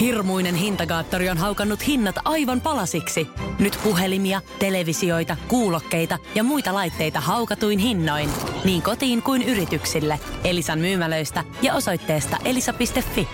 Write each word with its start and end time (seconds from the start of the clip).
Hirmuinen 0.00 0.54
hintakaattori 0.54 1.28
on 1.28 1.38
haukannut 1.38 1.86
hinnat 1.86 2.16
aivan 2.24 2.60
palasiksi. 2.60 3.28
Nyt 3.58 3.78
puhelimia, 3.84 4.40
televisioita, 4.58 5.36
kuulokkeita 5.48 6.18
ja 6.34 6.44
muita 6.44 6.74
laitteita 6.74 7.20
haukatuin 7.20 7.78
hinnoin. 7.78 8.30
Niin 8.64 8.82
kotiin 8.82 9.22
kuin 9.22 9.42
yrityksille. 9.42 10.20
Elisan 10.44 10.78
myymälöistä 10.78 11.44
ja 11.62 11.74
osoitteesta 11.74 12.36
elisa.fi. 12.44 13.28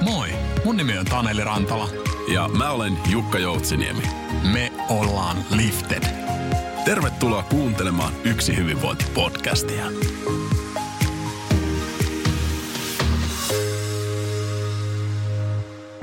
Moi, 0.00 0.28
mun 0.64 0.76
nimi 0.76 0.98
on 0.98 1.04
Taneli 1.04 1.44
Rantala. 1.44 1.88
Ja 2.32 2.48
mä 2.48 2.70
olen 2.70 2.92
Jukka 3.10 3.38
Joutsiniemi. 3.38 4.02
Me 4.52 4.72
ollaan 4.88 5.36
Lifted. 5.50 6.02
Tervetuloa 6.84 7.42
kuuntelemaan 7.42 8.12
Yksi 8.24 8.56
hyvinvointi-podcastia. 8.56 9.84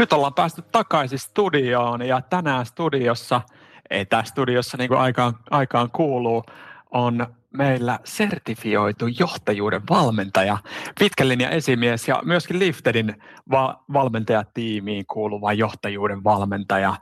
Nyt 0.01 0.13
ollaan 0.13 0.33
päästy 0.33 0.63
takaisin 0.71 1.19
studioon 1.19 2.01
ja 2.01 2.21
tänään 2.21 2.65
studiossa, 2.65 3.41
ei 3.89 4.05
tässä 4.05 4.31
studiossa 4.31 4.77
niin 4.77 4.87
kuin 4.87 4.99
aikaan, 4.99 5.33
aikaan 5.49 5.91
kuuluu, 5.91 6.43
on 6.91 7.27
meillä 7.57 7.99
sertifioitu 8.03 9.07
johtajuuden 9.19 9.81
valmentaja, 9.89 10.57
pitkän 10.99 11.29
linjan 11.29 11.51
esimies 11.51 12.07
ja 12.07 12.21
myöskin 12.25 12.59
Liftedin 12.59 13.15
va- 13.51 13.83
valmentajatiimiin 13.93 15.05
kuuluva 15.05 15.53
johtajuuden 15.53 16.23
valmentaja. 16.23 16.95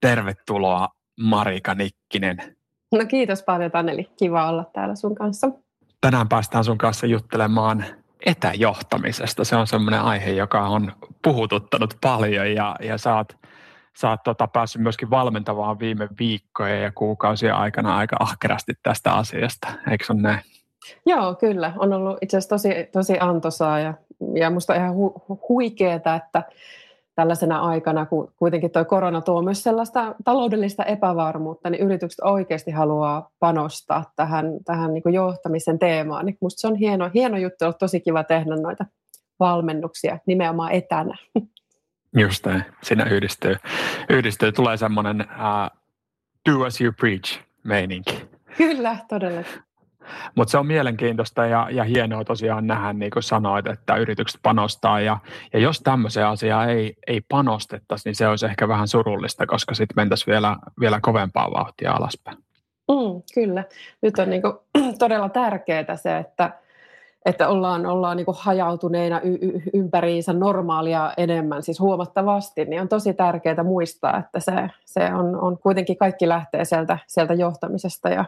Tervetuloa 0.00 0.88
Marika 1.20 1.74
Nikkinen. 1.74 2.56
No 2.92 3.06
kiitos 3.08 3.42
paljon 3.42 3.70
Taneli, 3.70 4.10
kiva 4.18 4.48
olla 4.48 4.64
täällä 4.64 4.94
sun 4.94 5.14
kanssa. 5.14 5.50
Tänään 6.00 6.28
päästään 6.28 6.64
sun 6.64 6.78
kanssa 6.78 7.06
juttelemaan 7.06 7.84
etäjohtamisesta. 8.26 9.44
Se 9.44 9.56
on 9.56 9.66
semmoinen 9.66 10.00
aihe, 10.00 10.30
joka 10.30 10.68
on 10.68 10.92
puhututtanut 11.22 11.94
paljon 12.00 12.54
ja, 12.54 12.76
ja 12.80 13.14
oot, 13.16 13.36
sä 13.96 14.10
oot 14.10 14.22
tota, 14.22 14.48
päässyt 14.48 14.82
myöskin 14.82 15.10
valmentavaan 15.10 15.78
viime 15.78 16.08
viikkojen 16.18 16.82
ja 16.82 16.92
kuukausien 16.92 17.54
aikana 17.54 17.96
aika 17.96 18.16
ahkerasti 18.20 18.72
tästä 18.82 19.12
asiasta. 19.12 19.68
Eikö 19.90 20.04
on 20.10 20.22
näin? 20.22 20.40
Joo, 21.06 21.34
kyllä. 21.34 21.72
On 21.78 21.92
ollut 21.92 22.18
itse 22.20 22.36
asiassa 22.36 22.54
tosi, 22.54 22.68
tosi 22.92 23.16
antoisaa 23.20 23.80
ja, 23.80 23.94
ja 24.34 24.50
musta 24.50 24.74
ihan 24.74 24.94
hu, 24.94 25.24
huikeeta, 25.48 26.14
että 26.14 26.42
tällaisena 27.18 27.58
aikana, 27.58 28.06
kun 28.06 28.32
kuitenkin 28.36 28.70
tuo 28.70 28.84
korona 28.84 29.20
tuo 29.20 29.42
myös 29.42 29.62
sellaista 29.62 30.14
taloudellista 30.24 30.84
epävarmuutta, 30.84 31.70
niin 31.70 31.82
yritykset 31.82 32.20
oikeasti 32.20 32.70
haluaa 32.70 33.30
panostaa 33.38 34.12
tähän, 34.16 34.46
tähän 34.64 34.94
niin 34.94 35.14
johtamisen 35.14 35.78
teemaan. 35.78 36.26
Niin 36.26 36.38
musta 36.40 36.60
se 36.60 36.66
on 36.66 36.76
hieno, 36.76 37.10
hieno 37.14 37.36
juttu, 37.36 37.64
on 37.64 37.74
tosi 37.78 38.00
kiva 38.00 38.24
tehdä 38.24 38.56
noita 38.56 38.86
valmennuksia 39.40 40.18
nimenomaan 40.26 40.72
etänä. 40.72 41.16
Just 42.16 42.46
näin. 42.46 42.64
Siinä 42.82 43.04
yhdistyy, 43.04 43.56
yhdistyy 44.10 44.52
tulee 44.52 44.76
semmoinen 44.76 45.20
uh, 45.20 45.78
do 46.50 46.64
as 46.64 46.80
you 46.80 46.92
preach 47.00 47.40
meininki. 47.64 48.28
Kyllä, 48.56 48.96
todella. 49.08 49.42
Mutta 50.34 50.50
se 50.50 50.58
on 50.58 50.66
mielenkiintoista 50.66 51.46
ja, 51.46 51.68
ja 51.70 51.84
hienoa 51.84 52.24
tosiaan 52.24 52.66
nähdä, 52.66 52.92
niin 52.92 53.10
kuin 53.10 53.22
sanoit, 53.22 53.66
että 53.66 53.96
yritykset 53.96 54.40
panostaa. 54.42 55.00
Ja, 55.00 55.18
ja 55.52 55.58
jos 55.58 55.80
tämmöiseen 55.80 56.26
asiaan 56.26 56.70
ei, 56.70 56.94
ei 57.06 57.20
panostettaisi, 57.28 58.08
niin 58.08 58.16
se 58.16 58.28
olisi 58.28 58.46
ehkä 58.46 58.68
vähän 58.68 58.88
surullista, 58.88 59.46
koska 59.46 59.74
sitten 59.74 59.94
mentäisiin 59.96 60.32
vielä, 60.32 60.56
vielä 60.80 61.00
kovempaa 61.02 61.50
vauhtia 61.50 61.92
alaspäin. 61.92 62.38
Mm, 62.88 63.22
kyllä. 63.34 63.64
Nyt 64.02 64.18
on 64.18 64.30
niin 64.30 64.42
kuin, 64.42 64.54
todella 64.98 65.28
tärkeää 65.28 65.96
se, 65.96 66.18
että, 66.18 66.50
että 67.24 67.48
ollaan, 67.48 67.86
ollaan 67.86 68.16
niin 68.16 68.26
hajautuneina 68.38 69.20
y- 69.20 69.38
y- 69.40 69.62
ympäriinsä 69.74 70.32
normaalia 70.32 71.12
enemmän, 71.16 71.62
siis 71.62 71.80
huomattavasti, 71.80 72.64
niin 72.64 72.80
on 72.80 72.88
tosi 72.88 73.14
tärkeää 73.14 73.62
muistaa, 73.62 74.18
että 74.18 74.40
se, 74.40 74.52
se 74.84 75.14
on, 75.14 75.40
on 75.40 75.58
kuitenkin 75.58 75.96
kaikki 75.96 76.28
lähtee 76.28 76.64
sieltä, 76.64 76.98
sieltä 77.06 77.34
johtamisesta 77.34 78.08
ja 78.08 78.24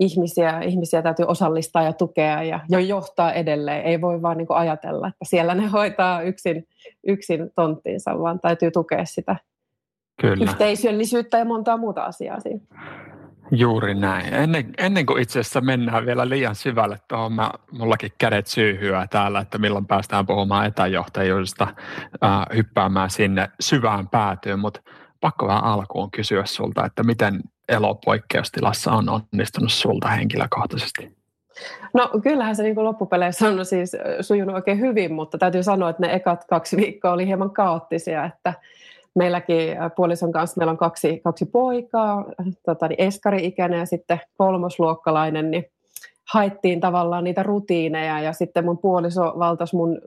ihmisiä, 0.00 0.60
ihmisiä 0.60 1.02
täytyy 1.02 1.26
osallistaa 1.28 1.82
ja 1.82 1.92
tukea 1.92 2.42
ja 2.42 2.60
jo 2.68 2.78
johtaa 2.78 3.32
edelleen. 3.32 3.82
Ei 3.82 4.00
voi 4.00 4.22
vaan 4.22 4.36
niin 4.36 4.46
ajatella, 4.48 5.08
että 5.08 5.24
siellä 5.24 5.54
ne 5.54 5.66
hoitaa 5.66 6.22
yksin, 6.22 6.68
yksin 7.06 7.50
tonttiinsa, 7.54 8.18
vaan 8.18 8.40
täytyy 8.40 8.70
tukea 8.70 9.04
sitä 9.04 9.36
Kyllä. 10.20 10.44
yhteisöllisyyttä 10.44 11.38
ja 11.38 11.44
montaa 11.44 11.76
muuta 11.76 12.02
asiaa 12.02 12.40
siinä. 12.40 12.60
Juuri 13.52 13.94
näin. 13.94 14.34
Ennen, 14.34 14.74
ennen 14.78 15.06
kuin 15.06 15.22
itse 15.22 15.40
asiassa 15.40 15.60
mennään 15.60 16.06
vielä 16.06 16.28
liian 16.28 16.54
syvälle 16.54 16.98
tuohon, 17.08 17.32
mä, 17.32 17.50
mullakin 17.72 18.12
kädet 18.18 18.46
syyhyä 18.46 19.06
täällä, 19.10 19.40
että 19.40 19.58
milloin 19.58 19.86
päästään 19.86 20.26
puhumaan 20.26 20.66
etäjohtajuudesta, 20.66 21.66
äh, 22.24 22.46
hyppäämään 22.54 23.10
sinne 23.10 23.48
syvään 23.60 24.08
päätyyn, 24.08 24.58
mutta 24.58 24.80
pakko 25.20 25.46
vähän 25.46 25.64
alkuun 25.64 26.10
kysyä 26.10 26.46
sulta, 26.46 26.86
että 26.86 27.02
miten 27.02 27.40
elo 27.70 27.94
poikkeustilassa 27.94 28.92
on 28.92 29.08
onnistunut 29.08 29.72
sulta 29.72 30.08
henkilökohtaisesti? 30.08 31.20
No 31.94 32.10
kyllähän 32.22 32.56
se 32.56 32.62
niin 32.62 32.74
kuin 32.74 32.84
loppupeleissä 32.84 33.48
on 33.48 33.66
siis 33.66 33.96
sujunut 34.20 34.54
oikein 34.54 34.80
hyvin, 34.80 35.12
mutta 35.12 35.38
täytyy 35.38 35.62
sanoa, 35.62 35.90
että 35.90 36.06
ne 36.06 36.14
ekat 36.14 36.44
kaksi 36.44 36.76
viikkoa 36.76 37.12
oli 37.12 37.26
hieman 37.26 37.50
kaoottisia, 37.50 38.24
että 38.24 38.54
meilläkin 39.14 39.76
puolison 39.96 40.32
kanssa 40.32 40.58
meillä 40.58 40.70
on 40.70 40.76
kaksi, 40.76 41.20
kaksi 41.24 41.44
poikaa, 41.44 42.24
tota, 42.66 42.88
niin 42.88 43.00
eskari-ikäinen 43.00 43.78
ja 43.78 43.86
sitten 43.86 44.20
kolmosluokkalainen, 44.36 45.50
niin 45.50 45.64
haettiin 46.32 46.80
tavallaan 46.80 47.24
niitä 47.24 47.42
rutiineja 47.42 48.20
ja 48.20 48.32
sitten 48.32 48.64
mun 48.64 48.78
puoliso 48.78 49.34
valtasi 49.38 49.76
mun 49.76 50.00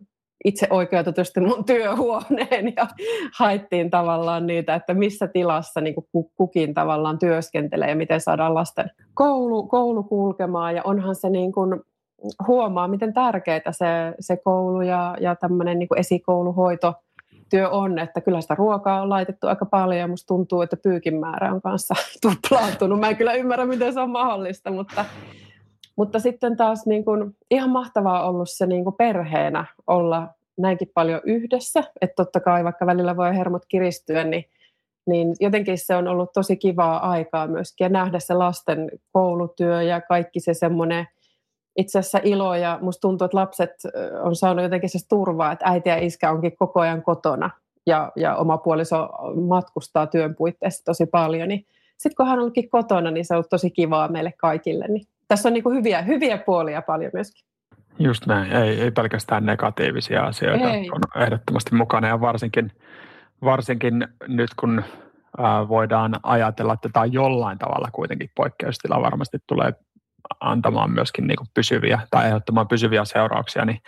itse 0.46 0.68
oikeutetusti 0.70 1.40
mun 1.40 1.66
työhuoneen 1.74 2.74
ja 2.76 2.88
haettiin 3.38 3.90
tavallaan 3.90 4.48
niitä, 4.48 4.76
että 4.76 4.94
missä 4.94 5.28
tilassa 5.28 5.82
niin 5.82 5.96
kuin 5.96 6.30
kukin 6.36 6.74
tavallaan 6.74 7.20
työskentelee 7.20 7.90
ja 7.90 7.96
miten 7.96 8.22
saadaan 8.22 8.56
lasten 8.56 8.92
koulu, 9.14 9.68
koulu 9.68 10.04
kulkemaan. 10.04 10.76
Ja 10.76 10.82
onhan 10.84 11.16
se 11.16 11.30
niin 11.30 11.52
kuin, 11.52 11.82
huomaa, 12.48 12.88
miten 12.88 13.14
tärkeää 13.14 13.72
se, 13.72 13.86
se 14.20 14.38
koulu 14.38 14.82
ja, 14.82 15.18
ja 15.22 15.36
tämmöinen 15.36 15.80
niin 15.80 15.88
esikouluhoito 15.98 16.94
työ 17.50 17.70
on, 17.70 18.00
että 18.00 18.22
kyllä 18.22 18.42
sitä 18.42 18.56
ruokaa 18.56 19.02
on 19.02 19.10
laitettu 19.10 19.48
aika 19.48 19.66
paljon 19.66 20.00
ja 20.00 20.08
musta 20.08 20.28
tuntuu, 20.28 20.62
että 20.62 20.78
pyykin 20.84 21.20
määrä 21.20 21.54
on 21.54 21.62
kanssa 21.62 21.96
tuplaantunut. 22.22 23.00
Mä 23.00 23.10
en 23.10 23.16
kyllä 23.16 23.34
ymmärrä, 23.34 23.66
miten 23.66 23.94
se 23.94 24.00
on 24.00 24.10
mahdollista, 24.10 24.72
mutta 24.72 25.06
mutta 25.96 26.20
sitten 26.20 26.58
taas 26.58 26.86
niin 26.86 27.06
kuin, 27.06 27.36
ihan 27.52 27.70
mahtavaa 27.70 28.30
ollut 28.30 28.50
se 28.50 28.66
niin 28.66 28.84
kuin 28.84 28.96
perheenä 28.96 29.66
olla 29.88 30.28
näinkin 30.58 30.92
paljon 30.94 31.22
yhdessä. 31.24 31.84
Että 32.02 32.16
totta 32.16 32.40
kai 32.40 32.64
vaikka 32.64 32.86
välillä 32.86 33.18
voi 33.18 33.36
hermot 33.36 33.66
kiristyä, 33.68 34.24
niin, 34.24 34.46
niin 35.06 35.36
jotenkin 35.40 35.78
se 35.78 35.96
on 35.96 36.08
ollut 36.08 36.34
tosi 36.34 36.58
kivaa 36.58 37.10
aikaa 37.10 37.48
myöskin. 37.48 37.86
Ja 37.86 37.90
nähdä 37.90 38.20
se 38.20 38.34
lasten 38.34 38.92
koulutyö 39.12 39.82
ja 39.82 40.02
kaikki 40.02 40.40
se 40.40 40.54
semmoinen 40.54 41.08
itse 41.78 42.00
asiassa 42.00 42.20
ilo. 42.24 42.56
Ja 42.56 42.80
musta 42.82 43.02
tuntuu, 43.02 43.26
että 43.26 43.38
lapset 43.38 43.74
on 44.24 44.36
saanut 44.36 44.64
jotenkin 44.64 44.90
se 44.90 45.00
turvaa, 45.10 45.52
että 45.52 45.66
äiti 45.70 45.90
ja 45.90 45.98
iskä 45.98 46.32
onkin 46.32 46.58
koko 46.58 46.80
ajan 46.80 47.04
kotona. 47.04 47.50
Ja, 47.86 48.12
ja 48.16 48.36
oma 48.36 48.58
puoliso 48.58 49.10
matkustaa 49.48 50.08
työn 50.08 50.36
puitteissa 50.36 50.86
tosi 50.86 51.06
paljon. 51.06 51.48
Niin 51.48 51.66
sitten 51.98 52.16
kun 52.16 52.26
hän 52.26 52.34
on 52.34 52.40
ollutkin 52.40 52.70
kotona, 52.70 53.12
niin 53.12 53.26
se 53.26 53.34
on 53.34 53.36
ollut 53.36 53.50
tosi 53.50 53.72
kivaa 53.72 54.08
meille 54.08 54.34
kaikille. 54.38 54.88
Niin 54.88 55.06
tässä 55.34 55.50
on 55.50 55.54
niin 55.54 55.64
kuin 55.64 55.76
hyviä, 55.76 56.02
hyviä 56.02 56.38
puolia 56.38 56.82
paljon 56.82 57.12
myöskin. 57.14 57.46
Just 58.00 58.26
näin, 58.26 58.52
ei, 58.52 58.82
ei 58.82 58.92
pelkästään 58.92 59.46
negatiivisia 59.46 60.24
asioita 60.24 60.74
ei. 60.74 60.90
on 60.92 61.24
ehdottomasti 61.24 61.76
mukana 61.76 62.08
ja 62.08 62.22
varsinkin, 62.22 62.72
varsinkin 63.44 64.08
nyt 64.28 64.50
kun 64.60 64.84
ää, 65.38 65.68
voidaan 65.68 66.20
ajatella, 66.24 66.74
että 66.74 66.90
tämä 66.94 67.06
jollain 67.06 67.58
tavalla 67.58 67.90
kuitenkin 67.92 68.30
poikkeustila 68.36 69.02
varmasti 69.02 69.38
tulee 69.48 69.74
antamaan 70.40 70.92
myöskin 70.92 71.28
niin 71.28 71.38
pysyviä 71.54 72.00
tai 72.12 72.28
ehdottamaan 72.28 72.68
pysyviä 72.68 73.06
seurauksia, 73.06 73.66
niin 73.66 73.80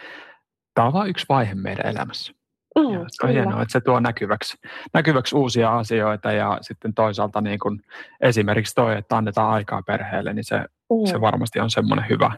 tämä 0.74 0.88
on 0.88 0.94
vain 0.94 1.10
yksi 1.10 1.26
vaihe 1.30 1.56
meidän 1.56 1.86
elämässä. 1.86 2.34
Mm, 2.80 2.94
ja 2.94 3.00
se 3.08 3.26
on 3.26 3.32
hienoa, 3.32 3.62
että 3.62 3.72
se 3.72 3.82
tuo 3.82 4.00
näkyväksi, 4.00 4.58
näkyväksi 4.94 5.36
uusia 5.36 5.78
asioita 5.78 6.32
ja 6.32 6.58
sitten 6.62 6.94
toisaalta 6.94 7.42
niin 7.42 7.60
kuin 7.60 7.82
esimerkiksi 8.22 8.76
toi, 8.76 8.98
että 8.98 9.18
annetaan 9.18 9.52
aikaa 9.52 9.82
perheelle, 9.82 10.34
niin 10.34 10.44
se, 10.44 10.66
mm. 10.90 11.06
se 11.06 11.22
varmasti 11.22 11.60
on 11.60 11.70
semmoinen 11.70 12.06
hyvä, 12.10 12.32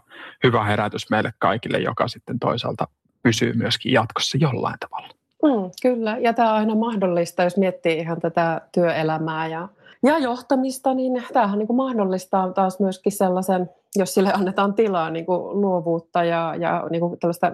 hyvä 0.44 0.64
herätys 0.64 1.10
meille 1.10 1.34
kaikille, 1.40 1.78
joka 1.78 2.08
sitten 2.08 2.40
toisaalta 2.40 2.88
pysyy 3.24 3.54
myöskin 3.54 3.92
jatkossa 3.92 4.38
jollain 4.42 4.76
tavalla. 4.80 5.08
Mm, 5.44 5.72
kyllä, 5.82 6.18
ja 6.18 6.34
tämä 6.34 6.52
on 6.52 6.58
aina 6.58 6.76
mahdollista, 6.76 7.44
jos 7.44 7.58
miettii 7.58 7.98
ihan 7.98 8.20
tätä 8.20 8.62
työelämää 8.72 9.48
ja, 9.48 9.68
ja 10.04 10.18
johtamista, 10.18 10.94
niin 10.94 11.24
tämähän 11.34 11.60
niin 11.60 11.68
kuin 11.68 11.78
mahdollistaa 11.78 12.54
taas 12.54 12.80
myöskin 12.80 13.12
sellaisen, 13.12 13.70
jos 13.96 14.14
sille 14.14 14.34
annetaan 14.34 14.74
tilaa 14.74 15.10
niin 15.10 15.26
kuin 15.26 15.62
luovuutta 15.62 16.24
ja, 16.24 16.56
ja 16.60 16.88
niin 16.90 17.00
kuin 17.00 17.20
tällaista 17.20 17.52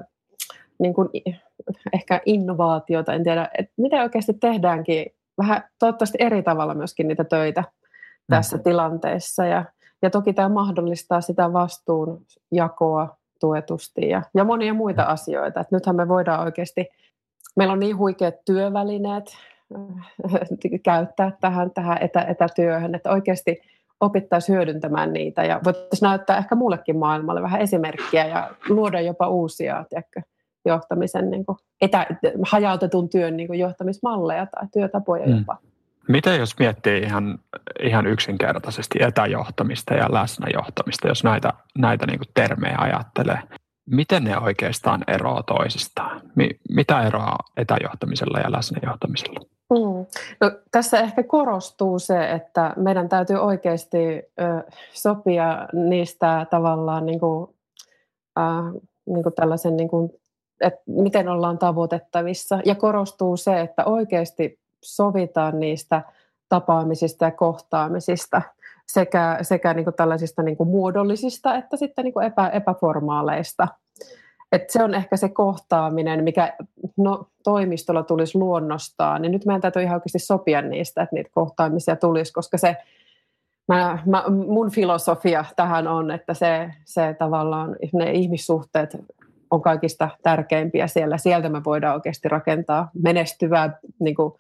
niin 0.80 0.94
kuin, 0.94 1.10
ehkä 1.94 2.22
innovaatiota, 2.26 3.14
en 3.14 3.24
tiedä, 3.24 3.50
että 3.58 3.74
miten 3.78 4.02
oikeasti 4.02 4.34
tehdäänkin 4.34 5.06
vähän 5.38 5.64
toivottavasti 5.80 6.18
eri 6.22 6.44
tavalla 6.44 6.74
myöskin 6.74 7.08
niitä 7.08 7.24
töitä 7.24 7.64
tässä 8.30 8.58
mm. 8.58 8.64
tilanteessa. 8.64 9.46
Ja, 9.46 9.66
ja 10.04 10.10
toki 10.10 10.34
tämä 10.34 10.50
mahdollistaa 10.50 11.22
sitä 11.22 11.54
vastuunjakoa 11.54 13.18
tuetusti 13.40 14.10
ja, 14.10 14.22
ja 14.34 14.44
monia 14.44 14.74
muita 14.74 15.04
asioita. 15.04 15.60
Et 15.60 15.72
nythän 15.72 15.96
me 15.96 16.08
voidaan 16.08 16.44
oikeasti, 16.44 16.88
meillä 17.56 17.72
on 17.74 17.80
niin 17.80 17.98
huikeat 17.98 18.36
työvälineet 18.46 19.26
käyttää 20.84 21.32
tähän, 21.42 21.72
tähän 21.72 21.98
etä, 22.02 22.22
etätyöhön, 22.22 22.96
että 22.96 23.12
oikeasti 23.12 23.62
opittaisiin 24.00 24.56
hyödyntämään 24.56 25.14
niitä 25.14 25.44
ja 25.44 25.62
voitaisiin 25.64 26.08
näyttää 26.08 26.38
ehkä 26.38 26.56
muullekin 26.56 26.98
maailmalle 26.98 27.42
vähän 27.42 27.62
esimerkkiä 27.62 28.26
ja 28.26 28.52
luoda 28.70 29.02
jopa 29.02 29.28
uusia 29.28 29.86
tiedätkö, 29.90 30.22
johtamisen 30.66 31.30
niin 31.30 31.46
kuin 31.46 31.58
etä, 31.82 32.08
hajautetun 32.52 33.10
työn 33.10 33.38
niin 33.38 33.48
kuin 33.48 33.60
johtamismalleja 33.60 34.46
tai 34.46 34.68
työtapoja 34.74 35.28
mm. 35.28 35.46
Miten 36.08 36.40
jos 36.40 36.60
miettii 36.60 37.02
ihan, 37.02 37.40
ihan 37.80 38.08
yksinkertaisesti 38.08 39.04
etäjohtamista 39.04 39.94
ja 39.94 40.14
läsnäjohtamista, 40.14 41.08
jos 41.08 41.24
näitä, 41.24 41.54
näitä 41.78 42.06
niin 42.06 42.20
termejä 42.34 42.78
ajattelee, 42.80 43.40
miten 43.90 44.24
ne 44.24 44.38
oikeastaan 44.38 45.04
eroavat 45.08 45.46
toisistaan? 45.46 46.22
Mi- 46.36 46.60
mitä 46.70 47.02
eroa 47.02 47.38
etäjohtamisella 47.58 48.40
ja 48.40 48.52
läsnäjohtamisella? 48.52 49.40
Mm. 49.70 50.06
No, 50.42 50.52
tässä 50.72 51.00
ehkä 51.00 51.24
korostuu 51.24 52.00
se, 52.00 52.32
että 52.32 52.74
meidän 52.78 53.10
täytyy 53.10 53.36
oikeasti 53.36 53.98
ö, 53.98 54.24
sopia 54.94 55.68
niistä 55.74 56.48
tavallaan 56.50 57.06
niin 57.06 57.20
kuin, 57.20 57.56
äh, 58.40 58.82
niin 59.06 59.24
kuin 59.24 59.36
tällaisen, 59.36 59.78
niin 59.78 59.90
kuin, 59.90 60.12
että 60.62 60.82
miten 60.88 61.30
ollaan 61.30 61.58
tavoitettavissa. 61.58 62.60
Ja 62.66 62.76
korostuu 62.76 63.38
se, 63.38 63.62
että 63.62 63.86
oikeasti 63.86 64.63
sovitaan 64.84 65.60
niistä 65.60 66.02
tapaamisista 66.50 67.26
ja 67.26 67.32
kohtaamisista 67.32 68.42
sekä, 68.88 69.38
sekä 69.42 69.74
niin 69.74 69.84
kuin 69.84 69.94
tällaisista 69.94 70.44
niin 70.44 70.58
kuin 70.58 70.70
muodollisista 70.70 71.56
että 71.56 71.78
sitten 71.78 72.04
niin 72.04 72.14
kuin 72.14 72.26
epä, 72.26 72.50
epäformaaleista. 72.50 73.68
Et 74.52 74.70
se 74.70 74.84
on 74.84 74.94
ehkä 74.94 75.18
se 75.18 75.30
kohtaaminen, 75.30 76.24
mikä 76.24 76.54
no, 76.98 77.28
toimistolla 77.44 78.04
tulisi 78.04 78.38
luonnostaan, 78.38 79.22
niin 79.22 79.32
nyt 79.32 79.46
meidän 79.46 79.62
täytyy 79.62 79.82
ihan 79.82 79.96
oikeasti 79.96 80.20
sopia 80.20 80.62
niistä, 80.62 81.02
että 81.02 81.16
niitä 81.16 81.30
kohtaamisia 81.34 81.96
tulisi, 81.96 82.34
koska 82.34 82.58
se, 82.58 82.78
mä, 83.68 84.00
mä, 84.06 84.24
mun 84.48 84.72
filosofia 84.72 85.46
tähän 85.56 85.88
on, 85.88 86.12
että 86.12 86.34
se, 86.34 86.74
se 86.86 87.16
tavallaan 87.20 87.76
ne 87.94 88.12
ihmissuhteet 88.12 88.98
on 89.52 89.62
kaikista 89.62 90.10
tärkeimpiä 90.24 90.88
siellä. 90.88 91.18
Sieltä 91.18 91.50
me 91.50 91.64
voidaan 91.64 91.96
oikeasti 91.96 92.30
rakentaa 92.30 92.90
menestyvää 93.04 93.80
niin 94.00 94.16
kuin, 94.16 94.34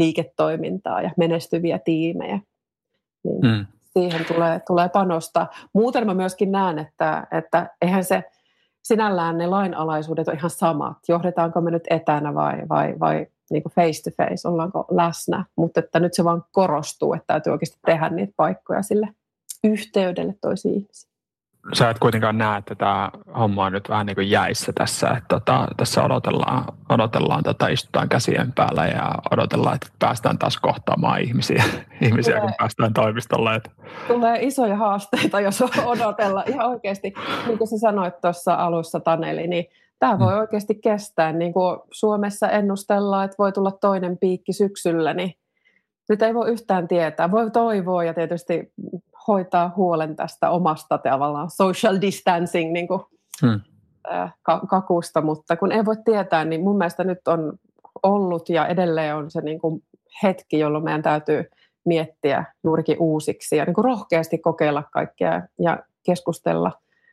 liiketoimintaa 0.00 1.02
ja 1.02 1.10
menestyviä 1.16 1.78
tiimejä. 1.78 2.40
Niin 3.24 3.40
mm. 3.42 3.66
Siihen 3.84 4.24
tulee, 4.24 4.60
tulee 4.66 4.88
panosta. 4.88 5.46
Muuten 5.72 6.06
mä 6.06 6.14
myöskin 6.14 6.52
näen, 6.52 6.78
että, 6.78 7.26
että 7.32 7.70
eihän 7.82 8.04
se 8.04 8.24
sinällään 8.82 9.38
ne 9.38 9.46
lainalaisuudet 9.46 10.28
on 10.28 10.36
ihan 10.36 10.50
samat. 10.50 10.96
Johdetaanko 11.08 11.60
me 11.60 11.70
nyt 11.70 11.84
etänä 11.90 12.34
vai, 12.34 12.68
vai, 12.68 12.94
vai 13.00 13.26
niin 13.50 13.62
kuin 13.62 13.72
face 13.72 14.02
to 14.02 14.10
face, 14.16 14.48
ollaanko 14.48 14.86
läsnä. 14.90 15.44
Mutta 15.56 15.80
että 15.80 16.00
nyt 16.00 16.14
se 16.14 16.24
vaan 16.24 16.44
korostuu, 16.52 17.14
että 17.14 17.26
täytyy 17.26 17.52
oikeasti 17.52 17.78
tehdä 17.86 18.08
niitä 18.08 18.32
paikkoja 18.36 18.82
sille 18.82 19.08
yhteydelle 19.64 20.34
toisiin 20.40 20.74
ihmisiin 20.74 21.09
sä 21.72 21.90
et 21.90 21.98
kuitenkaan 21.98 22.38
näe, 22.38 22.58
että 22.58 22.74
tämä 22.74 23.10
homma 23.38 23.64
on 23.64 23.72
nyt 23.72 23.88
vähän 23.88 24.06
niin 24.06 24.14
kuin 24.14 24.30
jäissä 24.30 24.72
tässä, 24.72 25.08
että 25.08 25.24
tota, 25.28 25.68
tässä 25.76 26.04
odotellaan, 26.04 26.64
odotellaan 26.88 27.42
tota, 27.42 27.68
istutaan 27.68 28.08
käsien 28.08 28.52
päällä 28.52 28.86
ja 28.86 29.14
odotellaan, 29.30 29.74
että 29.74 29.86
päästään 29.98 30.38
taas 30.38 30.58
kohtaamaan 30.58 31.20
ihmisiä, 31.20 31.64
ihmisiä 32.00 32.34
tulee, 32.34 32.46
kun 32.46 32.54
päästään 32.58 32.94
toimistolle. 32.94 33.54
Että. 33.54 33.70
Tulee 34.08 34.38
isoja 34.42 34.76
haasteita, 34.76 35.40
jos 35.40 35.62
odotella 35.84 36.44
ihan 36.46 36.66
oikeasti, 36.66 37.14
niin 37.46 37.58
kuin 37.58 37.68
sä 37.68 37.78
sanoit 37.78 38.20
tuossa 38.20 38.54
alussa 38.54 39.00
Taneli, 39.00 39.46
niin 39.46 39.64
tämä 39.98 40.18
voi 40.18 40.32
mm. 40.32 40.38
oikeasti 40.38 40.74
kestää. 40.74 41.32
Niin 41.32 41.52
kuin 41.52 41.78
Suomessa 41.90 42.48
ennustellaan, 42.48 43.24
että 43.24 43.38
voi 43.38 43.52
tulla 43.52 43.70
toinen 43.70 44.18
piikki 44.18 44.52
syksyllä, 44.52 45.14
niin 45.14 45.34
nyt 46.08 46.22
ei 46.22 46.34
voi 46.34 46.50
yhtään 46.50 46.88
tietää. 46.88 47.30
Voi 47.30 47.50
toivoa 47.50 48.04
ja 48.04 48.14
tietysti 48.14 48.72
hoitaa 49.28 49.72
huolen 49.76 50.16
tästä 50.16 50.50
omasta 50.50 50.98
tavallaan 50.98 51.50
social 51.50 52.00
distancing 52.00 52.72
niin 52.72 52.88
kuin, 52.88 53.00
hmm. 53.42 53.60
kakusta, 54.68 55.20
mutta 55.20 55.56
kun 55.56 55.72
ei 55.72 55.84
voi 55.84 55.96
tietää, 56.04 56.44
niin 56.44 56.60
mun 56.60 56.78
mielestä 56.78 57.04
nyt 57.04 57.28
on 57.28 57.52
ollut 58.02 58.48
ja 58.48 58.66
edelleen 58.66 59.16
on 59.16 59.30
se 59.30 59.40
niin 59.40 59.58
kuin 59.58 59.82
hetki, 60.22 60.58
jolloin 60.58 60.84
meidän 60.84 61.02
täytyy 61.02 61.44
miettiä 61.84 62.44
juurikin 62.64 62.96
uusiksi 62.98 63.56
ja 63.56 63.64
niin 63.64 63.74
kuin 63.74 63.84
rohkeasti 63.84 64.38
kokeilla 64.38 64.82
kaikkea 64.92 65.42
ja 65.58 65.78
keskustella 66.06 66.72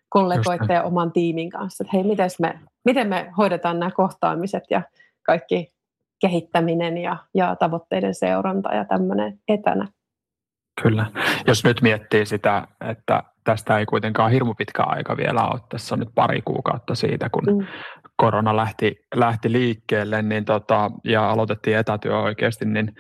kollegoiden 0.09 0.73
ja 0.73 0.83
oman 0.83 1.11
tiimin 1.11 1.49
kanssa, 1.49 1.83
että 1.83 1.97
hei, 1.97 2.03
miten 2.03 2.29
me, 2.39 2.59
miten 2.85 3.07
me 3.07 3.33
hoidetaan 3.37 3.79
nämä 3.79 3.91
kohtaamiset 3.91 4.63
ja 4.69 4.81
kaikki 5.23 5.73
kehittäminen 6.19 6.97
ja, 6.97 7.17
ja 7.33 7.55
tavoitteiden 7.55 8.15
seuranta 8.15 8.73
ja 8.73 8.85
tämmöinen 8.85 9.39
etänä. 9.47 9.87
Kyllä. 10.81 11.05
Jos 11.47 11.63
nyt 11.63 11.81
miettii 11.81 12.25
sitä, 12.25 12.67
että 12.81 13.23
tästä 13.43 13.79
ei 13.79 13.85
kuitenkaan 13.85 14.31
hirmu 14.31 14.53
pitkä 14.53 14.83
aika 14.83 15.17
vielä 15.17 15.47
ole, 15.47 15.59
tässä 15.69 15.95
on 15.95 15.99
nyt 15.99 16.09
pari 16.15 16.41
kuukautta 16.41 16.95
siitä, 16.95 17.29
kun 17.29 17.43
mm. 17.43 17.67
korona 18.15 18.55
lähti, 18.55 18.95
lähti 19.15 19.51
liikkeelle 19.51 20.21
niin 20.21 20.45
tota, 20.45 20.91
ja 21.03 21.29
aloitettiin 21.29 21.77
etätyö 21.77 22.19
oikeasti, 22.19 22.65
niin 22.65 22.95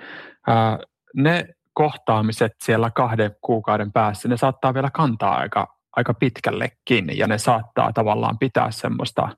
ää, 0.47 0.79
ne 1.15 1.45
kohtaamiset 1.73 2.51
siellä 2.63 2.91
kahden 2.91 3.31
kuukauden 3.41 3.91
päässä, 3.91 4.27
ne 4.27 4.37
saattaa 4.37 4.73
vielä 4.73 4.89
kantaa 4.93 5.37
aika, 5.37 5.67
aika 5.95 6.13
pitkällekin 6.13 7.17
ja 7.17 7.27
ne 7.27 7.37
saattaa 7.37 7.93
tavallaan 7.93 8.37
pitää 8.37 8.71
semmoista 8.71 9.29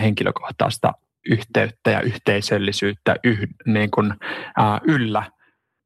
henkilökohtaista 0.00 0.92
yhteyttä 1.30 1.90
ja 1.90 2.00
yhteisöllisyyttä 2.00 3.16
yh, 3.24 3.38
niin 3.66 3.90
kuin, 3.90 4.14
ää, 4.56 4.80
yllä, 4.82 5.22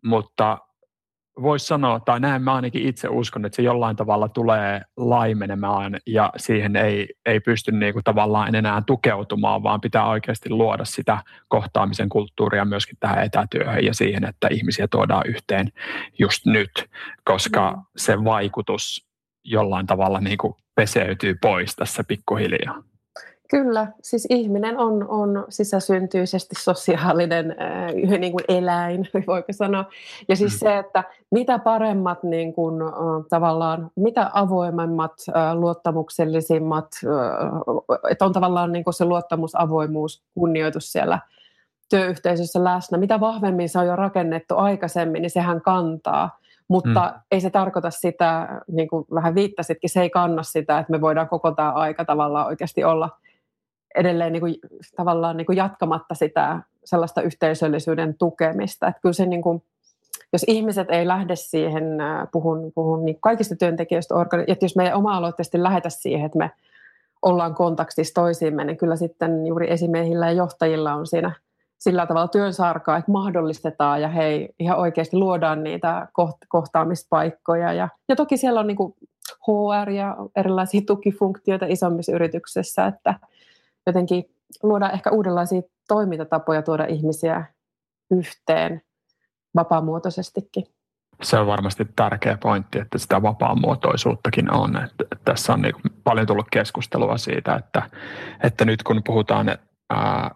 mutta 0.04 0.58
voisi 1.42 1.66
sanoa, 1.66 2.00
tai 2.00 2.20
näin 2.20 2.42
mä 2.42 2.54
ainakin 2.54 2.88
itse 2.88 3.08
uskon, 3.08 3.44
että 3.44 3.56
se 3.56 3.62
jollain 3.62 3.96
tavalla 3.96 4.28
tulee 4.28 4.82
laimenemaan 4.96 6.00
ja 6.06 6.32
siihen 6.36 6.76
ei, 6.76 7.08
ei 7.26 7.40
pysty 7.40 7.72
niinku 7.72 8.00
tavallaan 8.04 8.54
enää 8.54 8.82
tukeutumaan, 8.86 9.62
vaan 9.62 9.80
pitää 9.80 10.08
oikeasti 10.08 10.50
luoda 10.50 10.84
sitä 10.84 11.18
kohtaamisen 11.48 12.08
kulttuuria 12.08 12.64
myöskin 12.64 12.96
tähän 13.00 13.24
etätyöhön 13.24 13.84
ja 13.84 13.94
siihen, 13.94 14.24
että 14.24 14.48
ihmisiä 14.50 14.88
tuodaan 14.88 15.26
yhteen 15.26 15.72
just 16.18 16.46
nyt, 16.46 16.70
koska 17.24 17.70
mm. 17.70 17.82
se 17.96 18.24
vaikutus 18.24 19.06
jollain 19.44 19.86
tavalla 19.86 20.20
niinku 20.20 20.56
peseytyy 20.74 21.34
pois 21.42 21.76
tässä 21.76 22.04
pikkuhiljaa. 22.08 22.91
Kyllä, 23.52 23.86
siis 24.02 24.26
ihminen 24.30 24.78
on, 24.78 25.08
on 25.08 25.44
sisäsyntyisesti 25.48 26.54
sosiaalinen 26.58 27.56
äh, 27.60 28.18
niin 28.18 28.32
kuin 28.32 28.44
eläin, 28.48 29.08
voiko 29.26 29.52
sanoa. 29.52 29.84
Ja 30.28 30.36
siis 30.36 30.52
mm. 30.52 30.58
se, 30.58 30.78
että 30.78 31.04
mitä 31.30 31.58
paremmat 31.58 32.22
niin 32.22 32.52
kuin, 32.52 32.82
äh, 32.82 32.88
tavallaan, 33.28 33.90
mitä 33.96 34.30
avoimemmat, 34.34 35.12
äh, 35.36 35.54
luottamuksellisimmat, 35.54 36.86
äh, 37.04 38.10
että 38.10 38.24
on 38.24 38.32
tavallaan 38.32 38.72
niin 38.72 38.84
kuin 38.84 38.94
se 38.94 39.04
luottamus, 39.04 39.60
avoimuus, 39.60 40.22
kunnioitus 40.34 40.92
siellä 40.92 41.18
työyhteisössä 41.90 42.64
läsnä, 42.64 42.98
mitä 42.98 43.20
vahvemmin 43.20 43.68
se 43.68 43.78
on 43.78 43.86
jo 43.86 43.96
rakennettu 43.96 44.56
aikaisemmin, 44.56 45.22
niin 45.22 45.30
sehän 45.30 45.60
kantaa. 45.62 46.38
Mutta 46.68 47.12
mm. 47.14 47.20
ei 47.30 47.40
se 47.40 47.50
tarkoita 47.50 47.90
sitä, 47.90 48.48
niin 48.68 48.88
kuin 48.88 49.06
vähän 49.14 49.34
viittasitkin, 49.34 49.90
se 49.90 50.02
ei 50.02 50.10
kanna 50.10 50.42
sitä, 50.42 50.78
että 50.78 50.90
me 50.90 51.00
voidaan 51.00 51.28
koko 51.28 51.50
tämä 51.50 51.72
aika 51.72 52.04
tavallaan 52.04 52.46
oikeasti 52.46 52.84
olla– 52.84 53.08
edelleen 53.94 54.32
niin 54.32 54.40
kuin, 54.40 54.54
tavallaan 54.96 55.36
niin 55.36 55.46
kuin 55.46 55.56
jatkamatta 55.56 56.14
sitä 56.14 56.62
sellaista 56.84 57.22
yhteisöllisyyden 57.22 58.14
tukemista. 58.18 58.88
Että 58.88 59.00
kyllä 59.00 59.12
se 59.12 59.26
niin 59.26 59.42
kuin, 59.42 59.62
jos 60.32 60.44
ihmiset 60.46 60.90
ei 60.90 61.06
lähde 61.06 61.36
siihen, 61.36 61.84
puhun, 62.32 62.72
puhun 62.74 63.04
niin 63.04 63.18
kaikista 63.20 63.56
työntekijöistä, 63.56 64.14
että 64.46 64.64
jos 64.64 64.76
me 64.76 64.86
ei 64.86 64.92
oma-aloitteisesti 64.92 65.62
lähetä 65.62 65.90
siihen, 65.90 66.26
että 66.26 66.38
me 66.38 66.50
ollaan 67.22 67.54
kontaktissa 67.54 68.14
toisiimme, 68.14 68.64
niin 68.64 68.76
kyllä 68.76 68.96
sitten 68.96 69.46
juuri 69.46 69.70
esimiehillä 69.70 70.26
ja 70.26 70.32
johtajilla 70.32 70.94
on 70.94 71.06
siinä 71.06 71.32
sillä 71.78 72.06
tavalla 72.06 72.28
työnsarkaa, 72.28 72.96
että 72.96 73.12
mahdollistetaan 73.12 74.02
ja 74.02 74.08
hei, 74.08 74.48
ihan 74.58 74.78
oikeasti 74.78 75.16
luodaan 75.16 75.64
niitä 75.64 76.08
kohtaamispaikkoja. 76.48 77.72
Ja, 77.72 77.88
ja 78.08 78.16
toki 78.16 78.36
siellä 78.36 78.60
on 78.60 78.66
niin 78.66 78.94
HR 79.46 79.90
ja 79.90 80.16
erilaisia 80.36 80.80
tukifunktioita 80.86 81.66
isommissa 81.68 82.12
yrityksissä, 82.12 82.86
että 82.86 83.14
jotenkin 83.86 84.24
luoda 84.62 84.90
ehkä 84.90 85.10
uudenlaisia 85.10 85.62
toimintatapoja 85.88 86.62
tuoda 86.62 86.84
ihmisiä 86.84 87.44
yhteen 88.10 88.82
vapaamuotoisestikin. 89.54 90.64
Se 91.22 91.38
on 91.38 91.46
varmasti 91.46 91.84
tärkeä 91.96 92.38
pointti, 92.42 92.78
että 92.78 92.98
sitä 92.98 93.22
vapaamuotoisuuttakin 93.22 94.54
on. 94.54 94.76
Että, 94.76 95.04
tässä 95.24 95.52
on 95.52 95.62
niin 95.62 95.74
paljon 96.04 96.26
tullut 96.26 96.46
keskustelua 96.50 97.18
siitä, 97.18 97.54
että, 97.54 97.82
että 98.42 98.64
nyt 98.64 98.82
kun 98.82 99.02
puhutaan 99.06 99.58
ää, 99.90 100.30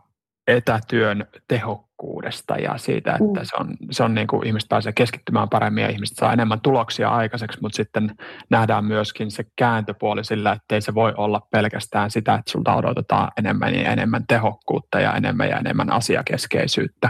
etätyön 0.46 1.26
tehokkuudesta 1.48 2.56
ja 2.56 2.78
siitä, 2.78 3.10
että 3.10 3.40
mm. 3.40 3.44
se 3.44 3.56
on, 3.60 3.76
se 3.90 4.02
on 4.02 4.14
niin 4.14 4.26
kuin 4.26 4.46
ihmiset 4.46 4.68
pääsee 4.68 4.92
keskittymään 4.92 5.48
paremmin 5.48 5.84
ja 5.84 5.90
ihmiset 5.90 6.16
saa 6.16 6.32
enemmän 6.32 6.60
tuloksia 6.60 7.08
aikaiseksi, 7.08 7.58
mutta 7.62 7.76
sitten 7.76 8.14
nähdään 8.50 8.84
myöskin 8.84 9.30
se 9.30 9.44
kääntöpuoli 9.56 10.24
sillä, 10.24 10.52
että 10.52 10.74
ei 10.74 10.80
se 10.80 10.94
voi 10.94 11.12
olla 11.16 11.40
pelkästään 11.50 12.10
sitä, 12.10 12.34
että 12.34 12.50
sulta 12.50 12.76
odotetaan 12.76 13.32
enemmän 13.38 13.74
ja 13.74 13.92
enemmän 13.92 14.24
tehokkuutta 14.28 15.00
ja 15.00 15.12
enemmän 15.12 15.48
ja 15.48 15.58
enemmän 15.58 15.92
asiakeskeisyyttä. 15.92 17.08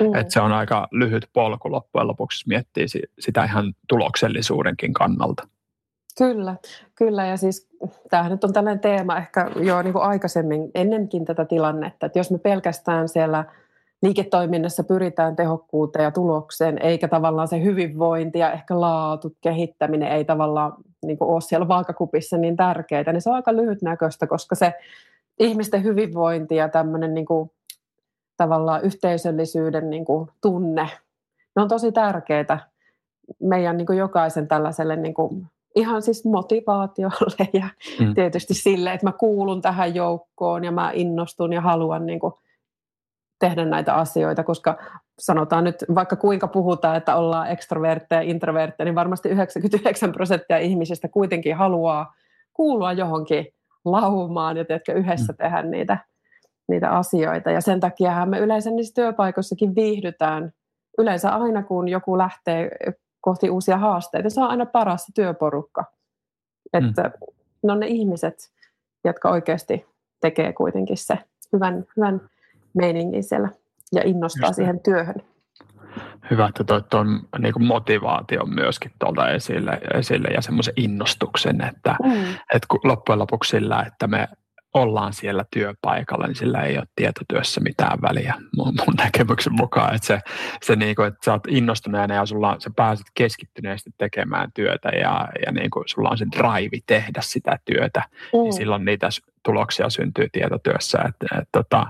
Mm. 0.00 0.14
Että 0.14 0.32
se 0.32 0.40
on 0.40 0.52
aika 0.52 0.88
lyhyt 0.92 1.28
polku 1.32 1.72
loppujen 1.72 2.08
lopuksi, 2.08 2.48
miettii 2.48 2.86
sitä 3.18 3.44
ihan 3.44 3.74
tuloksellisuudenkin 3.88 4.92
kannalta. 4.92 5.48
Kyllä, 6.18 6.56
kyllä. 6.94 7.26
Ja 7.26 7.36
siis 7.36 7.68
tämähän 8.10 8.32
nyt 8.32 8.44
on 8.44 8.52
tällainen 8.52 8.80
teema 8.80 9.16
ehkä 9.16 9.50
jo 9.56 9.82
niin 9.82 9.92
kuin 9.92 10.04
aikaisemmin, 10.04 10.70
ennenkin 10.74 11.24
tätä 11.24 11.44
tilannetta, 11.44 12.06
että 12.06 12.18
jos 12.18 12.30
me 12.30 12.38
pelkästään 12.38 13.08
siellä 13.08 13.44
liiketoiminnassa 14.02 14.84
pyritään 14.84 15.36
tehokkuuteen 15.36 16.02
ja 16.02 16.10
tulokseen, 16.10 16.78
eikä 16.82 17.08
tavallaan 17.08 17.48
se 17.48 17.62
hyvinvointi 17.62 18.38
ja 18.38 18.52
ehkä 18.52 18.80
laatu, 18.80 19.36
kehittäminen 19.40 20.12
ei 20.12 20.24
tavallaan 20.24 20.72
niin 21.02 21.18
kuin 21.18 21.30
ole 21.30 21.40
siellä 21.40 21.68
vaakakupissa 21.68 22.36
niin 22.36 22.56
tärkeää, 22.56 23.12
niin 23.12 23.22
se 23.22 23.30
on 23.30 23.36
aika 23.36 23.56
lyhytnäköistä, 23.56 24.26
koska 24.26 24.54
se 24.54 24.74
ihmisten 25.38 25.84
hyvinvointi 25.84 26.56
ja 26.56 26.68
tämmöinen 26.68 27.14
niin 27.14 27.26
kuin, 27.26 27.50
tavallaan 28.36 28.82
yhteisöllisyyden 28.82 29.90
niin 29.90 30.04
kuin, 30.04 30.30
tunne, 30.40 30.88
ne 31.56 31.62
on 31.62 31.68
tosi 31.68 31.92
tärkeitä 31.92 32.58
meidän 33.40 33.76
niin 33.76 33.86
kuin 33.86 33.98
jokaisen 33.98 34.48
tällaiselle 34.48 34.96
niin 34.96 35.14
kuin, 35.14 35.46
ihan 35.78 36.02
siis 36.02 36.24
motivaatiolle 36.24 37.48
ja 37.52 37.68
mm. 38.00 38.14
tietysti 38.14 38.54
sille, 38.54 38.92
että 38.92 39.06
mä 39.06 39.12
kuulun 39.12 39.62
tähän 39.62 39.94
joukkoon 39.94 40.64
ja 40.64 40.72
mä 40.72 40.90
innostun 40.94 41.52
ja 41.52 41.60
haluan 41.60 42.06
niin 42.06 42.20
kuin 42.20 42.32
tehdä 43.38 43.64
näitä 43.64 43.94
asioita, 43.94 44.44
koska 44.44 44.76
sanotaan 45.18 45.64
nyt 45.64 45.84
vaikka 45.94 46.16
kuinka 46.16 46.48
puhutaan, 46.48 46.96
että 46.96 47.16
ollaan 47.16 47.50
ekstrovertteja 47.50 48.22
ja 48.22 48.30
introvertteja, 48.30 48.84
niin 48.84 48.94
varmasti 48.94 49.28
99 49.28 50.12
prosenttia 50.12 50.58
ihmisistä 50.58 51.08
kuitenkin 51.08 51.56
haluaa 51.56 52.14
kuulua 52.54 52.92
johonkin 52.92 53.46
laumaan 53.84 54.56
ja 54.56 54.64
teetkö, 54.64 54.92
yhdessä 54.92 55.32
mm. 55.32 55.36
tehdä 55.36 55.62
niitä, 55.62 55.98
niitä 56.68 56.90
asioita. 56.90 57.50
Ja 57.50 57.60
sen 57.60 57.80
takia 57.80 58.26
me 58.26 58.38
yleensä 58.38 58.70
niissä 58.70 58.94
työpaikoissakin 58.94 59.74
viihdytään. 59.74 60.52
Yleensä 60.98 61.30
aina 61.30 61.62
kun 61.62 61.88
joku 61.88 62.18
lähtee 62.18 62.70
kohti 63.28 63.50
uusia 63.50 63.78
haasteita. 63.78 64.30
Se 64.30 64.40
on 64.40 64.50
aina 64.50 64.66
paras 64.66 65.06
työporukka. 65.14 65.84
Että 66.72 67.02
mm. 67.02 67.34
ne 67.62 67.72
on 67.72 67.80
ne 67.80 67.86
ihmiset, 67.86 68.52
jotka 69.04 69.30
oikeasti 69.30 69.86
tekee 70.20 70.52
kuitenkin 70.52 70.96
se 70.96 71.18
hyvän, 71.52 71.84
hyvän 71.96 72.20
meiningin 72.74 73.24
siellä 73.24 73.48
ja 73.92 74.02
innostaa 74.04 74.48
Just 74.48 74.56
siihen 74.56 74.80
työhön. 74.80 75.22
Hyvä, 76.30 76.46
että 76.46 76.64
toit 76.64 76.88
tuon 76.88 77.20
niin 77.38 77.66
motivaation 77.66 78.54
myöskin 78.54 78.92
tuolta 78.98 79.30
esille, 79.30 79.80
esille 79.94 80.28
ja 80.28 80.42
semmoisen 80.42 80.74
innostuksen, 80.76 81.64
että, 81.64 81.96
mm. 82.02 82.34
että 82.54 82.66
loppujen 82.84 83.18
lopuksi 83.18 83.50
sillä, 83.50 83.84
että 83.86 84.06
me 84.06 84.28
ollaan 84.74 85.12
siellä 85.12 85.44
työpaikalla, 85.52 86.26
niin 86.26 86.36
sillä 86.36 86.62
ei 86.62 86.78
ole 86.78 86.86
tietotyössä 86.96 87.60
mitään 87.60 87.98
väliä 88.02 88.34
mun, 88.56 88.74
mun 88.86 88.94
näkemyksen 88.98 89.52
mukaan. 89.52 89.94
Että 89.94 90.06
se, 90.06 90.20
se 90.62 90.76
niin 90.76 90.96
kuin, 90.96 91.08
että 91.08 91.24
sä 91.24 91.32
oot 91.32 91.46
innostuneena 91.48 92.14
ja 92.14 92.26
sulla, 92.26 92.56
sä 92.58 92.70
pääset 92.76 93.06
keskittyneesti 93.14 93.90
tekemään 93.98 94.50
työtä 94.54 94.88
ja, 94.88 95.28
ja 95.46 95.52
niin 95.52 95.70
kuin 95.70 95.84
sulla 95.86 96.10
on 96.10 96.18
se 96.18 96.26
drive 96.36 96.78
tehdä 96.86 97.20
sitä 97.20 97.58
työtä, 97.64 98.02
niin 98.10 98.42
mm. 98.42 98.44
niin 98.44 98.52
silloin 98.52 98.84
niitä 98.84 99.08
tuloksia 99.44 99.90
syntyy 99.90 100.26
tietotyössä. 100.32 100.98
Et, 101.08 101.38
et, 101.38 101.48
tota, 101.52 101.86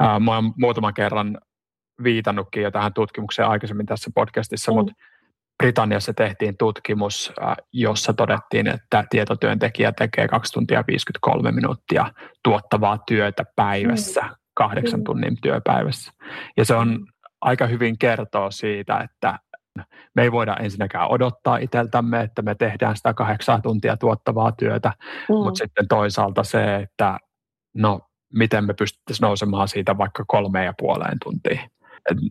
ää, 0.00 0.20
mä 0.20 0.34
oon 0.34 0.52
muutaman 0.56 0.94
kerran 0.94 1.38
viitannutkin 2.02 2.62
jo 2.62 2.70
tähän 2.70 2.94
tutkimukseen 2.94 3.48
aikaisemmin 3.48 3.86
tässä 3.86 4.10
podcastissa, 4.14 4.72
mm. 4.72 4.76
mutta 4.76 4.92
Britanniassa 5.60 6.14
tehtiin 6.14 6.56
tutkimus, 6.56 7.32
äh, 7.42 7.56
jossa 7.72 8.12
todettiin, 8.12 8.66
että 8.66 9.04
tietotyöntekijä 9.10 9.92
tekee 9.92 10.28
2 10.28 10.52
tuntia 10.52 10.84
53 10.86 11.52
minuuttia 11.52 12.12
tuottavaa 12.44 12.98
työtä 13.06 13.44
päivässä, 13.56 14.20
mm. 14.20 14.34
kahdeksan 14.54 15.00
mm. 15.00 15.04
tunnin 15.04 15.36
työpäivässä. 15.42 16.12
Ja 16.56 16.64
se 16.64 16.74
on 16.74 17.06
aika 17.40 17.66
hyvin 17.66 17.98
kertoo 17.98 18.50
siitä, 18.50 18.98
että 18.98 19.38
me 20.14 20.22
ei 20.22 20.32
voida 20.32 20.56
ensinnäkään 20.56 21.08
odottaa 21.08 21.56
itseltämme, 21.56 22.20
että 22.20 22.42
me 22.42 22.54
tehdään 22.54 22.96
sitä 22.96 23.14
kahdeksan 23.14 23.62
tuntia 23.62 23.96
tuottavaa 23.96 24.52
työtä, 24.52 24.92
mm. 25.28 25.34
mutta 25.34 25.58
sitten 25.58 25.88
toisaalta 25.88 26.44
se, 26.44 26.76
että 26.76 27.18
no 27.74 28.00
miten 28.34 28.64
me 28.64 28.74
pystyttäisiin 28.74 29.26
nousemaan 29.26 29.68
siitä 29.68 29.98
vaikka 29.98 30.24
kolmeen 30.26 30.64
ja 30.64 30.74
puoleen 30.78 31.16
tuntiin 31.22 31.60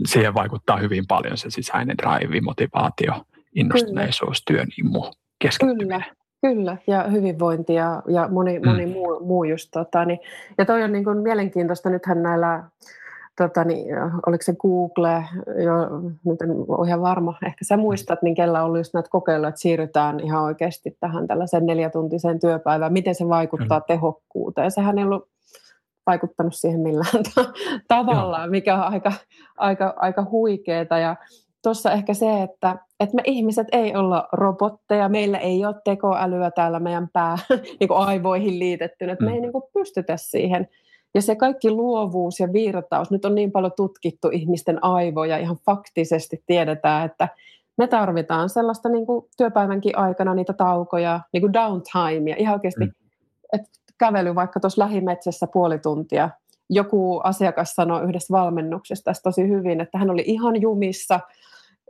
siihen 0.05 0.33
vaikuttaa 0.33 0.77
hyvin 0.77 1.07
paljon 1.07 1.37
se 1.37 1.49
sisäinen 1.49 1.97
drive, 1.97 2.41
motivaatio, 2.41 3.13
innostuneisuus, 3.55 4.43
työn 4.45 4.67
imu, 4.79 5.03
keskittyminen. 5.39 5.87
Kyllä. 5.87 6.19
Kyllä, 6.41 6.77
ja 6.87 7.03
hyvinvointi 7.03 7.73
ja, 7.73 8.03
ja 8.07 8.27
moni, 8.27 8.59
mm. 8.59 8.69
moni 8.69 8.85
muu, 8.85 9.19
muu 9.19 9.43
just. 9.43 9.69
Tota, 9.71 10.05
niin, 10.05 10.19
ja 10.57 10.65
toi 10.65 10.83
on 10.83 10.91
niin 10.91 11.03
kuin 11.03 11.17
mielenkiintoista, 11.17 11.89
nythän 11.89 12.23
näillä, 12.23 12.63
tota, 13.37 13.63
niin, 13.63 13.85
oliko 14.25 14.43
se 14.43 14.53
Google, 14.55 15.25
jo, 15.63 15.73
nyt 16.25 16.41
en 16.41 16.51
ole 16.67 16.87
ihan 16.87 17.01
varma, 17.01 17.37
ehkä 17.45 17.65
sä 17.65 17.77
muistat, 17.77 18.21
niin 18.21 18.35
kellä 18.35 18.63
on 18.63 18.77
just 18.77 18.93
näitä 18.93 19.09
kokeiluja, 19.09 19.49
että 19.49 19.61
siirrytään 19.61 20.19
ihan 20.19 20.43
oikeasti 20.43 20.97
tähän 20.99 21.27
tällaiseen 21.27 21.65
neljätuntiseen 21.65 22.39
työpäivään, 22.39 22.93
miten 22.93 23.15
se 23.15 23.29
vaikuttaa 23.29 23.79
mm. 23.79 23.85
tehokkuuteen. 23.87 24.71
Sehän 24.71 24.97
ei 24.97 25.03
ollut 25.03 25.27
vaikuttanut 26.09 26.53
siihen 26.55 26.79
millään 26.79 27.23
tavalla, 27.87 28.39
Joo. 28.39 28.47
mikä 28.47 28.75
on 28.75 28.93
aika, 28.93 29.11
aika, 29.57 29.93
aika 29.97 30.25
huikeeta. 30.31 30.97
Ja 30.97 31.15
tuossa 31.63 31.91
ehkä 31.91 32.13
se, 32.13 32.43
että, 32.43 32.77
että 32.99 33.15
me 33.15 33.21
ihmiset 33.25 33.67
ei 33.71 33.95
olla 33.95 34.29
robotteja, 34.31 35.09
meillä 35.09 35.37
ei 35.37 35.65
ole 35.65 35.75
tekoälyä 35.85 36.51
täällä 36.51 36.79
meidän 36.79 37.07
pää 37.13 37.37
niin 37.79 37.91
aivoihin 37.91 38.59
liitettynä, 38.59 39.11
että 39.13 39.25
mm. 39.25 39.29
me 39.29 39.33
ei 39.33 39.39
mm. 39.39 39.41
niin 39.41 39.51
kuin 39.51 39.63
pystytä 39.73 40.17
siihen. 40.17 40.67
Ja 41.15 41.21
se 41.21 41.35
kaikki 41.35 41.71
luovuus 41.71 42.39
ja 42.39 42.53
virtaus, 42.53 43.11
nyt 43.11 43.25
on 43.25 43.35
niin 43.35 43.51
paljon 43.51 43.71
tutkittu 43.75 44.29
ihmisten 44.31 44.83
aivoja, 44.83 45.37
ihan 45.37 45.57
faktisesti 45.65 46.43
tiedetään, 46.45 47.05
että 47.05 47.27
me 47.77 47.87
tarvitaan 47.87 48.49
sellaista 48.49 48.89
niin 48.89 49.05
kuin 49.05 49.25
työpäivänkin 49.37 49.97
aikana 49.97 50.35
niitä 50.35 50.53
taukoja, 50.53 51.19
niin 51.33 51.41
kuin 51.41 51.53
downtime, 51.53 52.29
ja 52.29 52.35
ihan 52.37 52.53
oikeasti, 52.53 52.85
mm. 52.85 52.91
että 53.53 53.69
kävely 53.99 54.35
vaikka 54.35 54.59
tuossa 54.59 54.81
lähimetsässä 54.81 55.47
puoli 55.47 55.79
tuntia. 55.79 56.29
Joku 56.69 57.19
asiakas 57.23 57.75
sanoi 57.75 58.03
yhdessä 58.03 58.31
valmennuksesta 58.33 59.11
tosi 59.23 59.47
hyvin, 59.47 59.81
että 59.81 59.97
hän 59.97 60.09
oli 60.09 60.23
ihan 60.25 60.61
jumissa 60.61 61.19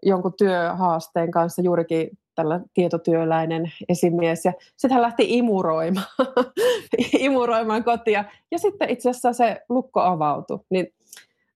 jonkun 0.03 0.33
työhaasteen 0.37 1.31
kanssa 1.31 1.61
juurikin 1.61 2.09
tällä 2.35 2.59
tietotyöläinen 2.73 3.71
esimies. 3.89 4.45
Ja 4.45 4.53
sitten 4.77 4.91
hän 4.91 5.01
lähti 5.01 5.25
imuroimaan, 5.27 6.05
imuroimaan 7.19 7.83
kotia. 7.83 8.23
Ja 8.51 8.59
sitten 8.59 8.89
itse 8.89 9.09
asiassa 9.09 9.33
se 9.33 9.61
lukko 9.69 10.01
avautui. 10.01 10.59
Niin 10.69 10.93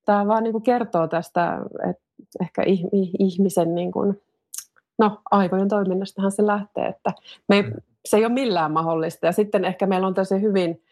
tämä 0.05 0.27
vaan 0.27 0.43
niin 0.43 0.61
kertoo 0.61 1.07
tästä, 1.07 1.57
että 1.89 2.03
ehkä 2.41 2.63
ihmisen 3.19 3.75
niin 3.75 3.91
kuin, 3.91 4.21
no, 4.97 5.21
aivojen 5.31 5.67
toiminnastahan 5.67 6.31
se 6.31 6.45
lähtee. 6.45 6.87
Että 6.87 7.13
me 7.47 7.55
ei 7.55 7.63
se 8.05 8.17
ei 8.17 8.25
ole 8.25 8.33
millään 8.33 8.71
mahdollista. 8.71 9.25
Ja 9.25 9.31
sitten 9.31 9.65
ehkä 9.65 9.85
meillä 9.85 10.07
on 10.07 10.13
tosi 10.13 10.41
hyvin 10.41 10.83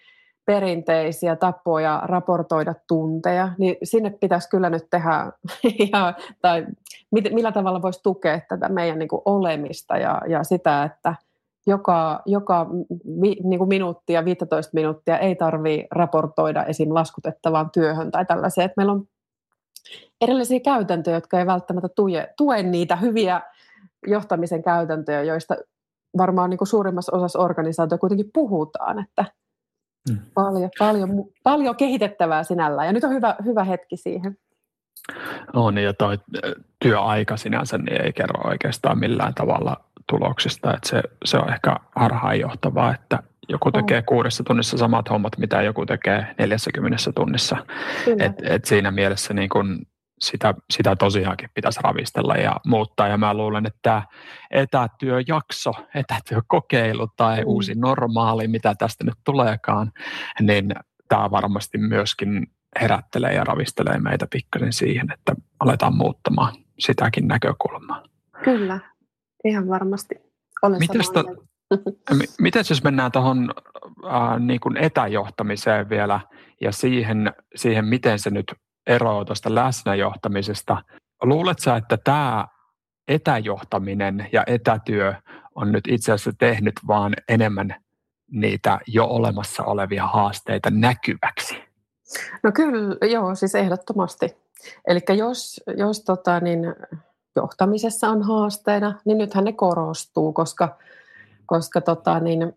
perinteisiä 0.46 1.36
tapoja 1.36 2.02
raportoida 2.06 2.74
tunteja, 2.88 3.52
niin 3.58 3.76
sinne 3.84 4.10
pitäisi 4.10 4.50
kyllä 4.50 4.70
nyt 4.70 4.84
tehdä, 4.90 5.32
ja, 5.94 6.14
tai 6.42 6.66
millä 7.10 7.52
tavalla 7.52 7.82
voisi 7.82 8.04
tukea 8.04 8.40
tätä 8.50 8.70
meidän 8.70 9.00
niin 9.00 9.10
kuin 9.10 9.22
olemista 9.26 9.98
ja, 9.98 10.22
ja 10.28 10.44
sitä, 10.44 10.84
että 10.84 11.16
joka, 11.68 12.22
joka 12.26 12.68
vi, 13.22 13.36
niin 13.44 13.58
kuin 13.58 13.68
minuuttia, 13.68 14.26
15 14.26 14.72
minuuttia 14.74 15.20
ei 15.20 15.36
tarvitse 15.36 15.88
raportoida 15.92 16.66
esim. 16.66 16.94
laskutettavaan 16.94 17.70
työhön 17.72 18.12
tai 18.12 18.26
tällaiseen, 18.26 18.66
että 18.66 18.74
meillä 18.78 18.94
on 18.94 19.06
erilaisia 20.22 20.60
käytäntöjä, 20.60 21.18
jotka 21.18 21.40
ei 21.40 21.46
välttämättä 21.46 21.90
tue, 21.96 22.34
tue 22.38 22.64
niitä 22.64 22.96
hyviä 22.96 23.42
johtamisen 24.08 24.64
käytäntöjä, 24.64 25.24
joista 25.24 25.56
varmaan 26.18 26.50
niin 26.50 26.58
kuin 26.58 26.68
suurimmassa 26.68 27.16
osassa 27.16 27.40
organisaatio 27.40 27.98
kuitenkin 27.98 28.30
puhutaan, 28.34 29.00
että 29.00 29.26
mm. 30.10 30.20
paljon, 30.34 30.70
paljon, 30.80 31.10
paljon 31.44 31.76
kehitettävää 31.76 32.44
sinällään 32.44 32.88
ja 32.88 32.94
nyt 32.94 33.04
on 33.04 33.14
hyvä, 33.14 33.36
hyvä 33.46 33.64
hetki 33.64 33.98
siihen. 33.98 34.38
On 35.54 35.78
ja 35.78 35.94
toi 35.94 36.18
työaika 36.80 37.38
sinänsä 37.38 37.78
niin 37.78 38.02
ei 38.02 38.14
kerro 38.14 38.50
oikeastaan 38.50 39.00
millään 39.00 39.34
tavalla 39.34 39.78
tuloksista, 40.10 40.74
että 40.74 40.90
se, 40.90 41.02
se 41.26 41.38
on 41.38 41.54
ehkä 41.54 41.76
harhaanjohtavaa, 41.96 42.94
että 42.96 43.24
joku 43.50 43.72
tekee 43.72 44.02
kuudessa 44.02 44.44
tunnissa 44.44 44.78
samat 44.78 45.10
hommat, 45.10 45.38
mitä 45.38 45.62
joku 45.62 45.86
tekee 45.86 46.28
40 46.40 46.98
tunnissa. 47.16 47.58
Et, 48.20 48.34
et 48.44 48.66
siinä 48.66 48.92
mielessä 48.92 49.34
niin 49.34 49.50
kun 49.50 49.86
sitä, 50.22 50.54
sitä 50.70 50.96
tosiaankin 50.96 51.50
pitäisi 51.54 51.80
ravistella 51.84 52.36
ja 52.36 52.56
muuttaa. 52.66 53.08
Ja 53.08 53.18
mä 53.18 53.34
luulen, 53.34 53.66
että 53.66 53.80
tämä 53.82 54.04
etätyöjakso, 54.52 55.72
etätyökokeilu 55.96 57.08
tai 57.18 57.38
mm. 57.38 57.48
uusi 57.48 57.76
normaali, 57.76 58.48
mitä 58.48 58.76
tästä 58.76 59.04
nyt 59.04 59.18
tuleekaan, 59.24 59.92
niin 60.42 60.76
tämä 61.08 61.32
varmasti 61.32 61.78
myöskin 61.78 62.48
herättelee 62.82 63.34
ja 63.34 63.44
ravistelee 63.44 64.00
meitä 64.00 64.28
pikkasen 64.32 64.74
siihen, 64.74 65.12
että 65.14 65.36
aletaan 65.60 65.96
muuttamaan 65.96 66.54
sitäkin 66.80 67.28
näkökulmaa. 67.28 68.04
Kyllä, 68.44 68.80
ihan 69.46 69.68
varmasti. 69.68 70.16
Olen 70.62 70.80
Mites 70.80 71.10
to, 71.10 71.24
Miten 72.42 72.64
jos 72.70 72.84
mennään 72.84 73.12
tuohon 73.12 73.54
äh, 74.06 74.40
niin 74.40 74.78
etäjohtamiseen 74.80 75.90
vielä 75.90 76.20
ja 76.62 76.72
siihen, 76.72 77.34
siihen, 77.56 77.86
miten 77.86 78.20
se 78.20 78.30
nyt 78.30 78.54
eroaa 78.88 79.26
tuosta 79.26 79.56
läsnäjohtamisesta. 79.56 80.84
Luuletko 81.24 81.76
että 81.76 81.98
tämä 81.98 82.48
etäjohtaminen 83.08 84.28
ja 84.32 84.44
etätyö 84.48 85.14
on 85.56 85.72
nyt 85.72 85.84
itse 85.88 86.12
asiassa 86.12 86.34
tehnyt 86.40 86.74
vaan 86.88 87.14
enemmän 87.30 87.76
niitä 88.32 88.80
jo 88.88 89.06
olemassa 89.06 89.64
olevia 89.64 90.08
haasteita 90.08 90.70
näkyväksi? 90.70 91.58
No 92.44 92.52
kyllä, 92.52 93.08
joo, 93.08 93.36
siis 93.36 93.56
ehdottomasti. 93.56 94.38
Eli 94.88 95.00
jos, 95.18 95.62
jos 95.78 96.04
tota, 96.04 96.40
niin 96.40 96.60
johtamisessa 97.36 98.10
on 98.10 98.22
haasteina, 98.22 99.00
niin 99.06 99.18
nythän 99.18 99.44
ne 99.44 99.54
korostuu, 99.54 100.34
koska, 100.34 100.78
koska 101.46 101.82
tota, 101.82 102.20
niin, 102.20 102.54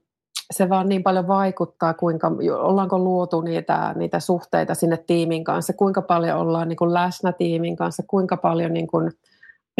se 0.50 0.68
vaan 0.68 0.88
niin 0.88 1.02
paljon 1.02 1.28
vaikuttaa, 1.28 1.94
kuinka 1.94 2.32
ollaanko 2.58 2.98
luotu 2.98 3.40
niitä, 3.40 3.94
niitä 3.96 4.20
suhteita 4.20 4.74
sinne 4.74 4.96
tiimin 4.96 5.44
kanssa, 5.44 5.72
kuinka 5.72 6.02
paljon 6.02 6.38
ollaan 6.38 6.68
niin 6.68 6.76
kuin 6.76 6.94
läsnä 6.94 7.32
tiimin 7.32 7.76
kanssa, 7.76 8.02
kuinka 8.06 8.36
paljon 8.36 8.72
niin 8.72 8.86
kuin, 8.86 9.12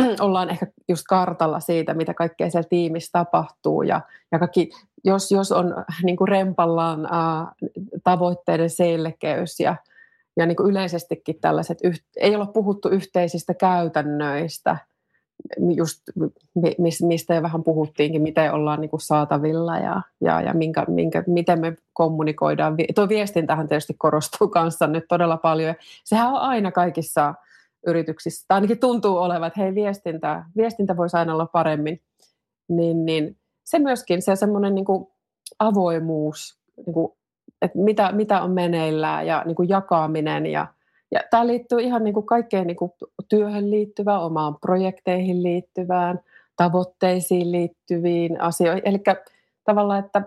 ollaan 0.21 0.51
ehkä 0.51 0.67
just 0.89 1.05
kartalla 1.09 1.61
siitä, 1.61 1.95
mitä 1.95 2.15
kaikkea 2.15 2.51
siellä 2.51 2.69
tiimissä 2.69 3.11
tapahtuu. 3.13 3.83
Ja, 3.83 4.01
ja 4.33 4.39
kaikki, 4.39 4.71
jos, 5.05 5.33
jos 5.33 5.53
on 5.53 5.75
niin 6.03 6.17
kuin 6.17 6.29
rempallaan 6.29 7.09
ää, 7.11 7.53
tavoitteiden 8.05 8.71
selkeys 8.71 9.61
ja, 9.61 9.77
ja 10.37 10.47
niin 10.47 10.57
kuin 10.57 10.71
yleisestikin 10.71 11.41
tällaiset, 11.41 11.79
ei 12.17 12.37
ole 12.37 12.47
puhuttu 12.47 12.89
yhteisistä 12.89 13.55
käytännöistä– 13.55 14.77
just 15.77 16.03
mistä 17.03 17.35
jo 17.35 17.43
vähän 17.43 17.65
puhuttiinkin, 17.65 18.23
miten 18.23 18.53
ollaan 18.53 18.81
niin 18.81 18.91
kuin 18.91 19.01
saatavilla 19.01 19.79
ja, 19.79 20.03
ja, 20.21 20.41
ja 20.41 20.55
minkä, 20.55 20.85
minkä, 20.89 21.25
miten 21.27 21.61
me 21.61 21.77
kommunikoidaan. 21.93 22.77
Tuo 22.95 23.09
viestintähän 23.09 23.69
tietysti 23.69 23.95
korostuu 23.99 24.49
kanssa 24.49 24.87
nyt 24.87 25.05
todella 25.09 25.37
paljon. 25.37 25.75
Sehän 26.05 26.29
on 26.29 26.41
aina 26.41 26.73
kaikissa 26.73 27.35
yrityksissä, 27.87 28.45
tai 28.49 28.57
ainakin 28.57 28.79
tuntuu 28.79 29.17
olevan, 29.17 29.47
että 29.47 29.61
hei 29.61 29.75
viestintä, 29.75 30.45
viestintä 30.57 30.97
voisi 30.97 31.17
aina 31.17 31.35
olla 31.35 31.47
paremmin. 31.47 32.01
Niin, 32.69 33.07
niin 33.07 33.37
se 33.65 33.79
myöskin, 33.79 34.23
se 34.23 34.37
semmoinen 34.37 34.75
niin 34.75 34.85
kuin 34.85 35.07
avoimuus, 35.59 36.59
niin 36.77 36.95
kuin, 36.95 37.13
että 37.63 37.79
mitä, 37.79 38.13
mitä 38.13 38.43
on 38.43 38.51
meneillään 38.51 39.27
ja 39.27 39.43
niin 39.47 39.57
kuin 39.57 39.69
jakaminen 39.69 40.47
ja 40.47 40.67
ja 41.15 41.21
tämä 41.31 41.47
liittyy 41.47 41.81
ihan 41.81 42.05
niin 42.05 42.15
kuin 42.15 42.27
kaikkeen 42.27 42.67
niin 42.67 42.77
kuin 42.77 42.93
työhön 43.29 43.71
liittyvään, 43.71 44.23
omaan 44.23 44.57
projekteihin 44.61 45.43
liittyvään, 45.43 46.21
tavoitteisiin 46.57 47.53
liittyviin 47.53 48.41
asioihin. 48.41 48.83
Eli 48.85 49.03
tavallaan, 49.65 50.05
että 50.05 50.23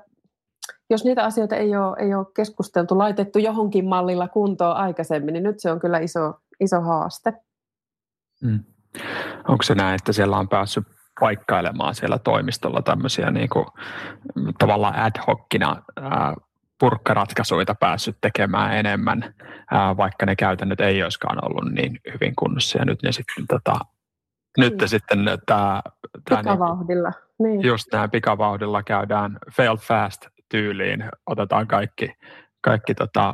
jos 0.90 1.06
niitä 1.06 1.24
asioita 1.24 1.56
ei 1.56 1.76
ole, 1.76 1.96
ei 2.00 2.14
ole 2.14 2.26
keskusteltu, 2.36 2.98
laitettu 2.98 3.40
johonkin 3.40 3.86
mallilla 3.86 4.28
kuntoon 4.28 4.76
aikaisemmin, 4.76 5.34
niin 5.34 5.44
nyt 5.44 5.60
se 5.60 5.72
on 5.72 5.80
kyllä 5.80 6.00
iso, 6.00 6.34
iso 6.60 6.82
haaste. 6.82 7.34
Hmm. 8.46 8.60
Onko 9.48 9.64
se 9.64 9.76
näin, 9.76 9.96
että 9.96 10.14
siellä 10.14 10.38
on 10.38 10.50
päässyt 10.50 10.84
paikkailemaan 11.20 11.96
siellä 11.96 12.20
toimistolla 12.20 12.82
tämmöisiä 12.82 13.32
niin 13.32 13.50
kuin, 13.50 13.66
tavallaan 14.60 14.96
ad 14.96 15.12
hocina 15.28 15.84
purkkaratkaisuja 16.80 17.76
päässyt 17.80 18.18
tekemään 18.22 18.74
enemmän, 18.74 19.34
ää, 19.72 19.98
vaikka 19.98 20.26
ne 20.26 20.36
käytännöt 20.36 20.80
ei 20.80 21.04
olisikaan 21.04 21.46
ollut 21.46 21.74
niin 21.74 22.00
hyvin 22.14 22.36
kunnossa. 22.36 22.80
Ja 22.80 22.86
nyt 22.86 23.04
ne 23.04 23.12
sitten 23.12 23.48
tota, 23.48 23.80
nyt 24.58 24.82
mm. 24.82 24.88
sitten 24.88 25.20
tämä... 25.46 25.82
Pikavauhdilla. 26.30 27.12
Niin, 27.40 27.62
just 27.62 27.88
nämä 27.92 28.08
pikavauhdilla 28.08 28.84
käydään 28.84 29.38
fail 29.56 29.78
fast 29.78 30.28
tyyliin, 30.50 31.04
otetaan 31.26 31.68
kaikki, 31.68 32.14
kaikki 32.62 32.96
tota, 32.96 33.34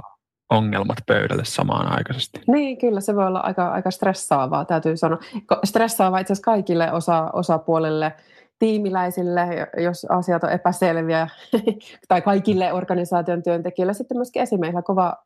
ongelmat 0.50 0.98
pöydälle 1.08 1.46
samaan 1.46 1.98
aikaisesti. 1.98 2.42
Niin, 2.48 2.78
kyllä 2.78 3.02
se 3.02 3.16
voi 3.16 3.28
olla 3.28 3.40
aika, 3.40 3.68
aika 3.68 3.92
stressaavaa, 3.92 4.66
täytyy 4.66 4.98
sanoa. 4.98 5.20
Stressaavaa 5.64 6.20
itse 6.20 6.34
asiassa 6.34 6.52
kaikille 6.52 6.92
osa, 6.92 7.30
osapuolille, 7.34 8.14
tiimiläisille, 8.60 9.48
jos 9.78 10.06
asiat 10.06 10.44
on 10.44 10.52
epäselviä, 10.52 11.28
tai 12.08 12.22
kaikille 12.22 12.74
organisaation 12.74 13.44
työntekijöille, 13.44 13.94
sitten 13.94 14.18
myöskin 14.18 14.42
esimiehillä 14.42 14.82
kova 14.82 15.18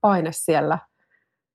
paine 0.00 0.32
siellä 0.32 0.78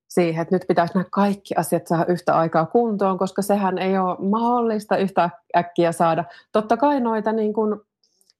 siihen, 0.07 0.41
että 0.41 0.55
nyt 0.55 0.65
pitäisi 0.67 0.93
nämä 0.93 1.05
kaikki 1.11 1.55
asiat 1.55 1.87
saada 1.87 2.05
yhtä 2.07 2.35
aikaa 2.37 2.65
kuntoon, 2.65 3.17
koska 3.17 3.41
sehän 3.41 3.77
ei 3.77 3.97
ole 3.97 4.29
mahdollista 4.29 4.97
yhtä 4.97 5.29
äkkiä 5.57 5.91
saada. 5.91 6.23
Totta 6.51 6.77
kai 6.77 6.99
noita 6.99 7.31
niin 7.31 7.53
kuin 7.53 7.79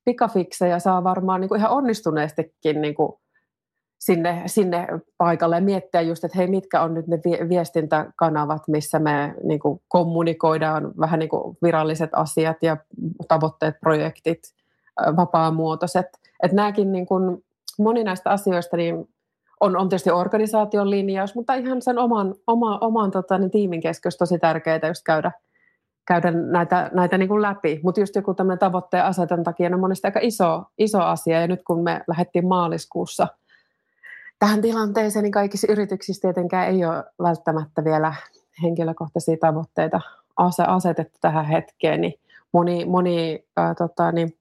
pikafiksejä 0.06 0.80
saa 0.80 1.04
varmaan 1.04 1.42
niin 1.42 1.50
kuin 1.50 1.60
ihan 1.60 1.72
onnistuneestikin 1.72 2.82
niin 2.82 2.96
kuin 2.96 3.14
sinne, 4.02 4.44
sinne 4.46 4.88
paikalle 5.18 5.56
ja 5.56 5.62
miettiä 5.62 6.02
just, 6.02 6.24
että 6.24 6.38
hei, 6.38 6.48
mitkä 6.48 6.82
on 6.82 6.94
nyt 6.94 7.08
ne 7.08 7.20
viestintäkanavat, 7.50 8.62
missä 8.68 9.00
me 9.00 9.36
niin 9.44 9.60
kuin 9.60 9.82
kommunikoidaan 9.88 10.92
vähän 11.00 11.20
niin 11.20 11.30
kuin 11.30 11.58
viralliset 11.64 12.10
asiat 12.14 12.58
ja 12.62 12.78
tavoitteet, 13.28 13.76
projektit, 13.80 14.40
vapaamuotoiset. 15.16 16.06
Että 16.44 16.56
nämäkin 16.56 16.92
niin 16.92 17.06
kuin, 17.06 17.44
moni 17.80 18.04
näistä 18.04 18.30
asioista 18.30 18.78
niin 18.78 19.10
on, 19.60 19.78
on 19.78 19.90
tietysti 19.90 20.12
organisaation 20.12 20.90
linjaus, 20.90 21.36
mutta 21.36 21.54
ihan 21.54 21.82
sen 21.82 21.98
oman, 21.98 22.36
oma, 22.48 22.78
oman 22.78 23.12
tota, 23.12 23.38
niin 23.38 23.52
tiimin 23.52 23.82
keskus 23.82 24.18
tosi 24.18 24.40
tärkeää 24.40 24.88
just 24.88 25.04
käydä, 25.06 25.32
käydä 26.08 26.32
näitä, 26.32 26.90
näitä 26.94 27.18
niin 27.18 27.30
kuin 27.30 27.42
läpi. 27.42 27.80
Mutta 27.84 28.00
just 28.00 28.16
joku 28.16 28.34
tämmöinen 28.34 28.60
tavoitteen 28.60 29.06
asetantakin 29.06 29.74
on 29.74 29.80
monesti 29.80 30.08
aika 30.08 30.20
iso, 30.24 30.64
iso 30.78 31.02
asia. 31.02 31.42
Ja 31.42 31.48
nyt 31.48 31.64
kun 31.64 31.84
me 31.84 32.02
lähdettiin 32.08 32.48
maaliskuussa– 32.48 33.28
tähän 34.42 34.62
tilanteeseen, 34.62 35.24
niin 35.24 35.32
kaikissa 35.32 35.68
yrityksissä 35.72 36.22
tietenkään 36.22 36.68
ei 36.68 36.86
ole 36.86 37.04
välttämättä 37.22 37.84
vielä 37.84 38.14
henkilökohtaisia 38.64 39.38
tavoitteita 39.42 40.02
asetettu 40.68 41.18
tähän 41.22 41.46
hetkeen, 41.46 42.02
niin 42.02 42.14
moni, 42.54 42.86
moni 42.86 43.46
ää, 43.58 43.76
tota, 43.76 44.12
niin 44.12 44.38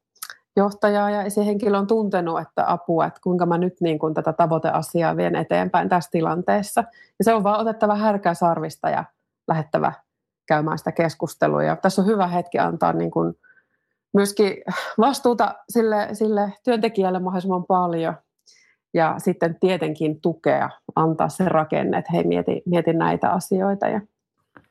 johtaja 0.57 1.11
ja 1.11 1.45
henkilö 1.45 1.79
on 1.79 1.87
tuntenut, 1.87 2.41
että 2.41 2.73
apua, 2.73 3.07
että 3.07 3.21
kuinka 3.23 3.47
mä 3.47 3.59
nyt 3.59 3.81
niin 3.81 3.99
kuin 3.99 4.15
tätä 4.15 4.33
tavoiteasiaa 4.33 5.17
vien 5.17 5.37
eteenpäin 5.37 5.89
tässä 5.89 6.11
tilanteessa. 6.11 6.85
Ja 7.19 7.25
se 7.25 7.35
on 7.35 7.45
vaan 7.45 7.61
otettava 7.61 7.95
härkää 7.95 8.35
sarvista 8.35 8.91
ja 8.91 9.05
lähettävä 9.49 9.93
käymään 10.47 10.79
sitä 10.79 10.93
keskustelua. 10.93 11.63
Ja 11.63 11.77
tässä 11.77 12.03
on 12.03 12.09
hyvä 12.09 12.27
hetki 12.27 12.59
antaa 12.59 12.93
niin 12.93 13.11
kuin 13.11 13.35
myöskin 14.13 14.57
vastuuta 14.99 15.55
sille, 15.69 16.09
sille 16.13 16.53
työntekijälle 16.65 17.19
mahdollisimman 17.19 17.65
paljon 17.65 18.15
ja 18.95 19.15
sitten 19.19 19.57
tietenkin 19.61 20.21
tukea, 20.21 20.71
antaa 20.97 21.29
se 21.29 21.45
rakenne, 21.49 21.99
että 21.99 22.13
hei 22.13 22.25
mieti, 22.25 22.63
mieti 22.67 22.93
näitä 22.93 23.31
asioita. 23.31 23.89
Ja... 23.89 24.01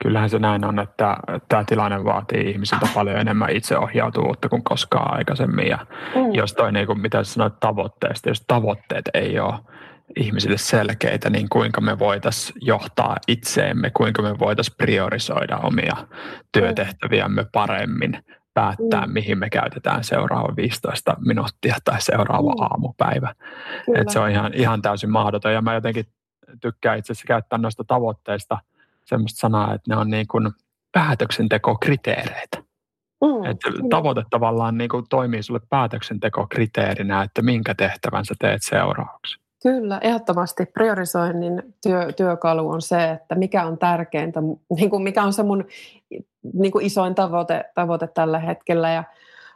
Kyllähän 0.03 0.29
se 0.29 0.39
näin 0.39 0.65
on, 0.65 0.79
että 0.79 1.17
tämä 1.49 1.63
tilanne 1.63 2.03
vaatii 2.03 2.49
ihmisiltä 2.49 2.88
paljon 2.93 3.17
enemmän 3.17 3.49
itseohjautuvuutta 3.49 4.49
kuin 4.49 4.63
koskaan 4.63 5.17
aikaisemmin. 5.17 5.67
Ja 5.67 5.77
mm. 6.15 6.34
jos 6.34 6.53
toi, 6.53 6.71
niin 6.71 6.88
kuin 6.88 7.01
mitä 7.01 7.23
sanoit 7.23 7.60
tavoitteesta, 7.60 8.29
jos 8.29 8.43
tavoitteet 8.47 9.10
ei 9.13 9.39
ole 9.39 9.53
ihmisille 10.15 10.58
selkeitä, 10.58 11.29
niin 11.29 11.49
kuinka 11.49 11.82
me 11.82 11.99
voitaisiin 11.99 12.58
johtaa 12.62 13.15
itseemme, 13.27 13.89
kuinka 13.89 14.21
me 14.21 14.39
voitaisiin 14.39 14.75
priorisoida 14.77 15.58
omia 15.58 15.95
työtehtäviämme 16.51 17.45
paremmin, 17.53 18.23
päättää, 18.53 19.05
mm. 19.05 19.13
mihin 19.13 19.38
me 19.38 19.49
käytetään 19.49 20.03
seuraava 20.03 20.55
15 20.55 21.15
minuuttia 21.25 21.75
tai 21.83 22.01
seuraava 22.01 22.51
mm. 22.51 22.62
aamupäivä. 22.62 23.35
Et 23.95 24.09
se 24.09 24.19
on 24.19 24.29
ihan, 24.29 24.53
ihan 24.53 24.81
täysin 24.81 25.09
mahdoton. 25.09 25.53
Ja 25.53 25.62
mä 25.62 25.73
jotenkin 25.73 26.05
tykkään 26.62 26.99
itse 26.99 27.12
asiassa 27.12 27.27
käyttää 27.27 27.59
noista 27.59 27.83
tavoitteista 27.83 28.57
sellaista 29.05 29.39
sanaa, 29.39 29.73
että 29.73 29.93
ne 29.93 29.95
on 29.95 30.09
niin 30.09 30.27
kuin 30.27 30.51
päätöksentekokriteereitä. 30.91 32.57
Mm, 33.23 33.45
että 33.45 33.69
tavoite 33.89 34.23
tavallaan 34.29 34.77
niin 34.77 34.89
kuin 34.89 35.05
toimii 35.09 35.43
sulle 35.43 35.59
päätöksentekokriteerinä, 35.69 37.23
että 37.23 37.41
minkä 37.41 37.75
tehtävän 37.75 38.25
sä 38.25 38.35
teet 38.39 38.63
seuraavaksi. 38.63 39.39
Kyllä, 39.63 39.97
ehdottomasti 40.01 40.65
priorisoinnin 40.65 41.63
työ, 41.83 42.12
työkalu 42.12 42.69
on 42.69 42.81
se, 42.81 43.12
että 43.12 43.35
mikä 43.35 43.65
on 43.65 43.77
tärkeintä, 43.77 44.39
niin 44.75 44.89
kuin 44.89 45.03
mikä 45.03 45.23
on 45.23 45.33
se 45.33 45.43
mun 45.43 45.65
niin 46.54 46.71
kuin 46.71 46.86
isoin 46.86 47.15
tavoite, 47.15 47.65
tavoite 47.75 48.08
tällä 48.08 48.39
hetkellä. 48.39 48.89
Ja 48.89 49.04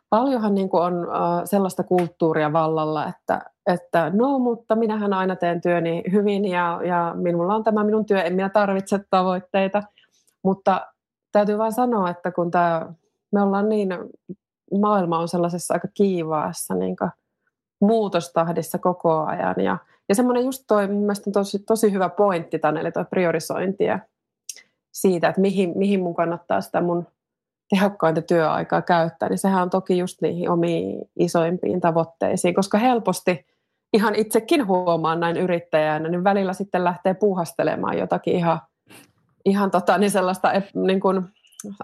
paljonhan 0.10 0.56
niin 0.56 0.70
kuin 0.70 0.84
on 0.84 0.94
uh, 0.94 1.42
sellaista 1.46 1.84
kulttuuria 1.84 2.54
vallalla, 2.54 3.08
että, 3.08 3.42
että 3.68 4.12
no, 4.14 4.40
mutta 4.40 4.76
minähän 4.76 5.14
aina 5.14 5.36
teen 5.36 5.62
työni 5.62 6.04
hyvin 6.12 6.46
ja, 6.46 6.80
ja 6.86 7.14
minulla 7.16 7.56
on 7.56 7.64
tämä 7.64 7.84
minun 7.84 8.06
työ, 8.06 8.22
en 8.22 8.34
minä 8.34 8.50
tarvitse 8.50 9.00
tavoitteita. 9.10 9.84
Mutta 10.44 10.88
täytyy 11.32 11.58
vain 11.58 11.72
sanoa, 11.74 12.10
että 12.10 12.32
kun 12.32 12.52
tämä, 12.52 12.94
me 13.32 13.42
ollaan 13.42 13.70
niin, 13.70 13.90
maailma 14.82 15.20
on 15.20 15.28
sellaisessa 15.28 15.74
aika 15.74 15.88
kiivaassa 15.94 16.76
niin 16.76 16.96
kuin 16.96 17.12
muutostahdissa 17.82 18.78
koko 18.78 19.26
ajan 19.26 19.56
ja 19.58 19.78
ja 20.10 20.16
semmoinen 20.16 20.46
just 20.46 20.64
toi, 20.68 20.88
mun 20.88 21.02
mielestä 21.02 21.32
tosi, 21.32 21.60
tosi 21.60 21.92
hyvä 21.92 22.10
pointti 22.10 22.60
tänne, 22.60 22.82
eli 22.82 22.92
toi 22.92 23.06
priorisointi 23.06 23.84
ja 23.84 24.00
siitä, 24.94 25.30
että 25.30 25.42
mihin, 25.42 25.74
mihin 25.76 26.00
mun 26.00 26.16
kannattaa 26.16 26.62
sitä 26.62 26.82
mun 26.82 27.08
tehokkainta 27.70 28.22
työaikaa 28.22 28.82
käyttää, 28.82 29.30
niin 29.30 29.38
sehän 29.38 29.62
on 29.62 29.70
toki 29.70 29.98
just 29.98 30.22
niihin 30.22 30.50
omiin 30.50 31.10
isoimpiin 31.20 31.82
tavoitteisiin, 31.82 32.54
koska 32.54 32.78
helposti 32.78 33.46
ihan 33.94 34.16
itsekin 34.16 34.68
huomaan 34.68 35.20
näin 35.20 35.38
yrittäjänä, 35.38 36.10
niin 36.10 36.24
välillä 36.24 36.54
sitten 36.54 36.84
lähtee 36.84 37.14
puuhastelemaan 37.14 37.98
jotakin 37.98 38.36
ihan, 38.36 38.60
ihan 39.46 39.72
tota, 39.72 39.98
niin 39.98 40.12
sellaista 40.12 40.52
niin 40.76 41.00
kuin, 41.00 41.22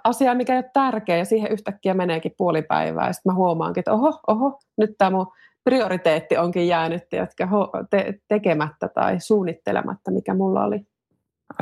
asiaa, 0.04 0.36
mikä 0.36 0.54
ei 0.54 0.58
ole 0.58 0.70
tärkeä, 0.74 1.18
ja 1.18 1.26
siihen 1.26 1.52
yhtäkkiä 1.52 1.94
meneekin 1.94 2.36
puoli 2.38 2.62
päivää, 2.62 3.08
ja 3.08 3.14
sitten 3.14 3.32
mä 3.32 3.36
huomaankin, 3.36 3.82
että 3.82 3.94
oho, 3.94 4.20
oho, 4.28 4.60
nyt 4.78 4.92
tämä 4.98 5.12
mun 5.12 5.28
prioriteetti 5.64 6.38
onkin 6.38 6.68
jäänyt 6.68 7.04
jotka 7.12 7.48
te- 7.90 8.20
tekemättä 8.28 8.88
tai 8.88 9.20
suunnittelematta, 9.20 10.12
mikä 10.12 10.34
mulla 10.34 10.64
oli. 10.64 10.86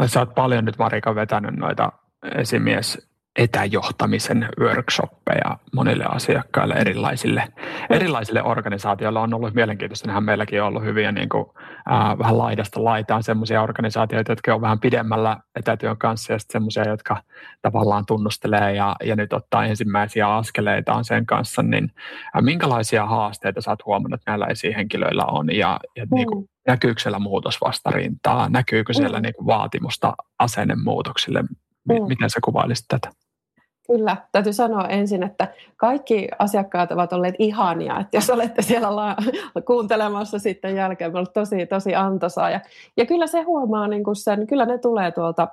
Sä 0.06 0.20
oot 0.20 0.36
paljon 0.36 0.66
nyt 0.66 0.78
Marika 0.78 1.16
vetänyt 1.16 1.56
noita 1.56 1.92
esimies 2.36 3.08
etäjohtamisen 3.38 4.50
workshoppeja 4.60 5.58
monille 5.76 6.06
asiakkaille, 6.10 6.74
erilaisille, 6.74 7.44
erilaisille 7.90 8.44
organisaatioille. 8.44 9.20
On 9.20 9.34
ollut 9.34 9.54
mielenkiintoista, 9.54 10.08
nehän 10.08 10.24
meilläkin 10.24 10.62
on 10.62 10.68
ollut 10.68 10.84
hyviä 10.84 11.12
niin 11.12 11.30
kuin, 11.30 11.46
äh, 11.92 12.18
vähän 12.18 12.38
laidasta 12.38 12.84
laitaan 12.84 13.24
semmoisia 13.24 13.62
organisaatioita, 13.62 14.32
jotka 14.32 14.56
on 14.56 14.62
vähän 14.62 14.80
pidemmällä 14.80 15.38
etätyön 15.56 15.98
kanssa 15.98 16.34
ja 16.34 16.40
sitten 16.40 16.54
semmoisia, 16.54 16.88
jotka 16.88 17.22
tavallaan 17.62 18.06
tunnustelee 18.06 18.74
ja, 18.74 18.96
ja 19.04 19.16
nyt 19.16 19.34
ottaa 19.34 19.66
ensimmäisiä 19.66 20.36
askeleitaan 20.36 21.06
sen 21.06 21.26
kanssa, 21.26 21.64
niin 21.64 21.92
äh, 22.36 22.42
minkälaisia 22.42 23.06
haasteita 23.06 23.62
sä 23.62 23.72
oot 23.72 23.86
huomannut 23.86 24.22
näillä 24.28 24.46
esihenkilöillä 24.46 25.24
on 25.26 25.56
ja, 25.56 25.80
ja 25.96 26.06
mm. 26.06 26.16
niin 26.16 26.28
kuin, 26.28 26.50
näkyykö 26.68 27.02
siellä 27.02 27.20
muutosvastarintaa, 27.20 28.50
näkyykö 28.50 28.94
siellä 28.94 29.18
mm. 29.18 29.24
niin 29.24 29.34
kuin 29.36 29.46
vaatimusta 29.46 30.14
asennemuutoksille, 30.40 31.42
mm. 31.42 32.08
miten 32.08 32.30
sä 32.30 32.40
kuvailisit 32.44 32.86
tätä? 32.88 33.10
Kyllä, 33.88 34.18
täytyy 34.32 34.54
sanoa 34.54 34.88
ensin, 34.88 35.24
että 35.24 35.54
kaikki 35.78 36.28
asiakkaat 36.40 36.92
ovat 36.92 37.14
olleet 37.14 37.36
ihania, 37.40 38.00
että 38.00 38.18
jos 38.18 38.30
olette 38.30 38.62
siellä 38.62 38.96
la- 38.96 39.16
kuuntelemassa 39.66 40.40
sitten 40.40 40.76
jälkeen, 40.76 41.12
on 41.12 41.16
ollut 41.16 41.34
tosi, 41.34 41.66
tosi 41.66 41.96
antoisaa. 41.96 42.50
Ja, 42.50 42.60
ja 42.98 43.06
kyllä 43.06 43.28
se 43.28 43.42
huomaa 43.42 43.88
niin 43.88 44.04
kuin 44.04 44.16
sen, 44.16 44.48
kyllä 44.48 44.66
ne 44.66 44.78
tulee 44.78 45.12
tuolta 45.12 45.48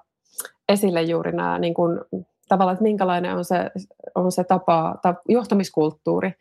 esille 0.69 1.03
juuri 1.03 1.33
nämä 1.33 1.59
niin 1.59 1.75
kuin, 1.75 2.01
tavallaan, 2.49 2.75
että 2.75 2.83
minkälainen 2.83 3.37
on 3.37 3.45
se, 3.45 3.71
on 4.15 4.33
se 4.33 4.45
tapa, 4.45 4.95
ta, 5.03 5.15
johtamiskulttuuri, 5.29 6.35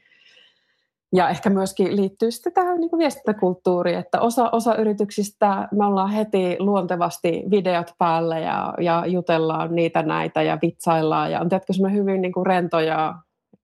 ja 1.14 1.30
ehkä 1.30 1.50
myöskin 1.50 1.96
liittyy 1.96 2.32
sitten 2.32 2.54
tähän 2.54 2.80
niin 2.80 2.98
viestintäkulttuuriin, 2.98 3.98
että 3.98 4.22
osa, 4.22 4.50
osa 4.52 4.76
yrityksistä 4.76 5.68
me 5.72 5.86
ollaan 5.86 6.10
heti 6.10 6.56
luontevasti 6.60 7.44
videot 7.52 7.94
päälle 7.98 8.42
ja, 8.42 8.74
ja 8.80 9.04
jutellaan 9.08 9.76
niitä 9.76 10.02
näitä 10.02 10.42
ja 10.42 10.58
vitsaillaan 10.62 11.32
ja 11.32 11.40
on 11.40 11.50
tietysti 11.50 11.74
semmoinen 11.74 12.00
hyvin 12.00 12.22
niin 12.22 12.32
kuin 12.32 12.46
rento 12.46 12.80
ja 12.80 13.14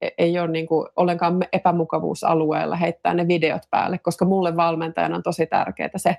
e, 0.01 0.09
ei 0.17 0.39
ole 0.39 0.47
niin 0.47 0.67
kuin 0.67 0.87
ollenkaan 0.95 1.45
epämukavuusalueella 1.53 2.75
heittää 2.75 3.13
ne 3.13 3.27
videot 3.27 3.63
päälle, 3.71 3.97
koska 3.97 4.25
mulle 4.25 4.55
valmentajana 4.55 5.15
on 5.15 5.23
tosi 5.23 5.45
tärkeää 5.45 5.89
se 5.95 6.15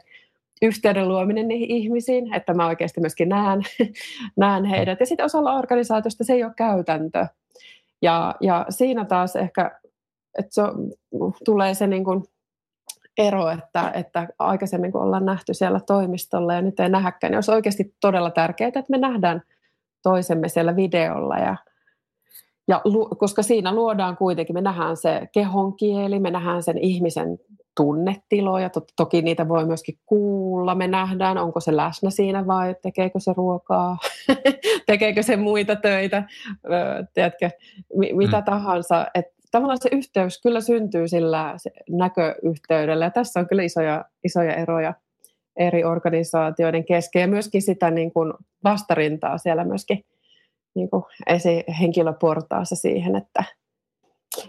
yhteyden 0.62 1.08
luominen 1.08 1.48
niihin 1.48 1.70
ihmisiin, 1.70 2.34
että 2.34 2.54
mä 2.54 2.66
oikeasti 2.66 3.00
myöskin 3.00 3.28
näen, 3.28 3.62
näen 4.36 4.64
heidät. 4.64 5.00
Ja 5.00 5.06
sitten 5.06 5.26
osalla 5.26 5.58
organisaatiosta 5.58 6.24
se 6.24 6.32
ei 6.32 6.44
ole 6.44 6.52
käytäntö. 6.56 7.26
Ja, 8.02 8.34
ja 8.40 8.66
siinä 8.68 9.04
taas 9.04 9.36
ehkä 9.36 9.80
että 10.38 10.54
se 10.54 10.62
tulee 11.44 11.74
se 11.74 11.86
niin 11.86 12.04
kuin 12.04 12.24
ero, 13.18 13.50
että, 13.50 13.90
että 13.94 14.28
aikaisemmin 14.38 14.92
kun 14.92 15.02
ollaan 15.02 15.26
nähty 15.26 15.54
siellä 15.54 15.80
toimistolla 15.86 16.54
ja 16.54 16.62
nyt 16.62 16.80
ei 16.80 16.88
nähäkään, 16.88 17.30
niin 17.30 17.36
olisi 17.36 17.52
oikeasti 17.52 17.94
todella 18.00 18.30
tärkeää, 18.30 18.68
että 18.68 18.84
me 18.88 18.98
nähdään 18.98 19.42
toisemme 20.02 20.48
siellä 20.48 20.76
videolla 20.76 21.36
ja, 21.36 21.56
ja 22.68 22.82
koska 23.18 23.42
siinä 23.42 23.74
luodaan 23.74 24.16
kuitenkin, 24.16 24.54
me 24.54 24.60
nähdään 24.60 24.96
se 24.96 25.28
kehon 25.32 25.76
kieli, 25.76 26.20
me 26.20 26.30
nähdään 26.30 26.62
sen 26.62 26.78
ihmisen 26.78 27.38
tunnetiloja, 27.76 28.70
to, 28.70 28.80
toki 28.96 29.22
niitä 29.22 29.48
voi 29.48 29.66
myöskin 29.66 29.98
kuulla, 30.06 30.74
me 30.74 30.88
nähdään, 30.88 31.38
onko 31.38 31.60
se 31.60 31.76
läsnä 31.76 32.10
siinä 32.10 32.46
vai 32.46 32.76
tekeekö 32.82 33.20
se 33.20 33.32
ruokaa, 33.36 33.98
tekeekö 34.86 35.22
se 35.22 35.36
muita 35.36 35.76
töitä, 35.76 36.22
tiedätkö, 37.14 37.50
mitä 38.12 38.38
mm. 38.38 38.44
tahansa, 38.44 39.06
että 39.14 39.39
tavallaan 39.50 39.78
se 39.80 39.88
yhteys 39.92 40.40
kyllä 40.42 40.60
syntyy 40.60 41.08
sillä 41.08 41.56
näköyhteydellä. 41.90 43.04
Ja 43.04 43.10
tässä 43.10 43.40
on 43.40 43.48
kyllä 43.48 43.62
isoja, 43.62 44.04
isoja 44.24 44.54
eroja 44.54 44.94
eri 45.56 45.84
organisaatioiden 45.84 46.84
kesken 46.84 47.20
ja 47.20 47.28
myöskin 47.28 47.62
sitä 47.62 47.90
niin 47.90 48.12
kuin 48.12 48.32
vastarintaa 48.64 49.38
siellä 49.38 49.64
myöskin 49.64 50.04
niin 50.74 50.90
kuin 50.90 51.02
esihenkilöportaassa 51.26 52.76
siihen, 52.76 53.16
että 53.16 53.44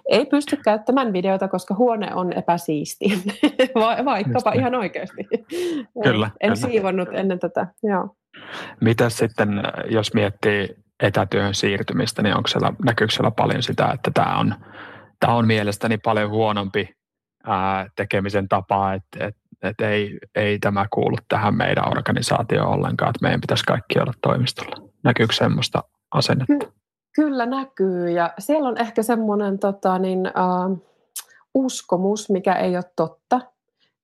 ei 0.09 0.25
pysty 0.25 0.57
käyttämään 0.57 1.13
videota, 1.13 1.47
koska 1.47 1.75
huone 1.75 2.13
on 2.13 2.33
epäsiisti, 2.33 3.05
vaikkapa 4.05 4.51
ihan 4.51 4.75
oikeasti. 4.75 5.27
Kyllä, 6.03 6.29
en 6.39 6.53
kyllä. 6.53 6.55
siivonnut 6.55 7.09
ennen 7.13 7.39
tätä. 7.39 7.67
Joo. 7.83 8.15
Mitä 8.81 9.09
sitten, 9.09 9.49
jos 9.89 10.13
miettii 10.13 10.75
etätyön 10.99 11.55
siirtymistä, 11.55 12.21
niin 12.21 12.35
onko 12.35 12.47
siellä, 12.47 12.73
näkyykö 12.85 13.13
siellä 13.13 13.31
paljon 13.31 13.63
sitä, 13.63 13.91
että 13.93 14.11
tämä 14.13 14.39
on 14.39 14.55
tämä 15.21 15.35
on 15.35 15.47
mielestäni 15.47 15.97
paljon 15.97 16.29
huonompi 16.29 16.89
ää, 17.43 17.89
tekemisen 17.95 18.49
tapa, 18.49 18.93
että 18.93 19.27
et, 19.27 19.35
et 19.61 19.81
ei, 19.81 20.19
ei 20.35 20.59
tämä 20.59 20.85
kuulu 20.93 21.15
tähän 21.27 21.55
meidän 21.55 21.87
organisaatioon 21.87 22.73
ollenkaan, 22.73 23.09
että 23.09 23.21
meidän 23.21 23.41
pitäisi 23.41 23.63
kaikki 23.63 23.99
olla 23.99 24.13
toimistolla. 24.21 24.89
Näkyykö 25.03 25.33
semmoista 25.33 25.83
asennetta? 26.11 26.53
Ky- 26.53 26.71
kyllä 27.15 27.45
näkyy 27.45 28.09
ja 28.09 28.33
siellä 28.39 28.69
on 28.69 28.77
ehkä 28.77 29.03
semmoinen 29.03 29.59
tota, 29.59 29.99
niin, 29.99 30.25
äh, 30.25 30.77
uskomus, 31.53 32.29
mikä 32.29 32.53
ei 32.53 32.75
ole 32.75 32.83
totta. 32.95 33.41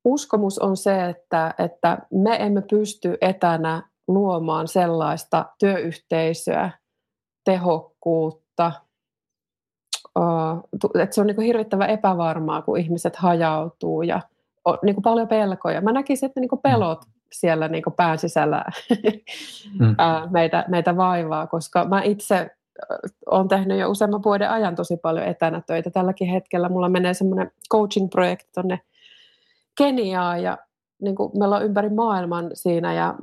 Uskomus 0.05 0.59
on 0.59 0.77
se, 0.77 1.09
että, 1.09 1.53
että 1.59 1.97
me 2.11 2.35
emme 2.39 2.61
pysty 2.61 3.17
etänä 3.21 3.83
luomaan 4.07 4.67
sellaista 4.67 5.45
työyhteisöä, 5.59 6.71
tehokkuutta– 7.45 8.71
että 11.01 11.15
se 11.15 11.21
on 11.21 11.27
niin 11.27 11.41
hirvittävän 11.41 11.89
epävarmaa, 11.89 12.61
kun 12.61 12.77
ihmiset 12.77 13.15
hajautuu 13.15 14.01
ja 14.01 14.21
on 14.65 14.77
niin 14.83 15.01
paljon 15.01 15.27
pelkoja. 15.27 15.81
Mä 15.81 15.91
näkisin, 15.91 16.27
että 16.27 16.39
niin 16.39 16.49
pelot 16.63 17.01
siellä 17.31 17.67
niin 17.67 17.83
pään 17.95 18.19
sisällä 18.19 18.65
mm. 19.79 19.95
meitä, 20.33 20.65
meitä 20.67 20.97
vaivaa, 20.97 21.47
koska 21.47 21.85
mä 21.85 22.01
itse 22.01 22.49
olen 23.31 23.47
tehnyt 23.47 23.79
jo 23.79 23.89
useamman 23.89 24.23
vuoden 24.23 24.49
ajan 24.49 24.75
tosi 24.75 24.97
paljon 24.97 25.25
etänä 25.25 25.61
töitä. 25.67 25.89
Tälläkin 25.89 26.27
hetkellä 26.27 26.69
mulla 26.69 26.89
menee 26.89 27.13
semmoinen 27.13 27.51
coaching-projekti 27.71 28.49
tuonne 28.53 28.79
Keniaan 29.77 30.43
ja 30.43 30.57
niin 31.01 31.15
kuin 31.15 31.31
meillä 31.39 31.55
on 31.55 31.65
ympäri 31.65 31.89
maailman 31.89 32.51
siinä 32.53 32.93
ja 32.93 33.15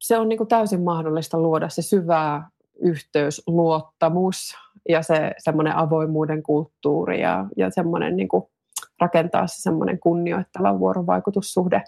se 0.00 0.18
on 0.18 0.28
niin 0.28 0.36
kuin 0.36 0.48
täysin 0.48 0.82
mahdollista 0.82 1.38
luoda 1.38 1.68
se 1.68 1.82
syvää 1.82 2.48
yhteys, 2.80 3.42
luottamus 3.46 4.54
ja 4.88 5.02
se 5.02 5.32
semmoinen 5.38 5.76
avoimuuden 5.76 6.42
kulttuuri 6.42 7.20
ja, 7.20 7.44
ja 7.56 7.70
semmoinen 7.70 8.16
niin 8.16 8.28
kuin 8.28 8.44
rakentaa 9.00 9.46
se 9.46 9.62
semmoinen 9.62 9.98
kunnioittava 9.98 10.78
vuorovaikutussuhde 10.78 11.82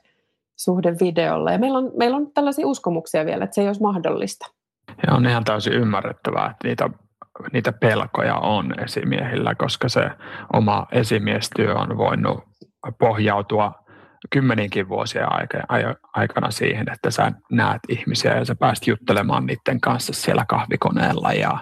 suhde 0.57 0.97
videolla. 1.01 1.53
Ja 1.53 1.59
meillä 1.59 1.79
on, 1.79 1.93
meillä 1.97 2.17
on 2.17 2.33
tällaisia 2.33 2.67
uskomuksia 2.67 3.27
vielä, 3.27 3.45
että 3.45 3.55
se 3.55 3.61
ei 3.61 3.67
olisi 3.67 3.83
mahdollista. 3.83 4.47
Ja 5.07 5.15
on 5.15 5.27
ihan 5.27 5.45
täysin 5.45 5.73
ymmärrettävää, 5.73 6.51
että 6.51 6.69
niitä, 6.69 6.91
niitä 7.53 7.73
pelkoja 7.73 8.35
on 8.35 8.81
esimiehillä, 8.85 9.55
koska 9.55 9.89
se 9.89 10.11
oma 10.53 10.87
esimiestyö 10.93 11.75
on 11.75 11.99
voinut 11.99 12.45
pohjautua 12.99 13.73
kymmeninkin 14.31 14.89
vuosien 14.89 15.27
aikana 16.13 16.51
siihen, 16.51 16.93
että 16.93 17.11
sä 17.11 17.33
näet 17.51 17.81
ihmisiä 17.89 18.37
ja 18.37 18.45
sä 18.45 18.55
pääst 18.55 18.87
juttelemaan 18.87 19.47
niiden 19.47 19.81
kanssa 19.81 20.13
siellä 20.13 20.45
kahvikoneella 20.49 21.33
ja, 21.33 21.59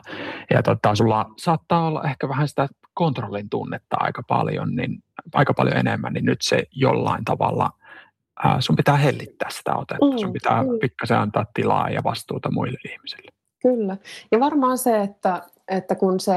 ja 0.50 0.62
tota, 0.62 0.94
sulla 0.94 1.30
saattaa 1.36 1.86
olla 1.86 2.02
ehkä 2.02 2.28
vähän 2.28 2.48
sitä 2.48 2.68
kontrollin 2.94 3.50
tunnetta 3.50 3.96
aika 4.00 4.22
paljon, 4.28 4.76
niin, 4.76 5.02
aika 5.32 5.54
paljon 5.54 5.76
enemmän, 5.76 6.12
niin 6.12 6.24
nyt 6.24 6.42
se 6.42 6.62
jollain 6.70 7.24
tavalla 7.24 7.70
ää, 8.44 8.60
sun 8.60 8.76
pitää 8.76 8.96
hellittää 8.96 9.50
sitä 9.50 9.76
otetta, 9.76 10.06
mm, 10.06 10.18
sun 10.18 10.32
pitää 10.32 10.62
mm. 10.62 10.78
pikkasen 10.80 11.18
antaa 11.18 11.46
tilaa 11.54 11.90
ja 11.90 12.04
vastuuta 12.04 12.50
muille 12.50 12.78
ihmisille. 12.92 13.30
Kyllä, 13.62 13.96
ja 14.32 14.40
varmaan 14.40 14.78
se, 14.78 15.00
että, 15.00 15.42
että 15.68 15.94
kun, 15.94 16.20
se, 16.20 16.32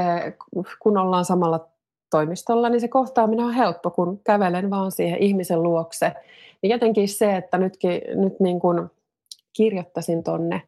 kun 0.79 0.97
ollaan 0.97 1.25
samalla 1.25 1.67
toimistolla, 2.09 2.69
niin 2.69 2.81
se 2.81 2.87
kohtaaminen 2.87 3.45
on 3.45 3.53
helppo, 3.53 3.89
kun 3.91 4.21
kävelen 4.23 4.69
vaan 4.69 4.91
siihen 4.91 5.19
ihmisen 5.19 5.63
luokse. 5.63 6.11
Niin 6.61 6.71
jotenkin 6.71 7.07
se, 7.07 7.35
että 7.35 7.57
nytkin, 7.57 8.01
nyt 8.15 8.39
niin 8.39 8.59
kuin 8.59 8.89
kirjoittaisin 9.53 10.23
tonne, 10.23 10.61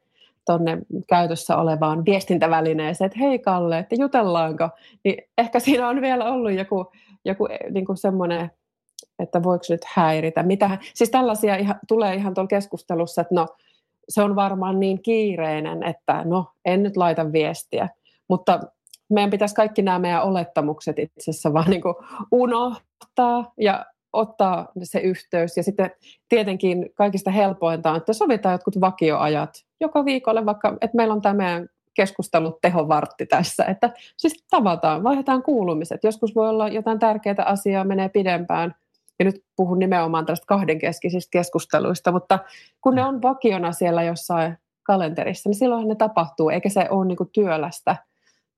tonne 0.46 0.78
käytössä 1.08 1.58
olevaan 1.58 2.06
viestintävälineeseen, 2.06 3.06
että 3.06 3.20
hei 3.20 3.40
Kalle, 3.40 3.80
että 3.80 3.96
jutellaanko, 3.96 4.70
niin 5.04 5.16
ehkä 5.38 5.60
siinä 5.60 5.88
on 5.88 6.02
vielä 6.02 6.26
ollut 6.26 6.52
joku, 6.52 6.92
joku 7.26 7.48
niin 7.72 7.86
kuin 7.86 7.98
semmoinen 7.98 8.52
että 9.20 9.44
voiko 9.44 9.64
nyt 9.70 9.82
häiritä. 9.96 10.44
Mitä, 10.44 10.78
siis 10.94 11.10
tällaisia 11.10 11.56
ihan, 11.56 11.80
tulee 11.88 12.16
ihan 12.16 12.34
tuolla 12.34 12.48
keskustelussa, 12.48 13.22
että 13.22 13.36
no 13.36 13.48
se 14.10 14.22
on 14.24 14.36
varmaan 14.36 14.80
niin 14.80 15.02
kiireinen, 15.02 15.84
että 15.84 16.24
no 16.26 16.46
en 16.66 16.84
nyt 16.84 16.98
laita 16.98 17.32
viestiä. 17.32 17.90
Mutta 18.28 18.60
meidän 19.10 19.30
pitäisi 19.30 19.56
kaikki 19.56 19.82
nämä 19.82 20.00
meidän 20.00 20.24
olettamukset 20.24 21.00
itse 21.00 21.32
asiassa 21.32 21.54
vaan 21.54 21.70
niin 21.70 21.82
unohtaa 22.32 23.54
ja 23.58 23.86
ottaa 24.14 24.72
se 24.84 25.00
yhteys. 25.00 25.58
Ja 25.58 25.64
sitten 25.64 25.92
tietenkin 26.30 26.90
kaikista 26.94 27.32
helpointa 27.32 27.92
on, 27.92 27.98
että 27.98 28.14
sovitaan 28.14 28.54
jotkut 28.54 28.82
vakioajat 28.82 29.50
joka 29.80 30.06
viikolle, 30.06 30.46
vaikka 30.46 30.78
että 30.82 30.98
meillä 30.98 31.14
on 31.14 31.22
tämä 31.22 31.34
meidän 31.34 31.70
keskustelut 31.94 32.62
tehovartti 32.62 33.26
tässä, 33.26 33.66
että 33.66 33.94
siis 34.18 34.44
tavataan, 34.50 35.04
vaihdetaan 35.04 35.44
kuulumiset. 35.44 36.04
Joskus 36.04 36.36
voi 36.36 36.50
olla 36.50 36.68
jotain 36.68 37.00
tärkeää 37.00 37.44
asiaa, 37.46 37.84
menee 37.84 38.10
pidempään, 38.10 38.76
ja 39.20 39.26
nyt 39.26 39.44
puhun 39.56 39.80
nimenomaan 39.80 40.26
tästä 40.26 40.46
kahdenkeskisistä 40.48 41.32
keskusteluista, 41.32 42.12
mutta 42.12 42.40
kun 42.82 42.96
ne 42.96 43.06
on 43.06 43.22
vakiona 43.22 43.72
siellä 43.72 44.04
jossain 44.04 44.58
kalenterissa, 44.84 45.50
niin 45.50 45.58
silloin 45.58 45.88
ne 45.88 45.96
tapahtuu, 45.96 46.50
eikä 46.50 46.70
se 46.70 46.88
ole 46.90 47.06
niin 47.06 47.18
kuin 47.18 47.30
työlästä. 47.34 47.96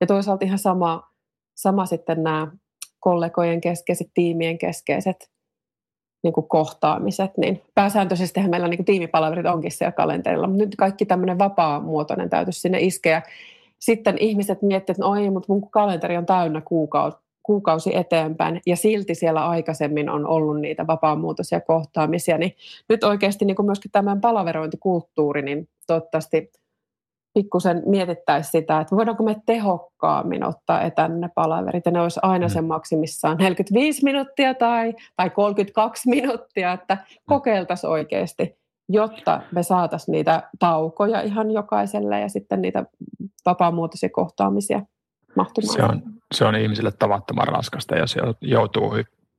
Ja 0.02 0.06
toisaalta 0.06 0.44
ihan 0.44 0.58
sama, 0.58 1.08
sama 1.54 1.86
sitten 1.86 2.22
nämä 2.22 2.48
kollegojen 3.00 3.60
keskeiset, 3.60 4.10
tiimien 4.14 4.58
keskeiset 4.58 5.30
niin 6.22 6.32
kuin 6.32 6.48
kohtaamiset, 6.48 7.38
niin 7.38 7.62
pääsääntöisesti 7.74 8.48
meillä 8.48 8.68
niin 8.68 8.78
kuin 8.78 8.84
tiimipalvelut 8.84 9.46
onkin 9.46 9.70
siellä 9.70 9.92
kalenterilla, 9.92 10.46
mutta 10.46 10.64
nyt 10.64 10.76
kaikki 10.76 11.06
tämmöinen 11.06 11.38
vapaa-muotoinen 11.38 12.30
täytyisi 12.30 12.60
sinne 12.60 12.80
iskeä. 12.80 13.22
Sitten 13.78 14.18
ihmiset 14.18 14.62
miettivät, 14.62 14.98
että 14.98 15.02
no 15.02 15.10
oi, 15.10 15.30
mutta 15.30 15.52
mun 15.52 15.70
kalenteri 15.70 16.16
on 16.16 16.26
täynnä 16.26 16.60
kuukausi, 16.60 17.16
kuukausi 17.42 17.96
eteenpäin 17.96 18.60
ja 18.66 18.76
silti 18.76 19.14
siellä 19.14 19.48
aikaisemmin 19.48 20.10
on 20.10 20.26
ollut 20.26 20.60
niitä 20.60 20.86
vapaamuotoisia 20.86 21.60
kohtaamisia, 21.60 22.38
niin 22.38 22.56
nyt 22.88 23.04
oikeasti 23.04 23.44
niin 23.44 23.56
kuin 23.56 23.66
myöskin 23.66 23.90
tämän 23.90 24.20
palaverointikulttuuri, 24.20 25.42
niin 25.42 25.68
toivottavasti 25.86 26.50
pikkusen 27.34 27.82
mietittäisiin 27.86 28.50
sitä, 28.52 28.80
että 28.80 28.96
voidaanko 28.96 29.22
me 29.22 29.36
tehokkaammin 29.46 30.44
ottaa 30.44 30.82
etänne 30.82 31.28
palaverit, 31.34 31.86
ja 31.86 31.92
ne 31.92 32.00
olisi 32.00 32.20
aina 32.22 32.48
sen 32.48 32.64
maksimissaan 32.64 33.36
45 33.36 34.04
minuuttia 34.04 34.54
tai, 34.54 34.94
tai 35.16 35.30
32 35.30 36.08
minuuttia, 36.08 36.72
että 36.72 36.98
kokeiltaisiin 37.28 37.90
oikeasti, 37.90 38.56
jotta 38.88 39.42
me 39.52 39.62
saataisiin 39.62 40.12
niitä 40.12 40.42
taukoja 40.58 41.20
ihan 41.20 41.50
jokaiselle 41.50 42.20
ja 42.20 42.28
sitten 42.28 42.62
niitä 42.62 42.84
vapaamuotoisia 43.46 44.08
kohtaamisia 44.12 44.82
mahtumaan. 45.36 45.76
Se 45.76 45.82
on, 45.82 46.02
se 46.34 46.44
on 46.44 46.56
ihmisille 46.56 46.92
tavattoman 46.98 47.48
raskasta, 47.48 47.96
jos 47.96 48.16
joutuu 48.40 48.94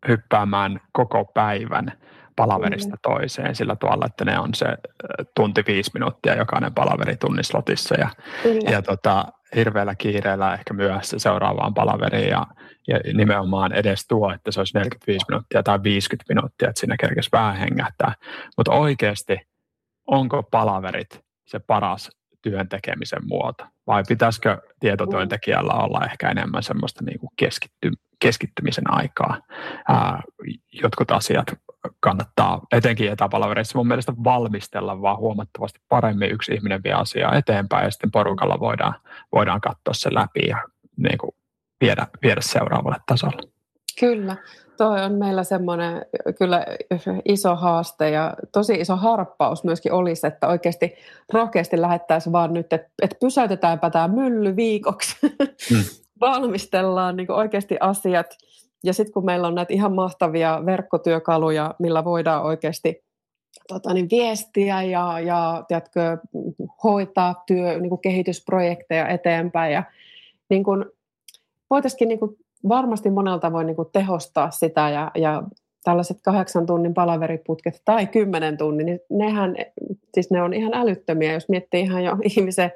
hyppäämään 0.07 0.79
koko 0.91 1.25
päivän 1.33 1.91
palaverista 2.35 2.97
toiseen 3.01 3.55
sillä 3.55 3.75
tavalla, 3.75 4.05
että 4.05 4.25
ne 4.25 4.39
on 4.39 4.53
se 4.53 4.65
tunti 5.35 5.63
viisi 5.67 5.91
minuuttia 5.93 6.35
jokainen 6.35 6.73
palaveri 6.73 7.15
tunnislotissa 7.15 7.95
ja, 7.95 8.09
ja 8.71 8.81
tota, 8.81 9.25
hirveällä 9.55 9.95
kiireellä 9.95 10.53
ehkä 10.53 10.73
myöhässä 10.73 11.19
seuraavaan 11.19 11.73
palaveriin 11.73 12.29
ja, 12.29 12.45
ja 12.87 12.99
nimenomaan 13.13 13.73
edes 13.73 14.07
tuo, 14.07 14.33
että 14.33 14.51
se 14.51 14.59
olisi 14.59 14.77
45 14.77 15.25
minuuttia 15.29 15.63
tai 15.63 15.79
50 15.83 16.33
minuuttia, 16.33 16.69
että 16.69 16.79
siinä 16.79 16.95
kerkesi 16.99 17.29
vähän 17.31 17.55
hengähtää. 17.55 18.13
Mutta 18.57 18.71
oikeasti, 18.71 19.37
onko 20.07 20.43
palaverit 20.43 21.21
se 21.45 21.59
paras 21.59 22.09
työn 22.41 22.69
tekemisen 22.69 23.27
muoto? 23.27 23.65
Vai 23.87 24.03
pitäisikö 24.07 24.61
tietotyöntekijällä 24.79 25.73
olla 25.73 26.05
ehkä 26.05 26.29
enemmän 26.29 26.63
semmoista 26.63 27.03
niin 27.05 27.19
kuin 27.19 27.29
keskitty, 27.35 27.91
keskittymisen 28.19 28.93
aikaa? 28.93 29.39
Ää, 29.87 30.21
jotkut 30.71 31.11
asiat 31.11 31.45
kannattaa 31.99 32.61
etenkin 32.71 33.11
etäpalavereissa 33.11 33.77
mun 33.77 33.87
mielestä 33.87 34.13
valmistella 34.23 35.01
vaan 35.01 35.17
huomattavasti 35.17 35.79
paremmin. 35.89 36.31
Yksi 36.31 36.53
ihminen 36.53 36.83
vie 36.83 36.93
asiaa 36.93 37.35
eteenpäin 37.35 37.85
ja 37.85 37.91
sitten 37.91 38.11
porukalla 38.11 38.59
voidaan, 38.59 38.93
voidaan 39.31 39.61
katsoa 39.61 39.93
se 39.93 40.13
läpi 40.13 40.47
ja 40.47 40.57
niin 40.97 41.17
kuin 41.17 41.31
viedä, 41.81 42.07
viedä 42.23 42.41
seuraavalle 42.41 42.97
tasolle. 43.07 43.41
Kyllä, 43.99 44.35
toi 44.77 45.03
on 45.03 45.11
meillä 45.11 45.43
semmoinen 45.43 46.05
kyllä 46.37 46.65
iso 47.25 47.55
haaste 47.55 48.09
ja 48.09 48.33
tosi 48.51 48.73
iso 48.73 48.95
harppaus 48.95 49.63
myöskin 49.63 49.91
olisi, 49.93 50.27
että 50.27 50.47
oikeasti 50.47 50.95
rohkeasti 51.33 51.81
lähettäisiin 51.81 52.33
vaan 52.33 52.53
nyt, 52.53 52.73
että, 52.73 52.89
että 53.01 53.17
pysäytetäänpä 53.19 53.89
tämä 53.89 54.07
mylly 54.07 54.55
viikoksi, 54.55 55.15
hmm. 55.69 55.83
valmistellaan 56.21 57.15
niin 57.15 57.31
oikeasti 57.31 57.77
asiat 57.79 58.37
ja 58.83 58.93
sitten 58.93 59.13
kun 59.13 59.25
meillä 59.25 59.47
on 59.47 59.55
näitä 59.55 59.73
ihan 59.73 59.93
mahtavia 59.93 60.61
verkkotyökaluja, 60.65 61.75
millä 61.79 62.05
voidaan 62.05 62.43
oikeasti 62.43 63.03
tota, 63.67 63.93
niin 63.93 64.07
viestiä 64.11 64.81
ja, 64.81 65.19
ja 65.19 65.63
tiedätkö, 65.67 66.17
hoitaa 66.83 67.43
työ, 67.47 67.79
niin 67.79 67.89
kuin 67.89 68.01
kehitysprojekteja 68.01 69.07
eteenpäin. 69.07 69.73
Ja, 69.73 69.83
niin 70.49 70.63
kuin, 70.63 70.85
voitaisiin 71.69 72.07
niin 72.07 72.19
kuin, 72.19 72.37
varmasti 72.69 73.09
monella 73.09 73.39
tavoin 73.39 73.67
niin 73.67 73.75
kuin, 73.75 73.89
tehostaa 73.93 74.51
sitä 74.51 74.89
ja, 74.89 75.11
ja 75.15 75.43
tällaiset 75.83 76.17
kahdeksan 76.23 76.65
tunnin 76.65 76.93
palaveriputket 76.93 77.81
tai 77.85 78.07
kymmenen 78.07 78.57
tunnin, 78.57 78.85
niin 78.85 78.99
nehän, 79.09 79.55
siis 80.13 80.31
ne 80.31 80.41
on 80.41 80.53
ihan 80.53 80.73
älyttömiä, 80.73 81.33
jos 81.33 81.49
miettii 81.49 81.81
ihan 81.81 82.03
jo 82.03 82.17
ihmisen 82.37 82.71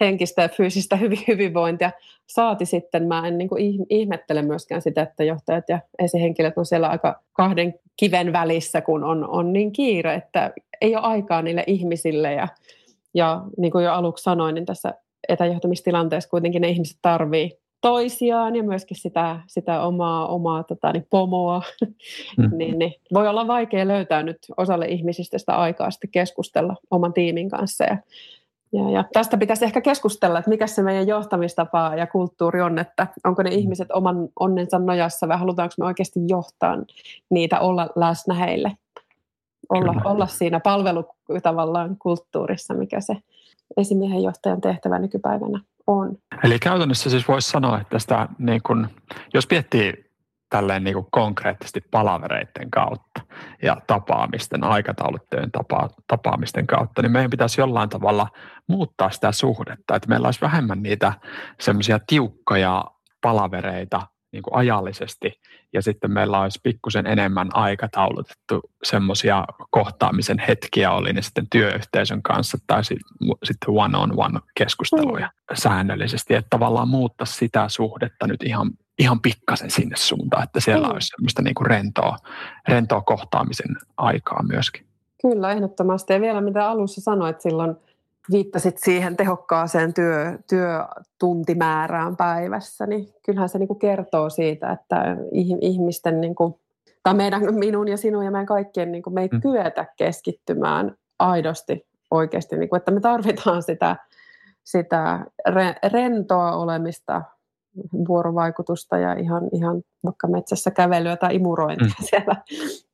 henkistä 0.00 0.42
ja 0.42 0.48
fyysistä 0.48 0.98
hyvinvointia. 1.28 1.90
Saati 2.26 2.66
sitten, 2.66 3.08
mä 3.08 3.28
en 3.28 3.38
niin 3.38 3.48
kuin 3.48 3.86
ihmettele 3.90 4.42
myöskään 4.42 4.82
sitä, 4.82 5.02
että 5.02 5.24
johtajat 5.24 5.64
ja 5.68 5.80
esihenkilöt 5.98 6.58
on 6.58 6.66
siellä 6.66 6.88
aika 6.88 7.20
kahden 7.32 7.74
kiven 7.96 8.32
välissä, 8.32 8.80
kun 8.80 9.04
on, 9.04 9.28
on 9.28 9.52
niin 9.52 9.72
kiire, 9.72 10.14
että 10.14 10.52
ei 10.80 10.96
ole 10.96 11.04
aikaa 11.04 11.42
niille 11.42 11.64
ihmisille. 11.66 12.32
Ja, 12.32 12.48
ja 13.14 13.42
niin 13.56 13.72
kuin 13.72 13.84
jo 13.84 13.92
aluksi 13.92 14.22
sanoin, 14.22 14.54
niin 14.54 14.66
tässä 14.66 14.94
etäjohtamistilanteessa 15.28 16.30
kuitenkin 16.30 16.62
ne 16.62 16.68
ihmiset 16.68 16.98
tarvii 17.02 17.59
toisiaan 17.80 18.56
ja 18.56 18.62
myöskin 18.62 18.96
sitä, 18.96 19.40
sitä 19.46 19.82
omaa, 19.82 20.26
omaa 20.26 20.62
tota, 20.62 20.92
niin 20.92 21.06
pomoa, 21.10 21.62
mm. 22.36 22.50
niin, 22.58 22.78
niin 22.78 22.94
voi 23.14 23.28
olla 23.28 23.46
vaikea 23.46 23.88
löytää 23.88 24.22
nyt 24.22 24.38
osalle 24.56 24.86
ihmisistä 24.86 25.38
sitä 25.38 25.56
aikaa 25.56 25.90
sitten 25.90 26.10
keskustella 26.10 26.76
oman 26.90 27.12
tiimin 27.12 27.50
kanssa. 27.50 27.84
Ja, 27.84 27.96
ja, 28.72 28.90
ja 28.90 29.04
tästä 29.12 29.36
pitäisi 29.36 29.64
ehkä 29.64 29.80
keskustella, 29.80 30.38
että 30.38 30.50
mikä 30.50 30.66
se 30.66 30.82
meidän 30.82 31.06
johtamistapa 31.06 31.92
ja 31.96 32.06
kulttuuri 32.06 32.60
on, 32.60 32.78
että 32.78 33.06
onko 33.24 33.42
ne 33.42 33.50
mm. 33.50 33.56
ihmiset 33.56 33.88
oman 33.90 34.28
onnensa 34.40 34.78
nojassa 34.78 35.28
vai 35.28 35.38
halutaanko 35.38 35.74
me 35.78 35.86
oikeasti 35.86 36.20
johtaa 36.28 36.78
niitä 37.30 37.60
olla 37.60 37.88
läsnä 37.96 38.34
heille, 38.34 38.72
olla, 39.68 39.94
olla 40.04 40.26
siinä 40.26 40.60
palvelu 40.60 41.04
tavallaan 41.42 41.96
kulttuurissa, 41.98 42.74
mikä 42.74 43.00
se 43.00 43.16
esimiehen 43.76 44.22
johtajan 44.22 44.60
tehtävä 44.60 44.98
nykypäivänä 44.98 45.60
on. 45.86 46.18
Eli 46.44 46.58
käytännössä 46.58 47.10
siis 47.10 47.28
voisi 47.28 47.50
sanoa, 47.50 47.80
että 47.80 47.98
sitä, 47.98 48.28
niin 48.38 48.60
kun, 48.66 48.88
jos 49.34 49.50
miettii 49.50 50.10
tälleen 50.50 50.84
niin 50.84 51.06
konkreettisesti 51.10 51.80
palavereiden 51.90 52.70
kautta 52.70 53.20
ja 53.62 53.76
tapaamisten, 53.86 54.64
aikataulutteen 54.64 55.50
tapa, 55.50 55.90
tapaamisten 56.06 56.66
kautta, 56.66 57.02
niin 57.02 57.12
meidän 57.12 57.30
pitäisi 57.30 57.60
jollain 57.60 57.88
tavalla 57.88 58.28
muuttaa 58.66 59.10
sitä 59.10 59.32
suhdetta, 59.32 59.96
että 59.96 60.08
meillä 60.08 60.28
olisi 60.28 60.40
vähemmän 60.40 60.82
niitä 60.82 61.12
semmoisia 61.60 62.00
tiukkoja 62.06 62.84
palavereita 63.20 64.06
niin 64.32 64.42
kuin 64.42 64.54
ajallisesti 64.54 65.40
ja 65.72 65.82
sitten 65.82 66.10
meillä 66.10 66.40
olisi 66.40 66.60
pikkusen 66.62 67.06
enemmän 67.06 67.48
aikataulutettu 67.52 68.60
semmoisia 68.82 69.44
kohtaamisen 69.70 70.38
hetkiä, 70.38 70.90
oli 70.90 71.12
ne 71.12 71.22
sitten 71.22 71.46
työyhteisön 71.50 72.22
kanssa 72.22 72.58
tai 72.66 72.84
sitten 72.84 73.68
one-on-one 73.68 74.40
keskusteluja 74.56 75.26
mm. 75.26 75.56
säännöllisesti, 75.56 76.34
että 76.34 76.50
tavallaan 76.50 76.88
muuttaa 76.88 77.26
sitä 77.26 77.68
suhdetta 77.68 78.26
nyt 78.26 78.42
ihan, 78.42 78.70
ihan 78.98 79.20
pikkasen 79.20 79.70
sinne 79.70 79.96
suuntaan, 79.96 80.42
että 80.42 80.60
siellä 80.60 80.88
mm. 80.88 80.94
olisi 80.94 81.08
semmoista 81.08 81.42
niin 81.42 81.54
kuin 81.54 81.66
rentoa, 81.66 82.16
rentoa 82.68 83.00
kohtaamisen 83.00 83.76
aikaa 83.96 84.42
myöskin. 84.42 84.86
Kyllä, 85.22 85.52
ehdottomasti. 85.52 86.12
Ja 86.12 86.20
vielä 86.20 86.40
mitä 86.40 86.68
alussa 86.68 87.00
sanoit 87.00 87.40
silloin, 87.40 87.76
viittasit 88.30 88.78
siihen 88.78 89.16
tehokkaaseen 89.16 89.94
työ, 89.94 90.38
työtuntimäärään 90.48 92.16
päivässä, 92.16 92.86
niin 92.86 93.08
kyllähän 93.26 93.48
se 93.48 93.58
niin 93.58 93.68
kuin 93.68 93.78
kertoo 93.78 94.30
siitä, 94.30 94.70
että 94.72 95.16
ihmisten, 95.60 96.20
niin 96.20 96.34
kuin, 96.34 96.54
tai 97.02 97.14
meidän, 97.14 97.54
minun 97.54 97.88
ja 97.88 97.96
sinun 97.96 98.24
ja 98.24 98.30
meidän 98.30 98.46
kaikkien, 98.46 98.92
niin 98.92 99.02
kuin 99.02 99.14
me 99.14 99.22
ei 99.22 99.28
mm. 99.32 99.40
kyetä 99.40 99.86
keskittymään 99.96 100.96
aidosti 101.18 101.86
oikeasti, 102.10 102.56
niin 102.56 102.68
kuin, 102.68 102.76
että 102.76 102.90
me 102.90 103.00
tarvitaan 103.00 103.62
sitä, 103.62 103.96
sitä 104.64 105.26
re, 105.48 105.74
rentoa 105.92 106.56
olemista, 106.56 107.22
vuorovaikutusta 108.08 108.98
ja 108.98 109.14
ihan, 109.14 109.48
ihan 109.52 109.82
vaikka 110.04 110.28
metsässä 110.28 110.70
kävelyä 110.70 111.16
tai 111.16 111.34
imurointia 111.34 111.86
mm. 111.86 112.06
siellä 112.10 112.36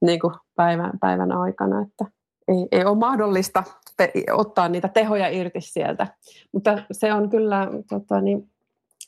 niin 0.01 0.21
kuin 0.21 0.35
päivän, 0.57 0.91
päivän 1.01 1.33
aikana, 1.33 1.83
että 1.83 2.05
ei, 2.49 2.69
ei 2.73 2.85
ole 2.85 2.99
mahdollista 2.99 3.65
ottaa 4.33 4.69
niitä 4.69 4.89
tehoja 4.89 5.29
irti 5.29 5.61
sieltä. 5.61 6.07
Mutta 6.53 6.79
se 6.93 7.13
on 7.13 7.31
kyllä 7.31 7.69
tota, 7.89 8.21
niin, 8.21 8.51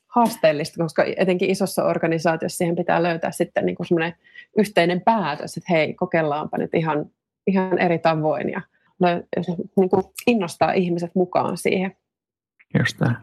haasteellista, 0.09 0.83
koska 0.83 1.05
etenkin 1.17 1.51
isossa 1.51 1.85
organisaatiossa 1.85 2.57
siihen 2.57 2.77
pitää 2.77 3.03
löytää 3.03 3.31
sitten 3.31 3.67
niin 3.67 3.77
kuin 3.77 4.15
yhteinen 4.59 5.01
päätös, 5.01 5.57
että 5.57 5.73
hei, 5.73 5.95
kokeillaanpa 5.95 6.59
nyt 6.59 6.75
ihan, 6.75 7.07
ihan 7.47 7.79
eri 7.79 7.99
tavoin 7.99 8.51
ja 8.51 8.61
niin 9.77 9.91
kuin 9.91 10.05
innostaa 10.27 10.73
ihmiset 10.73 11.15
mukaan 11.15 11.57
siihen. 11.57 11.97
Just 12.79 13.01
näin. 13.01 13.17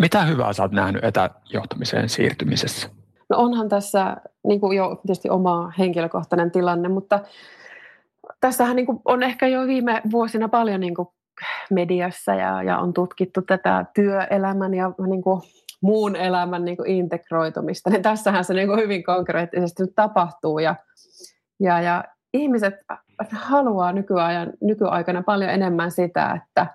Mitä 0.00 0.24
hyvää 0.24 0.52
sä 0.52 0.62
oot 0.62 0.72
nähnyt 0.72 1.04
etäjohtamiseen 1.04 2.08
siirtymisessä? 2.08 2.88
No 3.30 3.38
onhan 3.38 3.68
tässä 3.68 4.16
niin 4.46 4.60
kuin 4.60 4.76
jo 4.76 5.00
tietysti 5.06 5.30
oma 5.30 5.72
henkilökohtainen 5.78 6.50
tilanne, 6.50 6.88
mutta 6.88 7.20
tässähän 8.40 8.76
niin 8.76 8.86
kuin 8.86 8.98
on 9.04 9.22
ehkä 9.22 9.46
jo 9.46 9.66
viime 9.66 10.02
vuosina 10.10 10.48
paljon 10.48 10.80
niin 10.80 10.94
kuin 10.94 11.08
mediassa 11.70 12.34
ja, 12.34 12.62
ja 12.62 12.78
on 12.78 12.92
tutkittu 12.92 13.42
tätä 13.42 13.84
työelämän 13.94 14.74
ja 14.74 14.92
niin 15.08 15.22
kuin 15.22 15.42
muun 15.80 16.16
elämän 16.16 16.64
niin 16.64 16.76
kuin 16.76 16.90
integroitumista, 16.90 17.90
niin 17.90 18.02
tässähän 18.02 18.44
se 18.44 18.54
niin 18.54 18.68
kuin 18.68 18.80
hyvin 18.80 19.04
konkreettisesti 19.04 19.82
nyt 19.82 19.92
tapahtuu 19.94 20.58
ja, 20.58 20.74
ja, 21.60 21.80
ja 21.80 22.04
ihmiset 22.32 22.74
haluaa 23.32 23.92
nykyajan, 23.92 24.52
nykyaikana 24.60 25.22
paljon 25.22 25.50
enemmän 25.50 25.90
sitä, 25.90 26.40
että, 26.42 26.66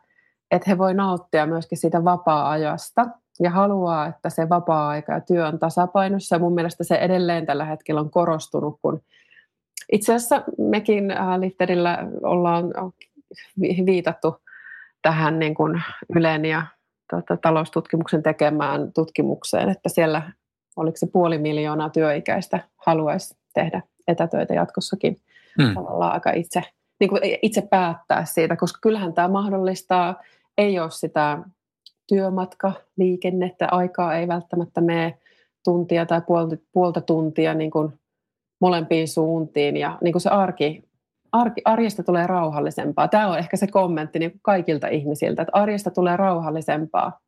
että 0.52 0.70
he 0.70 0.78
voi 0.78 0.94
nauttia 0.94 1.46
myöskin 1.46 1.78
siitä 1.78 2.04
vapaa-ajasta 2.04 3.06
ja 3.40 3.50
haluaa, 3.50 4.08
että 4.08 4.30
se 4.30 4.50
vapaa-aika 4.50 5.14
ja 5.14 5.22
työ 5.22 5.48
on 5.48 5.60
tasapainossa. 5.60 6.40
Mun 6.40 6.54
mielestä 6.54 6.84
se 6.84 6.96
edelleen 6.96 7.46
tällä 7.46 7.66
hetkellä 7.66 8.02
on 8.02 8.12
korostunut, 8.12 8.80
kun 8.82 9.02
itse 9.92 10.14
asiassa 10.14 10.44
mekin 10.58 11.12
äh, 11.12 11.40
Litterillä 11.40 11.98
ollaan 12.24 12.66
viitattu 13.86 14.36
tähän 15.02 15.40
niin 15.40 15.56
kuin 15.56 15.82
Ylen 16.16 16.46
ja 16.46 16.66
tota, 17.12 17.38
taloustutkimuksen 17.38 18.24
tekemään 18.24 18.94
tutkimukseen, 18.94 19.70
että 19.70 19.90
siellä 19.90 20.32
oliko 20.76 20.98
se 20.98 21.08
puoli 21.08 21.38
miljoonaa 21.38 21.90
työikäistä 21.90 22.60
haluaisi 22.76 23.38
tehdä 23.54 23.82
etätöitä 24.08 24.54
jatkossakin 24.54 25.18
hmm. 25.62 25.74
tavallaan 25.74 26.14
aika 26.14 26.32
itse, 26.32 26.64
niin 27.00 27.10
kuin 27.10 27.22
itse 27.42 27.62
päättää 27.62 28.26
siitä, 28.26 28.56
koska 28.56 28.80
kyllähän 28.82 29.14
tämä 29.14 29.28
mahdollistaa, 29.28 30.22
ei 30.58 30.80
ole 30.80 30.92
sitä 30.92 31.40
työmatka, 32.08 32.74
liikennettä, 32.98 33.68
aikaa 33.72 34.16
ei 34.16 34.28
välttämättä 34.28 34.82
mene 34.82 35.18
tuntia 35.64 36.06
tai 36.06 36.22
puolta, 36.28 36.56
puolta 36.72 37.02
tuntia 37.02 37.54
niin 37.54 37.72
kuin 37.72 37.94
molempiin 38.64 39.08
suuntiin 39.08 39.78
ja 39.78 39.98
niin 40.02 40.12
kuin 40.12 40.22
se 40.22 40.30
arki, 40.30 40.84
arki, 41.32 41.62
arjesta 41.66 42.04
tulee 42.04 42.28
rauhallisempaa. 42.28 43.08
Tämä 43.08 43.28
on 43.28 43.38
ehkä 43.38 43.58
se 43.58 43.68
kommentti 43.68 44.20
niin 44.20 44.40
kaikilta 44.42 44.88
ihmisiltä, 44.88 45.42
että 45.42 45.52
arjesta 45.54 45.92
tulee 45.92 46.18
rauhallisempaa, 46.18 47.20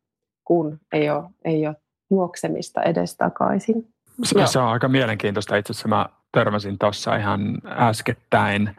kun 0.44 0.78
ei 0.92 1.10
ole, 1.10 1.24
ei 1.44 1.66
ole 1.66 1.76
juoksemista 2.10 2.82
edestakaisin. 2.82 3.88
Se, 4.24 4.46
se 4.46 4.58
on 4.58 4.68
aika 4.68 4.88
mielenkiintoista. 4.88 5.56
Itse 5.56 5.72
asiassa 5.72 5.88
mä 5.88 6.08
törmäsin 6.32 6.78
tuossa 6.78 7.16
ihan 7.16 7.58
äskettäin 7.66 8.76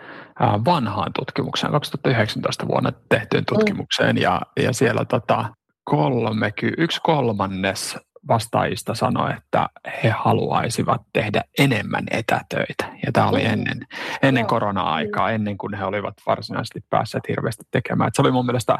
vanhaan 0.65 1.11
tutkimukseen, 1.19 1.71
2019 1.71 2.67
vuonna 2.67 2.91
tehtyyn 3.09 3.41
mm. 3.41 3.55
tutkimukseen, 3.55 4.15
mm. 4.15 4.21
ja, 4.21 4.41
ja 4.63 4.73
siellä 4.73 5.05
tota, 5.05 5.45
kolme, 5.83 6.53
yksi 6.77 6.99
kolmannes 7.03 7.97
vastaajista 8.27 8.95
sanoi, 8.95 9.33
että 9.37 9.69
he 10.03 10.09
haluaisivat 10.09 11.01
tehdä 11.13 11.43
enemmän 11.59 12.03
etätöitä. 12.11 12.85
Ja 13.05 13.11
tämä 13.11 13.29
oli 13.29 13.43
mm. 13.43 13.53
ennen, 13.53 13.79
ennen 14.21 14.45
korona-aikaa, 14.45 15.31
ennen 15.31 15.57
kuin 15.57 15.73
he 15.73 15.85
olivat 15.85 16.15
varsinaisesti 16.25 16.79
päässeet 16.89 17.23
hirveästi 17.27 17.63
tekemään. 17.71 18.07
Et 18.07 18.15
se 18.15 18.21
oli 18.21 18.31
mun 18.31 18.45
mielestä 18.45 18.77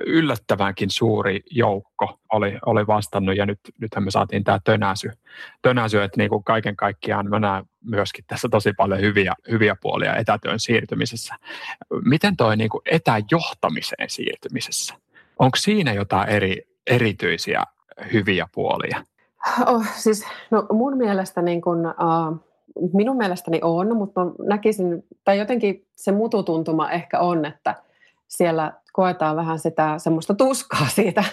yllättävänkin 0.00 0.90
suuri 0.90 1.40
joukko 1.50 2.20
oli, 2.32 2.58
oli 2.66 2.86
vastannut 2.86 3.36
ja 3.36 3.46
nyt, 3.46 3.60
nythän 3.80 4.04
me 4.04 4.10
saatiin 4.10 4.44
tämä 4.44 4.58
tönäsy, 4.64 5.10
tönäsy 5.62 6.02
että 6.02 6.20
niin 6.20 6.30
kuin 6.30 6.44
kaiken 6.44 6.76
kaikkiaan 6.76 7.30
mä 7.30 7.38
näen 7.38 7.64
myöskin 7.84 8.24
tässä 8.28 8.48
tosi 8.48 8.72
paljon 8.72 9.00
hyviä, 9.00 9.34
hyviä 9.50 9.76
puolia 9.80 10.16
etätyön 10.16 10.60
siirtymisessä. 10.60 11.34
Miten 12.04 12.36
toi 12.36 12.56
niin 12.56 12.70
kuin 12.70 12.82
etäjohtamiseen 12.90 14.10
siirtymisessä? 14.10 14.94
Onko 15.38 15.56
siinä 15.56 15.92
jotain 15.92 16.28
eri, 16.28 16.62
erityisiä 16.86 17.62
hyviä 18.12 18.48
puolia? 18.54 19.02
Oh, 19.66 19.86
siis, 19.96 20.24
no 20.50 20.66
mun 20.72 20.96
mielestä 20.96 21.42
niin 21.42 21.60
kun, 21.60 21.86
uh, 21.86 22.36
minun 22.92 23.16
mielestäni 23.16 23.60
on, 23.62 23.96
mutta 23.96 24.20
näkisin, 24.42 25.04
tai 25.24 25.38
jotenkin 25.38 25.86
se 25.96 26.12
mututuntuma 26.12 26.90
ehkä 26.90 27.20
on, 27.20 27.44
että 27.44 27.74
siellä 28.28 28.72
koetaan 28.92 29.36
vähän 29.36 29.58
sitä 29.58 29.98
semmoista 29.98 30.34
tuskaa 30.34 30.86
siitä 30.94 31.24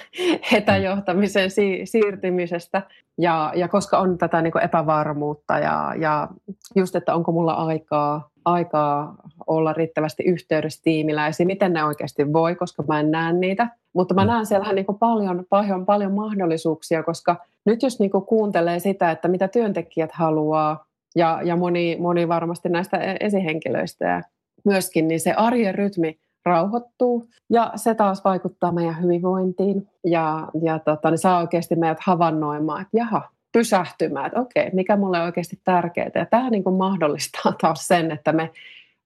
etäjohtamisen 0.53 1.51
si- 1.51 1.81
siirtymisestä. 1.83 2.81
Ja, 3.17 3.51
ja 3.55 3.67
koska 3.67 3.97
on 3.97 4.17
tätä 4.17 4.41
niin 4.41 4.63
epävarmuutta 4.63 5.59
ja, 5.59 5.93
ja 5.97 6.27
just, 6.75 6.95
että 6.95 7.15
onko 7.15 7.31
mulla 7.31 7.53
aikaa, 7.53 8.29
aikaa 8.45 9.15
olla 9.49 9.73
riittävästi 9.73 10.23
yhteydessä 10.23 10.81
tiimiläisiin, 10.83 11.47
miten 11.47 11.73
ne 11.73 11.83
oikeasti 11.83 12.33
voi, 12.33 12.55
koska 12.55 12.83
mä 12.87 12.99
en 12.99 13.11
näe 13.11 13.33
niitä. 13.33 13.69
Mutta 13.93 14.13
mä 14.13 14.21
mm. 14.21 14.27
näen 14.27 14.45
siellä 14.45 14.73
niin 14.73 14.85
paljon, 14.99 15.45
paljon, 15.49 15.85
paljon 15.85 16.13
mahdollisuuksia, 16.13 17.03
koska 17.03 17.35
nyt 17.65 17.83
jos 17.83 17.99
niin 17.99 18.11
kuuntelee 18.11 18.79
sitä, 18.79 19.11
että 19.11 19.27
mitä 19.27 19.47
työntekijät 19.47 20.11
haluaa, 20.11 20.85
ja, 21.15 21.39
ja 21.43 21.55
moni, 21.55 21.97
moni 21.99 22.27
varmasti 22.27 22.69
näistä 22.69 22.97
e-, 22.97 23.17
esihenkilöistä 23.19 24.05
ja 24.05 24.21
myöskin, 24.65 25.07
niin 25.07 25.19
se 25.19 25.33
arjen 25.33 25.75
rytmi 25.75 26.19
rauhoittuu 26.45 27.29
ja 27.49 27.71
se 27.75 27.95
taas 27.95 28.23
vaikuttaa 28.23 28.71
meidän 28.71 29.03
hyvinvointiin 29.03 29.87
ja, 30.05 30.47
ja 30.61 30.79
tota, 30.79 31.09
niin 31.09 31.17
saa 31.17 31.39
oikeasti 31.39 31.75
meidät 31.75 31.99
havainnoimaan, 32.01 32.81
että 32.81 32.97
jaha, 32.97 33.29
pysähtymään, 33.51 34.25
että 34.25 34.39
okei, 34.39 34.69
mikä 34.73 34.97
mulle 34.97 35.19
on 35.19 35.25
oikeasti 35.25 35.59
tärkeää. 35.63 36.11
Ja 36.15 36.25
tämä 36.25 36.49
niin 36.49 36.63
kuin 36.63 36.75
mahdollistaa 36.75 37.53
taas 37.61 37.87
sen, 37.87 38.11
että 38.11 38.31
me 38.31 38.51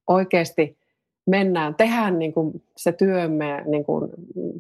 oikeasti 0.07 0.77
mennään, 1.25 1.75
tehdään 1.75 2.19
niin 2.19 2.33
kuin 2.33 2.63
se 2.77 2.91
työmme 2.91 3.63
niin 3.65 3.85
kuin 3.85 4.11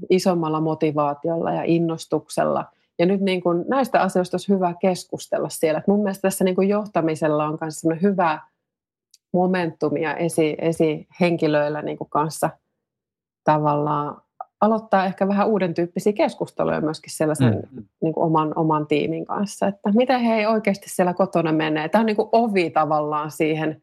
isommalla 0.09 0.61
motivaatiolla 0.61 1.51
ja 1.51 1.63
innostuksella. 1.63 2.65
Ja 2.99 3.05
nyt 3.05 3.21
niin 3.21 3.41
kuin 3.41 3.65
näistä 3.67 4.01
asioista 4.01 4.35
olisi 4.35 4.53
hyvä 4.53 4.73
keskustella 4.81 5.49
siellä. 5.49 5.79
Et 5.79 5.87
mun 5.87 6.03
mielestä 6.03 6.21
tässä 6.21 6.43
niin 6.43 6.55
kuin 6.55 6.69
johtamisella 6.69 7.45
on 7.45 7.57
myös 7.61 8.01
hyvä 8.01 8.39
momentumia 9.33 10.15
esi, 10.15 10.55
esihenkilöillä 10.59 11.81
niin 11.81 11.97
kuin 11.97 12.09
kanssa 12.09 12.49
tavallaan 13.43 14.21
aloittaa 14.61 15.05
ehkä 15.05 15.27
vähän 15.27 15.47
uuden 15.47 15.73
tyyppisiä 15.73 16.13
keskusteluja 16.13 16.81
myöskin 16.81 17.13
sellaisen 17.13 17.63
mm. 17.71 17.83
niin 18.01 18.13
kuin 18.13 18.25
oman, 18.25 18.53
oman 18.55 18.87
tiimin 18.87 19.25
kanssa, 19.25 19.67
että 19.67 19.91
miten 19.95 20.19
he 20.19 20.47
oikeasti 20.47 20.89
siellä 20.89 21.13
kotona 21.13 21.51
menee. 21.51 21.89
Tämä 21.89 21.99
on 21.99 22.05
niin 22.05 22.15
kuin 22.15 22.29
ovi 22.31 22.69
tavallaan 22.69 23.31
siihen 23.31 23.82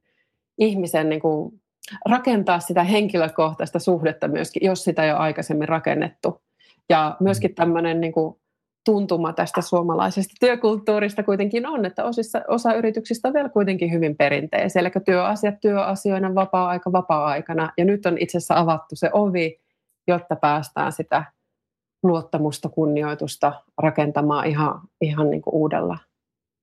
ihmisen 0.61 1.09
niin 1.09 1.21
kuin 1.21 1.61
rakentaa 2.09 2.61
sitä 2.61 2.85
henkilökohtaista 2.85 3.79
suhdetta 3.79 4.29
myöskin, 4.29 4.67
jos 4.67 4.85
sitä 4.85 5.05
ei 5.05 5.11
ole 5.11 5.19
aikaisemmin 5.19 5.69
rakennettu. 5.69 6.43
Ja 6.89 7.17
myöskin 7.21 7.55
tämmöinen 7.55 8.01
niin 8.01 8.13
kuin 8.13 8.41
tuntuma 8.85 9.33
tästä 9.33 9.61
suomalaisesta 9.61 10.35
työkulttuurista 10.41 11.23
kuitenkin 11.23 11.67
on, 11.67 11.85
että 11.85 12.05
osissa, 12.05 12.43
osa 12.49 12.75
yrityksistä 12.75 13.29
on 13.29 13.35
vielä 13.35 13.49
kuitenkin 13.49 13.93
hyvin 13.93 14.17
perinteisiä, 14.17 14.81
eli 14.81 14.91
työasiat 15.05 15.55
työasioina, 15.61 16.35
vapaa-aika 16.35 16.93
vapaa-aikana, 16.93 17.73
ja 17.79 17.85
nyt 17.85 18.07
on 18.07 18.19
itse 18.19 18.39
asiassa 18.39 18.59
avattu 18.59 18.97
se 18.97 19.11
ovi, 19.13 19.61
jotta 20.09 20.37
päästään 20.37 20.93
sitä 20.93 21.25
luottamusta, 22.03 22.69
kunnioitusta 22.69 23.53
rakentamaan 23.79 24.47
ihan, 24.47 24.81
ihan 25.01 25.31
niin 25.31 25.43
kuin 25.43 25.55
uudella, 25.55 25.99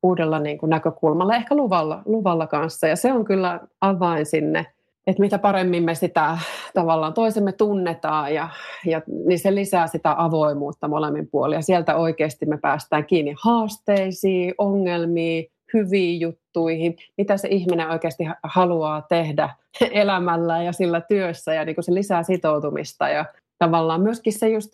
uudella 0.04 0.40
niin 0.40 0.58
kuin 0.58 0.70
näkökulmalla, 0.70 1.36
ehkä 1.36 1.56
luvalla, 1.56 2.02
luvalla 2.06 2.48
kanssa, 2.48 2.88
ja 2.88 2.96
se 2.96 3.14
on 3.14 3.26
kyllä 3.26 3.60
avain 3.82 4.26
sinne 4.26 4.66
että 5.08 5.22
mitä 5.22 5.40
paremmin 5.40 5.84
me 5.84 5.96
sitä 5.96 6.38
tavallaan 6.74 7.14
toisemme 7.14 7.52
tunnetaan, 7.52 8.34
ja, 8.34 8.50
ja, 8.86 9.02
niin 9.26 9.40
se 9.40 9.56
lisää 9.56 9.88
sitä 9.88 10.16
avoimuutta 10.18 10.88
molemmin 10.88 11.28
puolin. 11.28 11.56
Ja 11.56 11.62
sieltä 11.62 11.96
oikeasti 11.96 12.46
me 12.46 12.58
päästään 12.58 13.06
kiinni 13.06 13.36
haasteisiin, 13.44 14.54
ongelmiin, 14.58 15.46
hyviin 15.74 16.20
juttuihin, 16.20 16.98
mitä 17.18 17.38
se 17.38 17.48
ihminen 17.48 17.90
oikeasti 17.90 18.24
haluaa 18.44 19.02
tehdä 19.02 19.50
elämällä 19.92 20.64
ja 20.64 20.72
sillä 20.72 21.02
työssä, 21.02 21.54
ja 21.54 21.66
niin 21.66 21.76
kuin 21.76 21.86
se 21.86 21.94
lisää 21.94 22.24
sitoutumista. 22.24 23.10
Ja 23.10 23.26
tavallaan 23.60 24.02
myöskin 24.02 24.34
se 24.34 24.50
just 24.50 24.72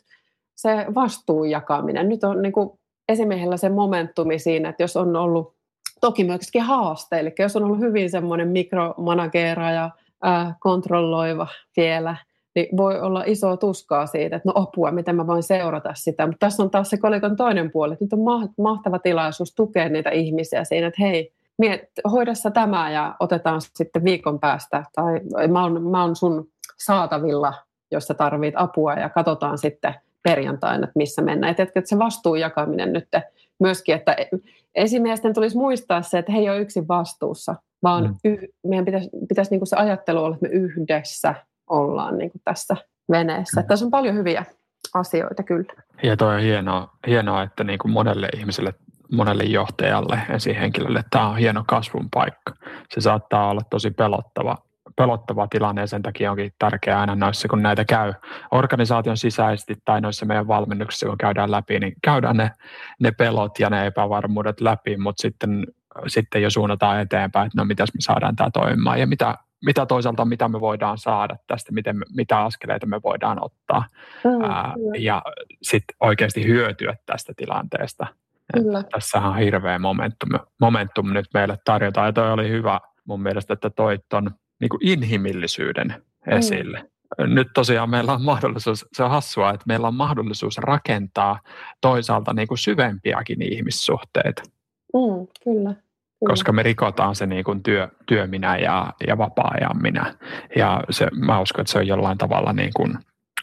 se 0.56 0.86
vastuun 0.96 1.50
jakaminen. 1.50 2.10
Nyt 2.10 2.24
on 2.24 2.42
niin 2.42 2.54
kuin 2.54 2.80
esimiehellä 3.10 3.58
se 3.58 3.70
momentumi 3.70 4.40
siinä, 4.40 4.70
että 4.70 4.84
jos 4.84 4.98
on 4.98 5.16
ollut 5.16 5.56
toki 6.02 6.24
myöskin 6.24 6.62
haaste, 6.62 7.20
eli 7.20 7.34
jos 7.40 7.56
on 7.56 7.64
ollut 7.64 7.80
hyvin 7.80 8.10
semmoinen 8.10 8.48
mikromanageera 8.48 9.72
ja 9.72 9.90
äh, 10.26 10.56
kontrolloiva 10.60 11.48
vielä, 11.78 12.16
niin 12.56 12.78
voi 12.78 13.02
olla 13.02 13.24
iso 13.26 13.58
tuskaa 13.58 14.06
siitä, 14.06 14.36
että 14.36 14.50
no 14.50 14.54
apua, 14.56 14.92
miten 14.92 15.16
mä 15.16 15.28
voin 15.28 15.44
seurata 15.44 15.94
sitä. 15.94 16.28
Mutta 16.28 16.46
tässä 16.46 16.64
on 16.64 16.72
taas 16.72 16.90
se 16.90 16.98
kolikon 16.98 17.36
toinen 17.36 17.72
puoli, 17.72 17.94
että 17.94 18.06
nyt 18.06 18.14
on 18.14 18.52
mahtava 18.58 19.00
tilaisuus 19.00 19.56
tukea 19.56 19.90
niitä 19.90 20.10
ihmisiä 20.10 20.64
siinä, 20.64 20.88
että 20.88 21.02
hei, 21.04 21.34
miet, 21.58 21.82
hoidassa 22.12 22.52
tämä 22.52 22.92
ja 22.92 23.16
otetaan 23.20 23.62
sitten 23.62 24.04
viikon 24.04 24.40
päästä, 24.40 24.84
tai 24.96 25.22
mä 25.48 25.64
oon, 25.64 25.84
mä 25.84 26.02
oon 26.02 26.16
sun 26.16 26.48
saatavilla, 26.78 27.54
jos 27.92 28.04
sä 28.04 28.14
tarvit 28.14 28.54
apua 28.58 28.94
ja 28.94 29.10
katsotaan 29.10 29.58
sitten 29.58 29.96
perjantaina, 30.24 30.84
että 30.84 30.98
missä 30.98 31.22
mennään. 31.22 31.52
Et, 31.52 31.60
että 31.60 31.82
se 31.86 32.00
vastuun 32.00 32.40
jakaminen 32.40 32.94
nyt 32.94 33.08
myöskin, 33.60 33.96
että 33.96 34.16
esimiesten 34.76 35.34
tulisi 35.34 35.58
muistaa 35.58 36.02
se, 36.02 36.18
että 36.18 36.32
he 36.32 36.40
ei 36.40 36.50
ole 36.50 36.60
yksin 36.60 36.88
vastuussa, 36.88 37.56
vaan 37.84 38.04
mm. 38.04 38.16
yh, 38.24 38.40
meidän 38.68 38.86
pitäisi, 38.86 39.10
pitäisi 39.30 39.52
niin 39.52 39.60
kuin 39.60 39.68
se 39.68 39.76
ajattelu 39.76 40.24
olla, 40.24 40.36
että 40.36 40.48
me 40.48 40.54
yhdessä 40.54 41.36
ollaan 41.70 42.18
niin 42.18 42.32
kuin 42.32 42.42
tässä 42.46 42.76
veneessä. 43.12 43.62
Mm. 43.62 43.68
Tässä 43.68 43.86
on 43.86 43.92
paljon 43.92 44.16
hyviä 44.16 44.46
asioita 44.94 45.44
kyllä. 45.44 45.74
Ja 46.04 46.18
toi 46.18 46.36
on 46.36 46.42
hienoa, 46.42 46.90
hienoa 47.08 47.44
että 47.44 47.64
niin 47.64 47.80
kuin 47.80 47.92
monelle 47.92 48.30
ihmiselle, 48.38 48.74
monelle 49.12 49.44
johtajalle, 49.44 50.20
esihenkilölle 50.30 51.04
tämä 51.10 51.30
on 51.30 51.38
hieno 51.38 51.64
kasvun 51.68 52.08
paikka. 52.14 52.54
Se 52.94 53.02
saattaa 53.02 53.50
olla 53.50 53.62
tosi 53.70 53.92
pelottava, 53.92 54.58
pelottava 54.98 55.48
tilanne 55.48 55.82
ja 55.82 55.88
sen 55.88 56.02
takia 56.02 56.32
onkin 56.32 56.54
tärkeää 56.60 57.00
aina 57.00 57.16
noissa, 57.16 57.48
kun 57.48 57.64
näitä 57.64 57.86
käy 57.86 58.14
organisaation 58.52 59.18
sisäisesti 59.18 59.76
tai 59.86 60.02
noissa 60.02 60.26
meidän 60.26 60.48
valmennuksissa, 60.48 61.08
kun 61.08 61.18
käydään 61.18 61.52
läpi, 61.52 61.80
niin 61.80 61.94
käydään 62.04 62.38
ne, 62.38 62.52
ne 63.00 63.12
pelot 63.12 63.60
ja 63.60 63.70
ne 63.70 63.86
epävarmuudet 63.86 64.62
läpi, 64.62 64.98
mutta 64.98 65.22
sitten, 65.22 65.68
sitten 66.08 66.42
jo 66.42 66.50
suunnataan 66.50 67.00
eteenpäin, 67.00 67.46
että 67.46 67.62
no 67.62 67.66
mitäs 67.66 67.90
me 67.94 68.02
saadaan 68.02 68.36
tämä 68.36 68.50
toimimaan 68.54 69.00
ja 69.00 69.08
mitä, 69.08 69.38
mitä 69.66 69.86
toisaalta, 69.86 70.26
mitä 70.26 70.48
me 70.48 70.60
voidaan 70.60 70.98
saada 70.98 71.36
tästä, 71.48 71.72
miten, 71.72 71.96
mitä 72.16 72.40
askeleita 72.40 72.86
me 72.86 73.02
voidaan 73.04 73.44
ottaa 73.44 73.86
mm, 74.24 74.44
ää, 74.44 74.74
ja 74.98 75.22
sitten 75.62 75.96
oikeasti 76.00 76.46
hyötyä 76.46 76.96
tästä 77.06 77.34
tilanteesta. 77.38 78.08
Kyllä. 78.54 78.84
Tässähän 78.92 79.30
on 79.30 79.38
hirveä 79.38 79.80
momentum, 79.80 80.30
momentum 80.60 81.14
nyt 81.14 81.26
meille 81.34 81.58
tarjotaan 81.66 82.08
ja 82.08 82.14
toi 82.14 82.32
oli 82.32 82.50
hyvä 82.50 82.80
mun 83.06 83.22
mielestä, 83.22 83.54
että 83.54 83.70
toi 83.70 84.00
ton 84.10 84.32
niin 84.64 84.70
kuin 84.70 84.88
inhimillisyyden 84.88 85.88
mm. 85.88 86.38
esille. 86.38 86.80
Mm. 86.80 87.36
Nyt 87.36 87.48
tosiaan 87.54 87.90
meillä 87.90 88.14
on 88.14 88.22
mahdollisuus, 88.22 88.86
se 88.94 89.04
on 89.04 89.10
hassua, 89.10 89.50
että 89.50 89.64
meillä 89.68 89.88
on 89.88 89.96
mahdollisuus 89.96 90.58
rakentaa 90.58 91.40
toisaalta 91.82 92.34
niin 92.34 92.48
kuin 92.48 92.58
syvempiäkin 92.58 93.54
ihmissuhteita. 93.54 94.44
Mm, 94.94 95.28
kyllä. 95.44 95.76
Koska 96.26 96.52
me 96.52 96.64
rikotaan 96.64 97.16
se 97.16 97.26
niin 97.26 97.44
kuin 97.44 97.64
työ, 97.64 97.90
työminä 98.06 98.58
ja, 98.58 98.94
ja 99.08 99.18
vapaa-ajan 99.18 99.82
minä. 99.82 100.16
Ja 100.56 100.84
se, 100.90 101.08
mä 101.12 101.42
uskon, 101.42 101.62
että 101.62 101.72
se 101.72 101.78
on 101.78 101.88
jollain 101.88 102.18
tavalla 102.18 102.54
niin 102.54 102.72
kuin 102.76 102.98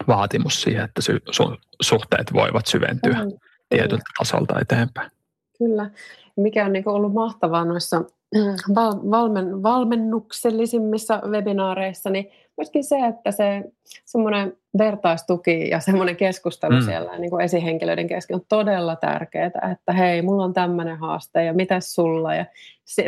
vaatimus 0.09 0.63
siihen, 0.63 0.85
että 0.85 1.03
sy, 1.03 1.19
su, 1.31 1.57
suhteet 1.83 2.33
voivat 2.33 2.67
syventyä 2.67 3.25
mm, 3.25 3.39
tietyltä 3.69 4.05
tasolta 4.19 4.61
eteenpäin. 4.61 5.11
Kyllä. 5.59 5.91
Mikä 6.37 6.65
on 6.65 6.73
niin 6.73 6.85
kuin 6.85 6.95
ollut 6.95 7.13
mahtavaa 7.13 7.65
noissa 7.65 8.05
valmen, 9.11 9.63
valmennuksellisimmissa 9.63 11.23
webinaareissa, 11.27 12.11
niin 12.11 12.31
myöskin 12.57 12.85
se, 12.85 13.07
että 13.07 13.31
se 13.31 13.65
semmoinen 14.05 14.57
vertaistuki 14.79 15.69
ja 15.69 15.81
semmoinen 15.81 16.17
keskustelu 16.17 16.75
mm. 16.75 16.83
siellä 16.83 17.19
niin 17.19 17.31
kuin 17.31 17.45
esihenkilöiden 17.45 18.07
kesken 18.07 18.35
on 18.35 18.45
todella 18.49 18.97
tärkeää, 18.97 19.71
että 19.73 19.93
hei, 19.93 20.23
mulla 20.23 20.45
on 20.45 20.53
tämmöinen 20.53 20.99
haaste 20.99 21.45
ja 21.45 21.53
mitä 21.53 21.81
sulla 21.81 22.35
ja 22.35 22.47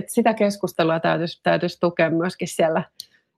sitä 0.07 0.35
keskustelua 0.35 1.01
täytyisi, 1.01 1.41
täytyisi 1.43 1.81
tukea 1.81 2.11
myöskin 2.11 2.49
siellä 2.49 2.83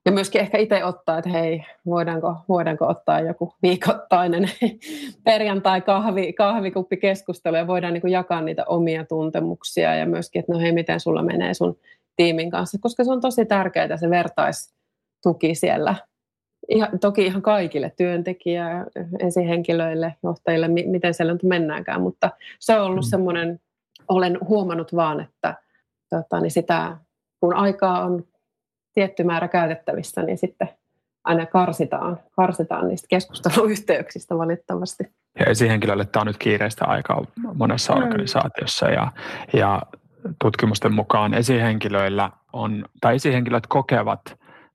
ja 0.05 0.11
myöskin 0.11 0.41
ehkä 0.41 0.57
itse 0.57 0.85
ottaa, 0.85 1.17
että 1.17 1.29
hei, 1.29 1.63
voidaanko, 1.85 2.35
voidaanko 2.49 2.87
ottaa 2.87 3.19
joku 3.19 3.53
viikoittainen 3.61 4.49
perjantai-kahvi, 5.23 6.33
kahvikuppi 6.33 6.97
keskustelu 6.97 7.55
ja 7.55 7.67
voidaan 7.67 7.93
niin 7.93 8.11
jakaa 8.11 8.41
niitä 8.41 8.63
omia 8.67 9.05
tuntemuksia 9.05 9.95
ja 9.95 10.05
myöskin, 10.05 10.39
että 10.39 10.53
no 10.53 10.59
hei, 10.59 10.71
miten 10.71 10.99
sulla 10.99 11.23
menee 11.23 11.53
sun 11.53 11.77
tiimin 12.15 12.51
kanssa, 12.51 12.77
koska 12.81 13.03
se 13.03 13.11
on 13.11 13.21
tosi 13.21 13.45
tärkeää 13.45 13.97
se 13.97 14.09
vertaistuki 14.09 15.55
siellä. 15.55 15.95
Ihan, 16.69 16.99
toki 16.99 17.25
ihan 17.25 17.41
kaikille, 17.41 17.93
työntekijä, 17.97 18.85
esihenkilöille, 19.19 20.15
johtajille, 20.23 20.67
miten 20.67 21.13
siellä 21.13 21.33
nyt 21.33 21.43
mennäänkään, 21.43 22.01
mutta 22.01 22.29
se 22.59 22.79
on 22.79 22.85
ollut 22.85 23.05
mm. 23.05 23.09
semmoinen, 23.09 23.59
olen 24.07 24.37
huomannut 24.47 24.95
vaan, 24.95 25.19
että 25.19 25.55
tota, 26.09 26.39
niin 26.39 26.51
sitä, 26.51 26.97
kun 27.39 27.53
aikaa 27.53 28.05
on 28.05 28.23
tietty 28.95 29.23
määrä 29.23 29.47
käytettävissä, 29.47 30.23
niin 30.23 30.37
sitten 30.37 30.69
aina 31.23 31.45
karsitaan, 31.45 32.19
karsitaan 32.35 32.87
niistä 32.87 33.07
keskusteluyhteyksistä 33.09 34.37
valitettavasti. 34.37 35.03
Ja 35.39 35.45
esihenkilölle 35.45 36.05
tämä 36.05 36.21
on 36.21 36.27
nyt 36.27 36.37
kiireistä 36.37 36.85
aikaa 36.85 37.25
monessa 37.53 37.95
mm. 37.95 38.03
organisaatiossa 38.03 38.89
ja, 38.89 39.11
ja 39.53 39.81
tutkimusten 40.41 40.93
mukaan 40.93 41.33
esihenkilöillä 41.33 42.31
on, 42.53 42.85
tai 43.01 43.15
esihenkilöt 43.15 43.67
kokevat 43.67 44.21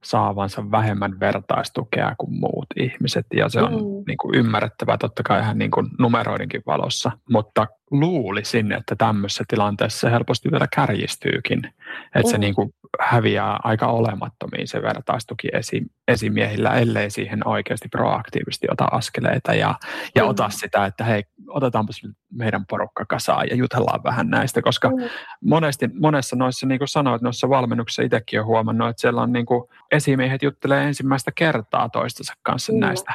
saavansa 0.04 0.70
vähemmän 0.70 1.20
vertaistukea 1.20 2.14
kuin 2.18 2.32
muut 2.40 2.66
ihmiset 2.76 3.26
ja 3.34 3.48
se 3.48 3.60
on 3.60 3.72
mm. 3.72 4.04
niin 4.06 4.18
kuin 4.20 4.34
ymmärrettävää 4.34 4.98
totta 4.98 5.22
kai 5.22 5.40
ihan 5.40 5.58
niin 5.58 5.70
kuin 5.70 5.86
numeroidenkin 5.98 6.62
valossa, 6.66 7.10
mutta 7.30 7.66
luulisin, 7.90 8.72
että 8.72 8.96
tämmöisessä 8.96 9.44
tilanteessa 9.48 10.00
se 10.00 10.10
helposti 10.10 10.50
vielä 10.50 10.66
kärjistyykin, 10.74 11.66
että 12.04 12.28
mm. 12.28 12.30
se 12.30 12.38
niin 12.38 12.54
kuin 12.54 12.74
häviää 13.00 13.58
aika 13.64 13.86
olemattomiin 13.86 14.68
se 14.68 14.82
vertaistuki 14.82 15.48
esi, 15.52 15.82
esimiehillä, 16.08 16.74
ellei 16.74 17.10
siihen 17.10 17.48
oikeasti 17.48 17.88
proaktiivisesti 17.88 18.66
ota 18.70 18.84
askeleita 18.84 19.54
ja, 19.54 19.74
ja 20.14 20.22
mm. 20.22 20.28
ota 20.28 20.50
sitä, 20.50 20.86
että 20.86 21.04
hei, 21.04 21.24
otetaanpas 21.48 22.02
meidän 22.32 22.66
porukka 22.66 23.04
kasaan 23.04 23.48
ja 23.50 23.56
jutellaan 23.56 24.04
vähän 24.04 24.30
näistä, 24.30 24.62
koska 24.62 24.88
mm. 24.88 25.08
monesti, 25.44 25.88
monessa 26.00 26.36
noissa, 26.36 26.66
niin 26.66 26.78
kuin 26.78 26.88
sanoit, 26.88 27.22
noissa 27.22 27.48
valmennuksissa 27.48 28.02
itsekin 28.02 28.40
on 28.40 28.46
huomannut, 28.46 28.88
että 28.88 29.00
siellä 29.00 29.22
on 29.22 29.32
niin 29.32 29.46
kuin 29.46 29.64
esimiehet 29.90 30.42
juttelee 30.42 30.84
ensimmäistä 30.84 31.32
kertaa 31.34 31.88
toistensa 31.88 32.34
kanssa 32.42 32.72
mm. 32.72 32.78
näistä, 32.78 33.12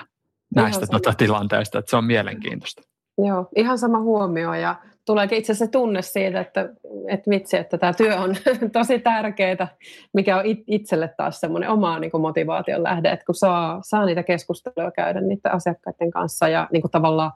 näistä 0.55 0.87
tota, 0.87 1.13
tilanteista, 1.13 1.79
että 1.79 1.89
se 1.89 1.97
on 1.97 2.05
mielenkiintoista. 2.05 2.94
Joo, 3.17 3.47
ihan 3.55 3.77
sama 3.77 3.99
huomio 3.99 4.53
ja 4.53 4.75
tuleekin 5.05 5.37
itse 5.37 5.51
asiassa 5.51 5.71
tunne 5.71 6.01
siitä, 6.01 6.41
että, 6.41 6.69
että 7.07 7.29
vitsi, 7.29 7.57
että 7.57 7.77
tämä 7.77 7.93
työ 7.93 8.17
on 8.17 8.35
tosi 8.73 8.99
tärkeää, 8.99 9.67
mikä 10.13 10.37
on 10.37 10.43
itselle 10.67 11.13
taas 11.17 11.39
semmoinen 11.39 11.69
oma 11.69 11.99
niin 11.99 12.11
kuin 12.11 12.21
motivaation 12.21 12.83
lähde, 12.83 13.09
että 13.09 13.25
kun 13.25 13.35
saa, 13.35 13.79
saa 13.83 14.05
niitä 14.05 14.23
keskusteluja 14.23 14.91
käydä 14.91 15.21
niiden 15.21 15.53
asiakkaiden 15.53 16.11
kanssa 16.11 16.47
ja 16.47 16.67
niin 16.71 16.81
kuin 16.81 16.91
tavallaan 16.91 17.31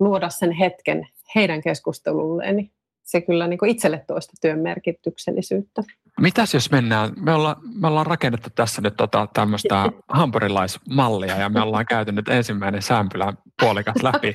luoda 0.00 0.28
sen 0.28 0.52
hetken 0.52 1.08
heidän 1.34 1.62
keskustelulleen, 1.62 2.56
niin 2.56 2.70
se 3.02 3.20
kyllä 3.20 3.46
niin 3.46 3.58
kuin 3.58 3.70
itselle 3.70 4.04
toista 4.06 4.32
työn 4.40 4.58
merkityksellisyyttä. 4.58 5.82
Mitäs 6.20 6.54
jos 6.54 6.70
mennään, 6.70 7.12
me 7.20 7.34
ollaan, 7.34 7.56
me 7.74 7.86
ollaan 7.86 8.06
rakennettu 8.06 8.48
tässä 8.54 8.82
nyt 8.82 8.96
tota, 8.96 9.28
tämmöistä 9.34 9.86
hampurilaismallia 10.08 11.36
ja 11.36 11.48
me 11.48 11.60
ollaan 11.60 11.86
käyty 11.86 12.12
nyt 12.12 12.28
ensimmäinen 12.28 12.82
sämpylä 12.82 13.32
puolikas 13.60 14.02
läpi. 14.02 14.32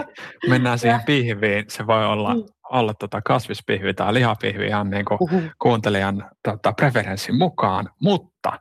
Mennään 0.50 0.80
siihen 0.80 1.02
pihviin, 1.06 1.66
se 1.68 1.88
voi 1.88 2.06
olla, 2.06 2.36
mm. 2.36 2.44
olla 2.72 2.94
tota 2.94 3.22
kasvispihvi 3.22 3.94
tai 3.94 4.14
lihapihvi 4.14 4.66
ihan 4.66 4.90
niin 4.90 5.06
kuin 5.06 5.18
uhuh. 5.22 5.44
kuuntelijan 5.62 6.30
tota, 6.44 6.74
preferenssin 6.74 7.36
mukaan, 7.36 7.90
mutta 8.02 8.60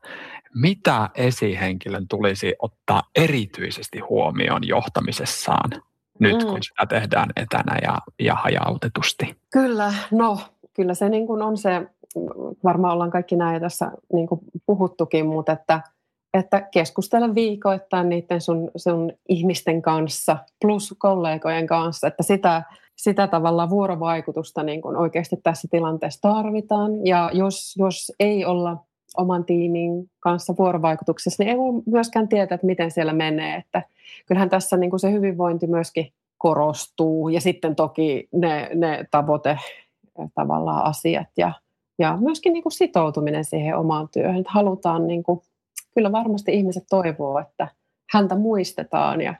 mitä 0.54 1.10
esihenkilön 1.14 2.08
tulisi 2.08 2.54
ottaa 2.58 3.02
erityisesti 3.16 3.98
huomioon 3.98 4.68
johtamisessaan? 4.68 5.70
nyt, 6.18 6.38
mm. 6.38 6.46
kun 6.46 6.62
sitä 6.62 6.86
tehdään 6.86 7.30
etänä 7.36 7.78
ja, 7.82 7.98
ja 8.20 8.34
hajautetusti? 8.34 9.36
Kyllä, 9.52 9.94
no 10.10 10.38
kyllä 10.76 10.94
se 10.94 11.08
niin 11.08 11.26
kuin 11.26 11.42
on 11.42 11.56
se, 11.56 11.86
varmaan 12.64 12.94
ollaan 12.94 13.10
kaikki 13.10 13.36
näin 13.36 13.60
tässä 13.60 13.90
niin 14.12 14.26
kuin 14.26 14.40
puhuttukin, 14.66 15.26
mutta 15.26 15.52
että, 15.52 15.80
että 16.34 16.60
keskustella 16.60 17.34
viikoittain 17.34 18.08
niiden 18.08 18.40
sun, 18.40 18.70
sun 18.76 19.12
ihmisten 19.28 19.82
kanssa 19.82 20.36
plus 20.60 20.94
kollegojen 20.98 21.66
kanssa, 21.66 22.06
että 22.06 22.22
sitä, 22.22 22.62
sitä 22.96 23.26
tavalla 23.26 23.70
vuorovaikutusta 23.70 24.62
niin 24.62 24.82
kuin 24.82 24.96
oikeasti 24.96 25.36
tässä 25.42 25.68
tilanteessa 25.70 26.20
tarvitaan. 26.20 27.06
Ja 27.06 27.30
jos, 27.32 27.74
jos 27.78 28.12
ei 28.20 28.44
olla 28.44 28.76
oman 29.16 29.44
tiimin 29.44 30.10
kanssa 30.20 30.54
vuorovaikutuksessa, 30.58 31.42
niin 31.42 31.50
ei 31.50 31.58
voi 31.58 31.82
myöskään 31.86 32.28
tietää, 32.28 32.54
että 32.54 32.66
miten 32.66 32.90
siellä 32.90 33.12
menee. 33.12 33.56
Että 33.56 33.82
kyllähän 34.26 34.50
tässä 34.50 34.76
niin 34.76 34.90
kuin 34.90 35.00
se 35.00 35.12
hyvinvointi 35.12 35.66
myöskin 35.66 36.12
korostuu 36.38 37.28
ja 37.28 37.40
sitten 37.40 37.76
toki 37.76 38.28
ne, 38.32 38.70
ne 38.74 39.04
tavoite 39.10 39.58
tavallaan 40.34 40.84
asiat 40.84 41.28
ja, 41.36 41.52
ja 41.98 42.18
myöskin 42.20 42.52
niin 42.52 42.62
kuin 42.62 42.72
sitoutuminen 42.72 43.44
siihen 43.44 43.76
omaan 43.76 44.08
työhön. 44.12 44.40
Että 44.40 44.52
halutaan, 44.52 45.06
niin 45.06 45.22
kuin, 45.22 45.40
kyllä 45.94 46.12
varmasti 46.12 46.54
ihmiset 46.54 46.84
toivoo, 46.90 47.38
että 47.38 47.68
häntä 48.10 48.34
muistetaan 48.34 49.20
ja, 49.20 49.34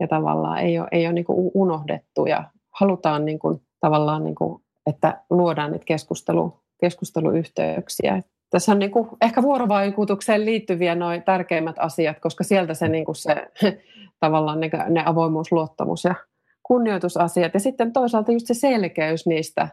ja 0.00 0.08
tavallaan 0.08 0.58
ei 0.58 0.78
ole, 0.78 0.88
ei 0.92 1.06
ole 1.06 1.12
niin 1.12 1.24
kuin 1.24 1.50
unohdettu 1.54 2.26
ja 2.26 2.44
halutaan 2.70 3.24
niin 3.24 3.38
kuin, 3.38 3.62
tavallaan, 3.80 4.24
niin 4.24 4.34
kuin, 4.34 4.62
että 4.86 5.22
luodaan 5.30 5.72
niitä 5.72 5.84
keskustelu, 5.84 6.60
keskusteluyhteyksiä. 6.80 8.22
Tässä 8.50 8.72
on 8.72 8.78
niin 8.78 8.90
kuin 8.90 9.08
ehkä 9.20 9.42
vuorovaikutukseen 9.42 10.44
liittyviä 10.44 10.94
noin 10.94 11.22
tärkeimmät 11.22 11.76
asiat, 11.78 12.20
koska 12.20 12.44
sieltä 12.44 12.74
se, 12.74 12.88
niin 12.88 13.04
kuin 13.04 13.16
se 13.16 13.34
tavallaan 14.20 14.60
ne, 14.60 14.70
ne 14.88 15.02
avoimuus, 15.06 15.52
luottamus 15.52 16.04
ja 16.04 16.14
kunnioitusasiat. 16.62 17.54
Ja 17.54 17.60
sitten 17.60 17.92
toisaalta 17.92 18.32
just 18.32 18.46
se 18.46 18.54
selkeys 18.54 19.26
niistä, 19.26 19.68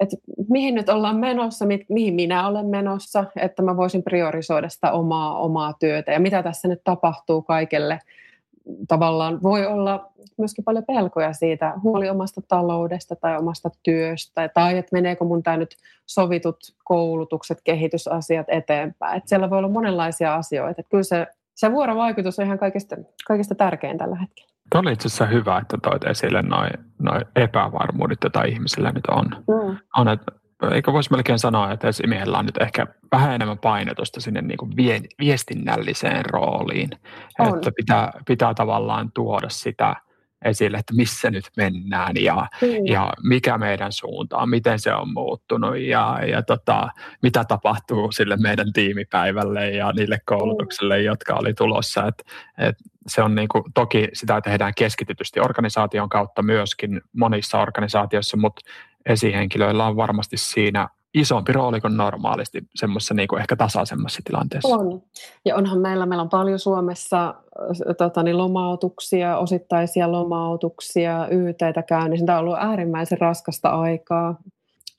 että 0.00 0.16
mihin 0.48 0.74
nyt 0.74 0.88
ollaan 0.88 1.16
menossa, 1.16 1.66
mi- 1.66 1.86
mihin 1.88 2.14
minä 2.14 2.48
olen 2.48 2.66
menossa, 2.66 3.24
että 3.36 3.62
mä 3.62 3.76
voisin 3.76 4.02
priorisoida 4.02 4.68
sitä 4.68 4.92
omaa, 4.92 5.38
omaa 5.38 5.72
työtä 5.72 6.12
ja 6.12 6.20
mitä 6.20 6.42
tässä 6.42 6.68
nyt 6.68 6.80
tapahtuu 6.84 7.42
kaikelle 7.42 8.00
tavallaan 8.88 9.42
voi 9.42 9.66
olla 9.66 10.12
myöskin 10.38 10.64
paljon 10.64 10.84
pelkoja 10.84 11.32
siitä, 11.32 11.72
huoli 11.82 12.08
omasta 12.08 12.40
taloudesta 12.48 13.16
tai 13.16 13.38
omasta 13.38 13.70
työstä, 13.82 14.48
tai 14.48 14.78
että 14.78 14.96
meneekö 14.96 15.24
mun 15.24 15.42
tämä 15.42 15.56
nyt 15.56 15.76
sovitut 16.06 16.56
koulutukset, 16.84 17.58
kehitysasiat 17.64 18.46
eteenpäin. 18.48 19.16
Että 19.16 19.28
siellä 19.28 19.50
voi 19.50 19.58
olla 19.58 19.68
monenlaisia 19.68 20.34
asioita. 20.34 20.80
Että 20.80 20.90
kyllä 20.90 21.02
se, 21.02 21.26
se 21.54 21.72
vuorovaikutus 21.72 22.38
on 22.38 22.44
ihan 22.44 22.58
kaikista, 22.58 22.96
kaikista 23.26 23.54
tärkein 23.54 23.98
tällä 23.98 24.16
hetkellä. 24.16 24.55
Tuo 24.72 24.80
oli 24.80 24.92
itse 24.92 25.08
asiassa 25.08 25.26
hyvä, 25.26 25.58
että 25.58 25.78
toit 25.82 26.04
esille 26.04 26.42
noin 26.42 26.70
noi 26.98 27.20
epävarmuudet, 27.36 28.18
joita 28.24 28.42
ihmisillä 28.42 28.92
nyt 28.92 29.06
on. 29.06 29.26
Mm. 29.26 29.78
on 29.96 30.08
että 30.08 30.32
eikö 30.70 30.92
voisi 30.92 31.10
melkein 31.10 31.38
sanoa, 31.38 31.72
että 31.72 31.88
esimiehellä 31.88 32.38
on 32.38 32.46
nyt 32.46 32.56
ehkä 32.60 32.86
vähän 33.12 33.34
enemmän 33.34 33.58
painotusta 33.58 34.20
sinne 34.20 34.42
niin 34.42 34.58
kuin 34.58 34.72
viestinnälliseen 35.20 36.24
rooliin. 36.24 36.90
On. 37.38 37.54
Että 37.54 37.70
pitää, 37.76 38.12
pitää 38.26 38.54
tavallaan 38.54 39.12
tuoda 39.14 39.48
sitä 39.48 39.96
esille, 40.44 40.76
että 40.76 40.94
missä 40.94 41.30
nyt 41.30 41.44
mennään 41.56 42.12
ja, 42.20 42.46
mm. 42.62 42.86
ja 42.86 43.12
mikä 43.22 43.58
meidän 43.58 43.92
suunta 43.92 44.36
on, 44.36 44.50
miten 44.50 44.78
se 44.78 44.94
on 44.94 45.12
muuttunut 45.12 45.78
ja, 45.78 46.18
ja 46.30 46.42
tota, 46.42 46.88
mitä 47.22 47.44
tapahtuu 47.44 48.12
sille 48.12 48.36
meidän 48.36 48.72
tiimipäivälle 48.72 49.70
ja 49.70 49.92
niille 49.92 50.18
koulutukselle, 50.26 50.98
mm. 50.98 51.04
jotka 51.04 51.34
oli 51.34 51.54
tulossa. 51.54 52.06
Et, 52.06 52.24
et 52.58 52.76
se 53.06 53.22
on 53.22 53.34
niin 53.34 53.48
kuin, 53.48 53.64
toki 53.74 54.08
sitä 54.12 54.40
tehdään 54.40 54.72
keskitytysti 54.76 55.40
organisaation 55.40 56.08
kautta 56.08 56.42
myöskin 56.42 57.00
monissa 57.12 57.60
organisaatioissa, 57.60 58.36
mutta 58.36 58.70
esihenkilöillä 59.06 59.86
on 59.86 59.96
varmasti 59.96 60.36
siinä 60.36 60.88
isompi 61.16 61.52
rooli 61.52 61.80
kuin 61.80 61.96
normaalisti 61.96 62.62
semmoisessa 62.74 63.14
niin 63.14 63.28
kuin 63.28 63.40
ehkä 63.40 63.56
tasaisemmassa 63.56 64.20
tilanteessa. 64.24 64.76
On. 64.76 65.02
Ja 65.44 65.56
onhan 65.56 65.78
meillä, 65.78 66.06
meillä 66.06 66.22
on 66.22 66.28
paljon 66.28 66.58
Suomessa 66.58 67.34
tota, 67.98 68.22
niin 68.22 68.38
lomautuksia, 68.38 69.38
osittaisia 69.38 70.12
lomautuksia, 70.12 71.28
YTtä 71.30 71.82
käynnissä. 71.82 72.26
Tämä 72.26 72.38
on 72.38 72.44
ollut 72.44 72.58
äärimmäisen 72.60 73.18
raskasta 73.18 73.68
aikaa 73.68 74.38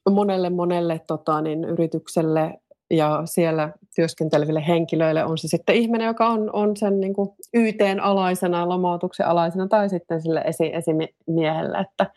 monelle 0.09 0.49
monelle 0.49 1.01
tota, 1.07 1.41
niin, 1.41 1.63
yritykselle 1.63 2.59
ja 2.89 3.22
siellä 3.26 3.74
työskenteleville 3.95 4.68
henkilöille 4.68 5.26
on 5.26 5.38
se 5.38 5.47
sitten 5.47 5.76
ihminen, 5.76 6.07
joka 6.07 6.28
on, 6.28 6.49
on 6.53 6.78
sen 6.78 6.99
niin 6.99 7.13
kuin 7.13 7.30
YTn 7.53 7.99
alaisena, 8.01 8.70
lomautuksen 8.70 9.28
alaisena 9.28 9.68
tai 9.68 9.89
sitten 9.89 10.22
sille 10.22 10.41
esi, 10.45 10.72
esimiehelle. 10.74 11.78
Että, 11.78 12.11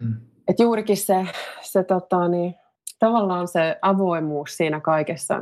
mm. 0.00 0.16
et 0.48 0.60
juurikin 0.60 0.96
se, 0.96 1.26
se 1.62 1.84
tota, 1.84 2.28
niin, 2.28 2.54
tavallaan 2.98 3.48
se 3.48 3.78
avoimuus 3.82 4.56
siinä 4.56 4.80
kaikessa. 4.80 5.34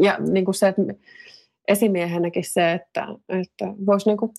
Ja 0.00 0.16
niin 0.18 0.44
kuin 0.44 0.54
se, 0.54 0.68
että 0.68 0.82
esimiehenäkin 1.68 2.44
se, 2.44 2.72
että, 2.72 3.06
että 3.28 3.64
voisi 3.86 4.08
niin 4.08 4.16
kuin 4.16 4.32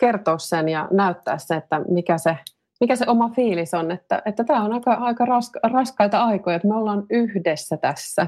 kertoa 0.00 0.38
sen 0.38 0.68
ja 0.68 0.88
näyttää 0.90 1.38
se, 1.38 1.56
että 1.56 1.80
mikä 1.88 2.18
se, 2.18 2.36
mikä 2.80 2.96
se 2.96 3.04
oma 3.08 3.28
fiilis 3.28 3.74
on, 3.74 3.90
että, 3.90 4.22
että 4.24 4.44
tämä 4.44 4.64
on 4.64 4.72
aika, 4.72 4.92
aika 4.92 5.24
raska, 5.24 5.60
raskaita 5.62 6.24
aikoja, 6.24 6.56
että 6.56 6.68
me 6.68 6.76
ollaan 6.76 7.04
yhdessä 7.10 7.76
tässä. 7.76 8.26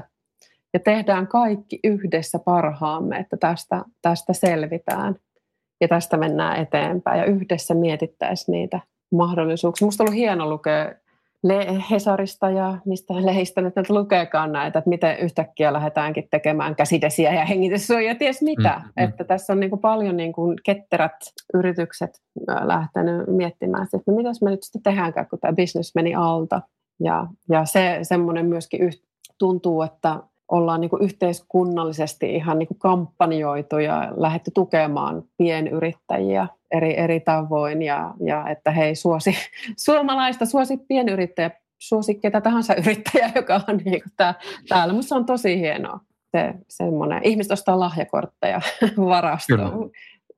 Ja 0.73 0.79
tehdään 0.79 1.27
kaikki 1.27 1.79
yhdessä 1.83 2.39
parhaamme, 2.39 3.17
että 3.17 3.37
tästä, 3.37 3.83
tästä 4.01 4.33
selvitään. 4.33 5.15
Ja 5.81 5.87
tästä 5.87 6.17
mennään 6.17 6.61
eteenpäin 6.61 7.19
ja 7.19 7.25
yhdessä 7.25 7.73
mietittäisiin 7.73 8.53
niitä 8.53 8.79
mahdollisuuksia. 9.11 9.85
Minusta 9.85 10.03
on 10.03 10.09
ollut 10.09 10.19
hieno 10.19 10.49
lukea 10.49 10.93
Hesarista 11.91 12.49
ja 12.49 12.77
mistä 12.85 13.13
lehistä 13.25 13.61
nyt 13.61 13.89
lukeekaan 13.89 14.51
näitä, 14.51 14.79
että 14.79 14.89
miten 14.89 15.19
yhtäkkiä 15.19 15.73
lähdetäänkin 15.73 16.27
tekemään 16.31 16.75
käsidesiä 16.75 17.33
ja 17.33 17.45
hengityssuojia, 17.45 18.15
ties 18.15 18.41
mitä. 18.41 18.81
Mm, 18.83 19.03
mm. 19.03 19.09
Että 19.09 19.23
tässä 19.23 19.53
on 19.53 19.59
niin 19.59 19.69
kuin 19.69 19.81
paljon 19.81 20.17
niin 20.17 20.33
kuin 20.33 20.57
ketterät 20.63 21.15
yritykset 21.53 22.21
lähtenyt 22.63 23.27
miettimään, 23.27 23.83
että 23.83 24.11
no 24.11 24.17
mitäs 24.17 24.41
me 24.41 24.49
nyt 24.49 24.63
sitten 24.63 24.83
tehdäänkään, 24.83 25.27
kun 25.29 25.39
tämä 25.39 25.53
bisnes 25.53 25.95
meni 25.95 26.15
alta. 26.15 26.61
Ja, 26.99 27.27
ja 27.49 27.65
se 27.65 27.99
semmoinen 28.01 28.45
myöskin 28.45 28.81
yht, 28.81 29.03
tuntuu, 29.37 29.81
että 29.81 30.19
ollaan 30.51 30.81
niin 30.81 30.89
kuin 30.89 31.03
yhteiskunnallisesti 31.03 32.35
ihan 32.35 32.59
niin 32.59 32.67
kuin 32.67 32.79
kampanjoitu 32.79 33.77
ja 33.77 34.13
lähdetty 34.17 34.51
tukemaan 34.51 35.23
pienyrittäjiä 35.37 36.47
eri, 36.71 36.97
eri 36.99 37.19
tavoin 37.19 37.81
ja, 37.81 38.13
ja 38.25 38.49
että 38.49 38.71
hei 38.71 38.95
suosi 38.95 39.35
suomalaista, 39.85 40.45
suosi 40.45 40.77
pienyrittäjä, 40.77 41.51
suosi 41.77 42.15
ketä 42.15 42.41
tahansa 42.41 42.75
yrittäjä, 42.83 43.31
joka 43.35 43.61
on 43.67 43.77
niin 43.77 44.01
kuin 44.01 44.13
tää, 44.17 44.33
täällä. 44.69 44.93
Mutta 44.93 45.07
se 45.07 45.15
on 45.15 45.25
tosi 45.25 45.59
hienoa. 45.59 45.99
Se, 46.31 46.53
semmoinen. 46.67 47.21
Ihmiset 47.23 47.51
ostaa 47.51 47.79
lahjakortteja 47.79 48.61
varastoon. 49.09 49.91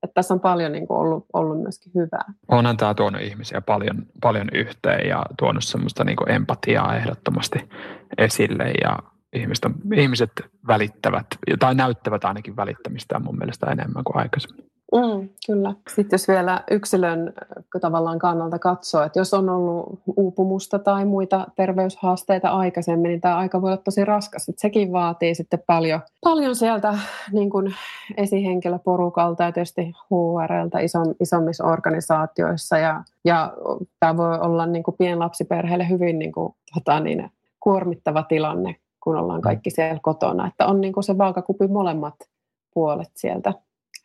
Että 0.04 0.14
tässä 0.14 0.34
on 0.34 0.40
paljon 0.40 0.72
niin 0.72 0.88
kuin 0.88 1.00
ollut, 1.00 1.26
ollut 1.34 1.62
myöskin 1.62 1.92
hyvää. 1.96 2.34
Onhan 2.48 2.78
tämä 2.78 2.94
tuonut 2.94 3.22
ihmisiä 3.22 3.62
paljon, 3.62 4.06
paljon 4.22 4.48
yhteen 4.54 5.10
ja 5.10 5.24
tuonut 5.40 5.64
semmoista 5.64 6.04
niin 6.04 6.16
kuin 6.16 6.32
empatiaa 6.32 6.96
ehdottomasti 6.96 7.70
esille 8.18 8.72
ja 8.84 8.98
ihmistä, 9.38 9.70
ihmiset 9.96 10.32
välittävät, 10.68 11.26
tai 11.60 11.76
näyttävät 11.76 12.26
ainakin 12.26 12.56
välittämistä 12.56 13.20
mun 13.20 13.38
mielestä 13.38 13.72
enemmän 13.72 14.04
kuin 14.04 14.18
aikaisemmin. 14.18 14.66
Mm, 14.96 15.30
kyllä. 15.48 15.74
Sitten 15.96 16.18
jos 16.18 16.28
vielä 16.28 16.64
yksilön 16.72 17.34
tavallaan 17.82 18.20
kannalta 18.20 18.60
katsoo, 18.60 19.04
että 19.04 19.20
jos 19.20 19.34
on 19.34 19.50
ollut 19.50 20.00
uupumusta 20.16 20.80
tai 20.80 21.06
muita 21.06 21.48
terveyshaasteita 21.56 22.50
aikaisemmin, 22.50 23.10
niin 23.10 23.22
tämä 23.22 23.38
aika 23.38 23.62
voi 23.62 23.72
olla 23.72 23.82
tosi 23.82 24.06
raskas. 24.06 24.50
Että 24.50 24.62
sekin 24.62 24.92
vaatii 24.92 25.36
sitten 25.36 25.64
paljon, 25.68 26.00
paljon 26.24 26.56
sieltä 26.56 26.98
niin 27.32 27.50
kuin 27.50 27.76
esihenkilöporukalta 28.18 29.44
ja 29.44 29.52
tietysti 29.52 29.82
HRltä 29.82 30.80
isom, 30.80 31.16
isommissa 31.20 31.64
organisaatioissa. 31.64 32.78
Ja, 32.78 33.04
ja 33.26 33.54
tämä 34.00 34.18
voi 34.18 34.40
olla 34.40 34.66
niin 34.66 34.84
kuin 34.84 34.98
pienlapsiperheille 34.98 35.90
hyvin 35.90 36.20
niin 36.20 36.32
kuin, 36.32 36.56
tota 36.74 37.00
niin, 37.00 37.32
kuormittava 37.60 38.24
tilanne, 38.24 38.76
kun 39.08 39.16
ollaan 39.16 39.42
kaikki 39.42 39.70
siellä 39.70 40.00
kotona. 40.02 40.48
Että 40.48 40.66
on 40.66 40.82
niin 40.82 40.94
kuin 40.94 41.04
se 41.04 41.18
vaakakupin 41.18 41.72
molemmat 41.72 42.16
puolet 42.74 43.12
sieltä 43.16 43.54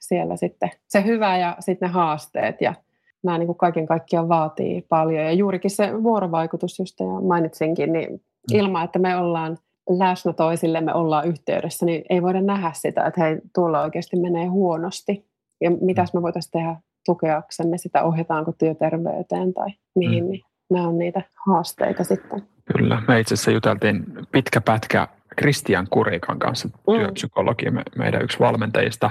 siellä 0.01 0.37
sitten 0.37 0.71
se 0.89 1.05
hyvä 1.05 1.39
ja 1.39 1.57
sitten 1.61 1.89
ne 1.89 1.93
haasteet 1.93 2.61
ja 2.61 2.75
nämä 3.23 3.39
niin 3.39 3.47
kuin 3.47 3.59
kaiken 3.59 3.87
kaikkiaan 3.87 4.29
vaatii 4.29 4.87
paljon. 4.89 5.25
Ja 5.25 5.33
juurikin 5.33 5.71
se 5.71 6.03
vuorovaikutus, 6.03 6.79
just 6.79 7.01
ja 7.01 7.07
mainitsinkin, 7.07 7.93
niin 7.93 8.11
mm. 8.11 8.59
ilman, 8.59 8.85
että 8.85 8.99
me 8.99 9.17
ollaan 9.17 9.59
läsnä 9.89 10.33
toisille, 10.33 10.81
me 10.81 10.95
ollaan 10.95 11.29
yhteydessä, 11.29 11.87
niin 11.87 12.05
ei 12.11 12.23
voida 12.23 12.41
nähdä 12.41 12.73
sitä, 12.75 13.07
että 13.07 13.21
hei, 13.21 13.39
tuolla 13.55 13.83
oikeasti 13.83 14.17
menee 14.17 14.47
huonosti. 14.47 15.27
Ja 15.61 15.71
mitäs 15.71 16.15
me 16.15 16.23
voitaisiin 16.23 16.53
tehdä 16.53 16.77
tukeaksemme 17.07 17.79
sitä, 17.79 18.03
ohjataanko 18.03 18.53
työterveyteen 18.59 19.55
tai 19.55 19.69
mihin, 19.95 20.25
mm. 20.25 20.31
niin 20.31 20.43
nämä 20.71 20.89
on 20.89 20.99
niitä 20.99 21.23
haasteita 21.47 22.05
sitten. 22.05 22.43
Kyllä, 22.77 23.03
me 23.09 23.21
itse 23.21 23.35
asiassa 23.35 23.51
juteltiin 23.51 24.05
pitkä 24.33 24.61
pätkä 24.61 25.09
Kristian 25.37 25.87
Kurikan 25.91 26.39
kanssa, 26.39 26.69
mm. 26.69 26.95
työpsykologi, 26.97 27.67
meidän 27.97 28.23
yksi 28.23 28.39
valmentajista, 28.39 29.11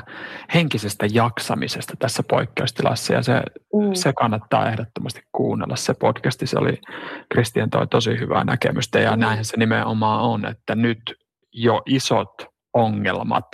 henkisestä 0.54 1.06
jaksamisesta 1.14 1.94
tässä 2.00 2.24
poikkeustilassa. 2.24 3.14
Ja 3.14 3.22
se, 3.22 3.34
mm. 3.34 3.94
se 3.94 4.14
kannattaa 4.14 4.70
ehdottomasti 4.70 5.22
kuunnella 5.32 5.76
se 5.76 5.94
podcasti. 5.94 6.48
Se 6.48 6.58
oli, 6.60 6.82
Kristian 7.30 7.70
toi 7.70 7.88
tosi 7.88 8.20
hyvää 8.20 8.44
näkemystä 8.44 9.00
ja 9.00 9.12
mm. 9.12 9.20
näinhän 9.20 9.46
se 9.46 9.58
nimenomaan 9.58 10.22
on, 10.22 10.46
että 10.46 10.76
nyt 10.76 11.16
jo 11.54 11.82
isot 11.86 12.51
ongelmat, 12.74 13.48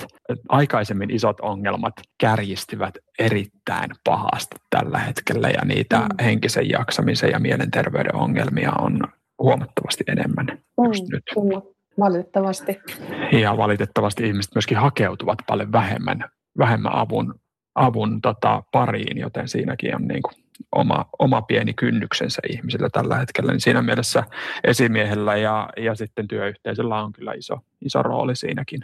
aikaisemmin 0.49 1.11
isot 1.11 1.39
ongelmat 1.39 1.93
kärjistivät 2.17 2.97
erittäin 3.19 3.91
pahasti 4.03 4.55
tällä 4.69 4.99
hetkellä 4.99 5.49
ja 5.49 5.65
niitä 5.65 5.99
mm. 5.99 6.23
henkisen 6.23 6.69
jaksamisen 6.69 7.31
ja 7.31 7.39
mielenterveyden 7.39 8.15
ongelmia 8.15 8.71
on 8.79 8.99
huomattavasti 9.39 10.03
enemmän 10.07 10.45
mm, 10.45 10.85
just 10.85 11.03
nyt. 11.11 11.23
Kyllä. 11.33 11.61
Valitettavasti. 11.99 12.79
Ja 13.31 13.57
valitettavasti 13.57 14.27
ihmiset 14.27 14.55
myöskin 14.55 14.77
hakeutuvat 14.77 15.39
paljon 15.47 15.71
vähemmän, 15.71 16.23
vähemmän 16.57 16.95
avun, 16.95 17.35
avun 17.75 18.21
tota, 18.21 18.63
pariin, 18.71 19.17
joten 19.17 19.47
siinäkin 19.47 19.95
on 19.95 20.07
niin 20.07 20.21
kuin 20.21 20.33
oma, 20.75 21.05
oma 21.19 21.41
pieni 21.41 21.73
kynnyksensä 21.73 22.41
ihmisillä 22.49 22.89
tällä 22.89 23.15
hetkellä. 23.15 23.51
Niin 23.51 23.61
siinä 23.61 23.81
mielessä 23.81 24.23
esimiehellä 24.63 25.37
ja, 25.37 25.69
ja 25.77 25.95
sitten 25.95 26.27
työyhteisöllä 26.27 27.03
on 27.03 27.13
kyllä 27.13 27.33
iso, 27.33 27.59
iso 27.81 28.03
rooli 28.03 28.35
siinäkin. 28.35 28.79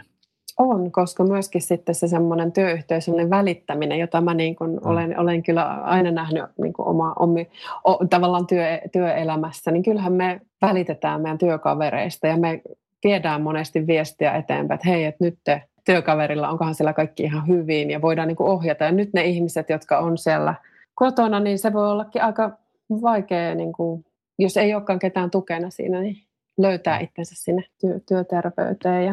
On, 0.58 0.92
koska 0.92 1.24
myöskin 1.24 1.62
sitten 1.62 1.94
se 1.94 2.08
semmoinen 2.08 2.52
työyhteisöllinen 2.52 3.30
välittäminen, 3.30 3.98
jota 3.98 4.20
mä 4.20 4.34
niin 4.34 4.56
kuin 4.56 4.70
mm. 4.70 4.78
olen, 4.84 5.18
olen 5.18 5.42
kyllä 5.42 5.64
aina 5.64 6.10
nähnyt 6.10 6.44
niin 6.60 6.72
kuin 6.72 6.88
oma, 6.88 7.12
omi, 7.18 7.48
o, 7.84 8.06
tavallaan 8.10 8.46
työ, 8.46 8.64
työelämässä, 8.92 9.70
niin 9.70 9.82
kyllähän 9.82 10.12
me 10.12 10.40
välitetään 10.62 11.20
meidän 11.20 11.38
työkavereista 11.38 12.26
ja 12.26 12.36
me 12.36 12.62
viedään 13.04 13.42
monesti 13.42 13.86
viestiä 13.86 14.32
eteenpäin, 14.32 14.76
että 14.76 14.88
hei, 14.88 15.04
että 15.04 15.24
nyt 15.24 15.38
te 15.44 15.62
työkaverilla 15.84 16.48
onkohan 16.48 16.74
siellä 16.74 16.92
kaikki 16.92 17.22
ihan 17.22 17.48
hyvin 17.48 17.90
ja 17.90 18.02
voidaan 18.02 18.28
niin 18.28 18.36
kuin 18.36 18.50
ohjata. 18.50 18.84
Ja 18.84 18.92
nyt 18.92 19.10
ne 19.12 19.24
ihmiset, 19.24 19.70
jotka 19.70 19.98
on 19.98 20.18
siellä 20.18 20.54
kotona, 20.94 21.40
niin 21.40 21.58
se 21.58 21.72
voi 21.72 21.90
ollakin 21.90 22.22
aika 22.22 22.50
vaikea, 23.02 23.54
niin 23.54 23.72
kuin, 23.72 24.04
jos 24.38 24.56
ei 24.56 24.74
olekaan 24.74 24.98
ketään 24.98 25.30
tukena 25.30 25.70
siinä, 25.70 26.00
niin 26.00 26.16
löytää 26.58 26.98
itsensä 26.98 27.34
sinne 27.34 27.64
työ, 27.80 28.00
työterveyteen. 28.08 29.04
Ja, 29.04 29.12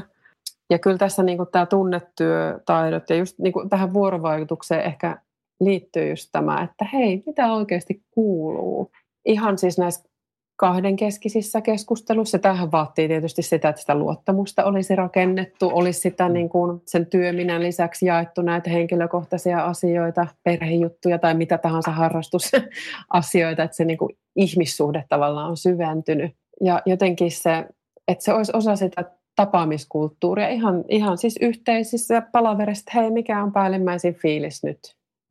ja 0.72 0.80
kyllä 0.80 0.98
tässä 0.98 1.24
niin 1.24 1.38
kuin 1.38 1.50
tämä 1.52 1.66
tunnetyötaidot 1.66 3.10
ja 3.10 3.16
just 3.16 3.40
niin 3.40 3.54
kuin 3.54 3.70
tähän 3.70 3.94
vuorovaikutukseen 3.94 4.82
ehkä 4.82 5.18
liittyy 5.60 6.10
just 6.10 6.30
tämä, 6.32 6.62
että 6.64 6.86
hei, 6.94 7.24
mitä 7.26 7.54
oikeasti 7.54 8.04
kuuluu? 8.12 8.92
Ihan 9.26 9.58
siis 9.58 9.78
näissä 9.78 10.10
kahdenkeskisissä 10.56 11.62
keskustelussa. 11.62 12.40
Tähän 12.40 12.72
vaatii 12.72 13.08
tietysti 13.08 13.42
sitä, 13.42 13.70
että 13.70 13.82
sitä 13.82 13.96
luottamusta 13.96 14.64
olisi 14.64 14.96
rakennettu, 14.96 15.70
olisi 15.74 16.00
sitä 16.00 16.28
mm. 16.28 16.34
niin 16.34 16.50
kuin 16.50 16.82
sen 16.86 17.06
työminän 17.06 17.64
lisäksi 17.64 18.06
jaettu 18.06 18.42
näitä 18.42 18.70
henkilökohtaisia 18.70 19.66
asioita, 19.66 20.28
perhejuttuja 20.44 21.20
tai 21.20 21.34
mitä 21.34 21.58
tahansa 21.58 21.92
harrastusasioita, 21.92 23.64
että 23.64 23.78
se 23.78 23.86
niin 23.86 23.98
kuin 23.98 24.18
ihmissuhde 24.36 25.04
tavallaan 25.10 25.50
on 25.50 25.58
syventynyt. 25.58 26.32
Ja 26.64 26.82
jotenkin 26.86 27.32
se, 27.32 27.66
että 28.08 28.24
se 28.24 28.34
olisi 28.34 28.52
osa 28.56 28.76
sitä 28.76 29.21
tapaamiskulttuuria, 29.36 30.50
ihan, 30.50 30.84
ihan 30.90 31.18
siis 31.18 31.36
yhteisissä 31.42 32.22
palaverissa, 32.32 32.82
että 32.88 33.00
hei, 33.00 33.12
mikä 33.12 33.44
on 33.44 33.52
päällimmäisin 33.52 34.16
fiilis 34.16 34.64
nyt? 34.64 34.80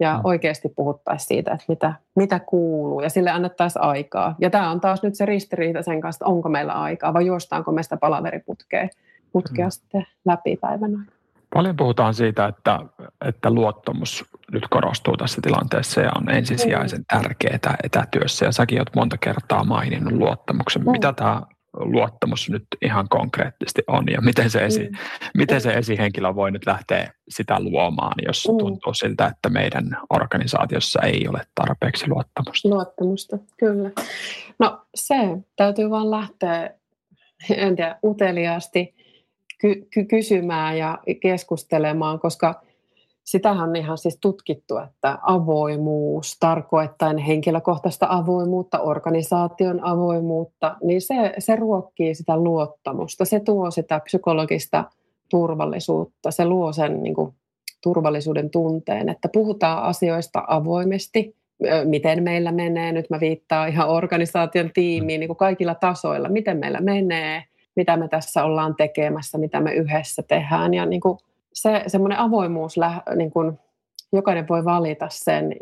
ja 0.01 0.15
mm. 0.15 0.21
oikeasti 0.25 0.69
puhuttaisiin 0.69 1.29
siitä, 1.29 1.53
että 1.53 1.65
mitä, 1.69 1.95
mitä 2.17 2.41
kuuluu 2.41 3.01
ja 3.01 3.11
sille 3.11 3.31
annettaisiin 3.31 3.83
aikaa. 3.83 4.35
Ja 4.39 4.51
tämä 4.51 4.71
on 4.71 4.81
taas 4.81 5.03
nyt 5.03 5.15
se 5.15 5.27
ristiriita 5.27 5.83
sen 5.83 6.01
kanssa, 6.01 6.17
että 6.17 6.33
onko 6.33 6.49
meillä 6.49 6.73
aikaa 6.73 7.15
vai 7.15 7.27
juostaanko 7.27 7.73
me 7.73 7.83
sitä 7.83 7.97
palaveriputkea 7.97 8.89
putkea 9.33 9.67
mm. 9.67 9.71
sitten 9.71 10.07
läpi 10.25 10.57
päivän 10.57 11.07
Paljon 11.55 11.77
puhutaan 11.77 12.15
siitä, 12.15 12.47
että, 12.47 12.81
että 13.25 13.51
luottamus 13.51 14.25
nyt 14.53 14.69
korostuu 14.71 15.17
tässä 15.17 15.41
tilanteessa 15.43 16.01
ja 16.01 16.11
on 16.19 16.31
ensisijaisen 16.31 16.99
mm. 16.99 17.05
tärkeää 17.23 17.77
etätyössä. 17.83 18.45
Ja 18.45 18.53
säkin 18.53 18.79
olet 18.79 18.97
monta 18.97 19.17
kertaa 19.19 19.65
maininnut 19.65 20.13
luottamuksen. 20.13 20.83
Mm. 20.83 20.91
Mitä 20.91 21.13
tämä 21.13 21.43
luottamus 21.73 22.51
nyt 22.51 22.67
ihan 22.83 23.09
konkreettisesti 23.09 23.83
on 23.87 24.05
ja 24.13 24.21
miten 24.21 24.51
se, 24.51 24.65
esi, 24.65 24.89
mm. 24.89 24.97
miten 25.35 25.61
se 25.61 25.73
esihenkilö 25.73 26.35
voi 26.35 26.51
nyt 26.51 26.67
lähteä 26.67 27.13
sitä 27.29 27.61
luomaan, 27.61 28.15
jos 28.27 28.49
mm. 28.49 28.59
tuntuu 28.59 28.95
siltä, 28.95 29.27
että 29.27 29.49
meidän 29.49 29.97
organisaatiossa 30.11 31.03
ei 31.03 31.29
ole 31.29 31.41
tarpeeksi 31.55 32.09
luottamusta. 32.09 32.69
Luottamusta, 32.69 33.39
kyllä. 33.57 33.91
No 34.59 34.81
se 34.95 35.15
täytyy 35.57 35.91
vaan 35.91 36.11
lähteä, 36.11 36.71
en 37.51 37.77
tiedä, 37.77 37.97
uteliaasti 38.05 38.95
ky- 39.59 39.87
ky- 39.91 40.05
kysymään 40.05 40.79
ja 40.79 40.99
keskustelemaan, 41.21 42.21
koska 42.21 42.63
sitähän 43.31 43.69
on 43.69 43.77
ihan 43.77 43.99
siis 43.99 44.19
tutkittu, 44.21 44.79
että 44.79 45.19
avoimuus, 45.23 46.37
tarkoittain 46.41 47.19
henkilökohtaista 47.19 48.07
avoimuutta, 48.11 48.81
organisaation 48.81 49.85
avoimuutta, 49.85 50.77
niin 50.83 51.03
se, 51.03 51.35
se 51.39 51.57
ruokkii 51.57 52.15
sitä 52.15 52.37
luottamusta, 52.37 53.25
se 53.25 53.41
tuo 53.41 53.71
sitä 53.71 54.01
psykologista 54.01 54.85
turvallisuutta, 55.29 56.31
se 56.31 56.45
luo 56.45 56.73
sen 56.73 57.03
niin 57.03 57.15
kuin, 57.15 57.35
turvallisuuden 57.83 58.51
tunteen, 58.51 59.09
että 59.09 59.29
puhutaan 59.33 59.83
asioista 59.83 60.45
avoimesti, 60.49 61.37
miten 61.85 62.23
meillä 62.23 62.53
menee, 62.53 62.93
nyt 62.93 63.11
mä 63.11 63.21
viittaan 63.21 63.69
ihan 63.69 63.89
organisaation 63.89 64.71
tiimiin 64.75 65.21
niin 65.21 65.29
kuin 65.29 65.37
kaikilla 65.37 65.75
tasoilla, 65.75 66.29
miten 66.29 66.59
meillä 66.59 66.81
menee, 66.81 67.45
mitä 67.77 67.97
me 67.97 68.09
tässä 68.09 68.45
ollaan 68.45 68.75
tekemässä, 68.77 69.39
mitä 69.39 69.61
me 69.61 69.73
yhdessä 69.73 70.23
tehdään? 70.23 70.75
Ja 70.75 70.87
niin 70.87 71.01
kuin, 71.01 71.19
se 71.53 71.83
semmoinen 71.87 72.19
avoimuus, 72.19 72.77
niin 73.17 73.31
kun 73.31 73.59
jokainen 74.13 74.49
voi 74.49 74.65
valita 74.65 75.07
sen, 75.11 75.57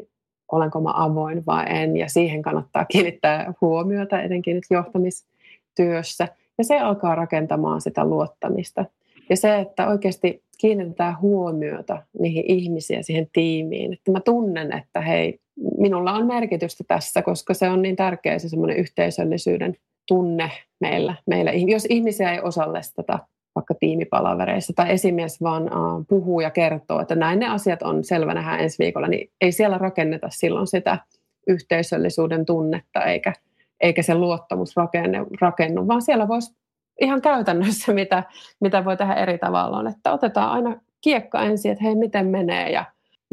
olenko 0.52 0.80
mä 0.80 0.90
avoin 0.94 1.46
vai 1.46 1.64
en, 1.68 1.96
ja 1.96 2.08
siihen 2.08 2.42
kannattaa 2.42 2.84
kiinnittää 2.84 3.54
huomiota 3.60 4.22
etenkin 4.22 4.54
nyt 4.54 4.64
johtamistyössä. 4.70 6.28
Ja 6.58 6.64
se 6.64 6.80
alkaa 6.80 7.14
rakentamaan 7.14 7.80
sitä 7.80 8.04
luottamista. 8.04 8.84
Ja 9.30 9.36
se, 9.36 9.58
että 9.58 9.88
oikeasti 9.88 10.42
kiinnitetään 10.58 11.20
huomiota 11.20 12.02
niihin 12.20 12.44
ihmisiin, 12.46 13.04
siihen 13.04 13.28
tiimiin, 13.32 13.92
että 13.92 14.10
mä 14.10 14.20
tunnen, 14.20 14.72
että 14.72 15.00
hei, 15.00 15.40
minulla 15.78 16.12
on 16.12 16.26
merkitystä 16.26 16.84
tässä, 16.88 17.22
koska 17.22 17.54
se 17.54 17.68
on 17.68 17.82
niin 17.82 17.96
tärkeä 17.96 18.38
se 18.38 18.48
semmoinen 18.48 18.76
yhteisöllisyyden 18.76 19.76
tunne 20.08 20.50
meillä. 20.80 21.14
meillä. 21.26 21.52
Jos 21.52 21.86
ihmisiä 21.88 22.32
ei 22.32 22.40
osallisteta 22.40 23.18
vaikka 23.58 23.74
tiimipalavereissa. 23.74 24.72
Tai 24.76 24.92
esimies 24.92 25.42
vaan 25.42 25.62
uh, 25.62 26.04
puhuu 26.08 26.40
ja 26.40 26.50
kertoo, 26.50 27.00
että 27.00 27.14
näin 27.14 27.38
ne 27.38 27.48
asiat 27.48 27.82
on 27.82 28.04
selvä 28.04 28.34
nähdä 28.34 28.56
ensi 28.56 28.78
viikolla, 28.78 29.08
niin 29.08 29.30
ei 29.40 29.52
siellä 29.52 29.78
rakenneta 29.78 30.28
silloin 30.30 30.66
sitä 30.66 30.98
yhteisöllisyyden 31.46 32.46
tunnetta 32.46 33.04
eikä, 33.04 33.32
eikä 33.80 34.02
se 34.02 34.14
luottamus 34.14 34.76
rakennu, 34.76 35.26
rakennu, 35.40 35.88
vaan 35.88 36.02
siellä 36.02 36.28
voisi 36.28 36.56
ihan 37.00 37.20
käytännössä, 37.22 37.92
mitä, 38.00 38.22
mitä 38.60 38.84
voi 38.84 38.96
tehdä 38.96 39.14
eri 39.14 39.38
tavalla, 39.38 39.78
on, 39.78 39.86
että 39.86 40.12
otetaan 40.12 40.50
aina 40.50 40.80
kiekka 41.00 41.42
ensin, 41.42 41.72
että 41.72 41.84
hei, 41.84 41.94
miten 41.94 42.26
menee 42.26 42.70
ja 42.70 42.84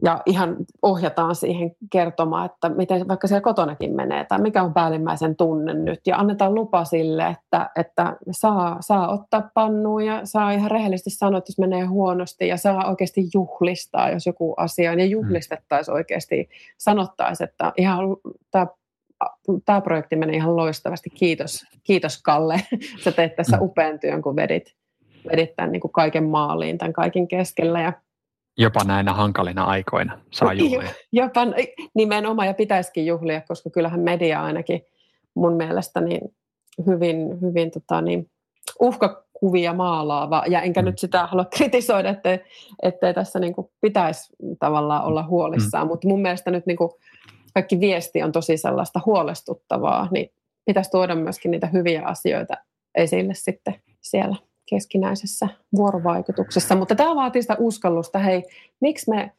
ja 0.03 0.21
ihan 0.25 0.55
ohjataan 0.81 1.35
siihen 1.35 1.75
kertomaan, 1.91 2.45
että 2.45 2.69
miten 2.69 3.07
vaikka 3.07 3.27
siellä 3.27 3.41
kotonakin 3.41 3.95
menee 3.95 4.25
tai 4.25 4.41
mikä 4.41 4.63
on 4.63 4.73
päällimmäisen 4.73 5.35
tunne 5.35 5.73
nyt 5.73 5.99
ja 6.07 6.17
annetaan 6.17 6.55
lupa 6.55 6.85
sille, 6.85 7.27
että, 7.27 7.69
että 7.75 8.15
saa, 8.31 8.77
saa 8.79 9.13
ottaa 9.13 9.49
pannuun 9.53 10.05
ja 10.05 10.21
saa 10.23 10.51
ihan 10.51 10.71
rehellisesti 10.71 11.09
sanoa, 11.09 11.37
että 11.37 11.49
jos 11.49 11.59
menee 11.59 11.85
huonosti 11.85 12.47
ja 12.47 12.57
saa 12.57 12.89
oikeasti 12.89 13.29
juhlistaa, 13.33 14.09
jos 14.09 14.25
joku 14.25 14.53
asia 14.57 14.91
on 14.91 14.99
ja 14.99 15.05
juhlistettaisiin 15.05 15.95
oikeasti, 15.95 16.49
sanottaisiin, 16.77 17.49
että 17.49 17.73
ihan 17.77 17.99
tämä 18.51 18.67
tämä 19.65 19.81
projekti 19.81 20.15
meni 20.15 20.35
ihan 20.35 20.55
loistavasti. 20.55 21.09
Kiitos, 21.09 21.65
kiitos 21.83 22.21
Kalle. 22.21 22.61
Sä 23.03 23.11
teet 23.11 23.35
tässä 23.35 23.57
mm. 23.57 23.63
upean 23.63 23.99
työn, 23.99 24.21
kun 24.21 24.35
vedit, 24.35 24.75
vedit 25.31 25.55
tämän 25.55 25.71
niin 25.71 25.79
kuin 25.79 25.91
kaiken 25.91 26.23
maaliin, 26.23 26.77
tämän 26.77 26.93
kaiken 26.93 27.27
keskellä. 27.27 27.81
Ja 27.81 27.93
Jopa 28.57 28.83
näinä 28.83 29.13
hankalina 29.13 29.63
aikoina 29.63 30.21
saa 30.31 30.53
juhlia. 30.53 30.89
Jopa 31.11 31.41
nimenomaan 31.95 32.47
ja 32.47 32.53
pitäisikin 32.53 33.05
juhlia, 33.05 33.41
koska 33.41 33.69
kyllähän 33.69 33.99
media 33.99 34.43
ainakin 34.43 34.81
mun 35.33 35.53
mielestä 35.53 36.01
niin 36.01 36.21
hyvin, 36.85 37.41
hyvin 37.41 37.71
tota 37.71 38.01
niin, 38.01 38.29
uhkakuvia 38.79 39.73
maalaava. 39.73 40.43
Ja 40.47 40.61
enkä 40.61 40.81
mm. 40.81 40.85
nyt 40.85 40.99
sitä 40.99 41.27
halua 41.27 41.45
kritisoida, 41.57 42.09
ettei, 42.09 42.39
ettei 42.83 43.13
tässä 43.13 43.39
niin 43.39 43.53
kuin 43.53 43.67
pitäisi 43.81 44.33
tavallaan 44.59 45.03
olla 45.03 45.27
huolissaan. 45.27 45.87
Mm. 45.87 45.89
Mutta 45.89 46.07
mun 46.07 46.21
mielestä 46.21 46.51
nyt 46.51 46.65
niin 46.65 46.77
kuin 46.77 46.91
kaikki 47.53 47.79
viesti 47.79 48.23
on 48.23 48.31
tosi 48.31 48.57
sellaista 48.57 49.01
huolestuttavaa, 49.05 50.07
niin 50.11 50.29
pitäisi 50.65 50.91
tuoda 50.91 51.15
myöskin 51.15 51.51
niitä 51.51 51.67
hyviä 51.67 52.03
asioita 52.05 52.53
esille 52.95 53.33
sitten 53.33 53.75
siellä 54.01 54.35
keskinäisessä 54.65 55.47
vuorovaikutuksessa. 55.75 56.75
Mutta 56.75 56.95
tämä 56.95 57.15
vaatii 57.15 57.41
sitä 57.41 57.55
uskallusta. 57.59 58.19
Hei, 58.19 58.43
miksi 58.79 59.09
me 59.09 59.31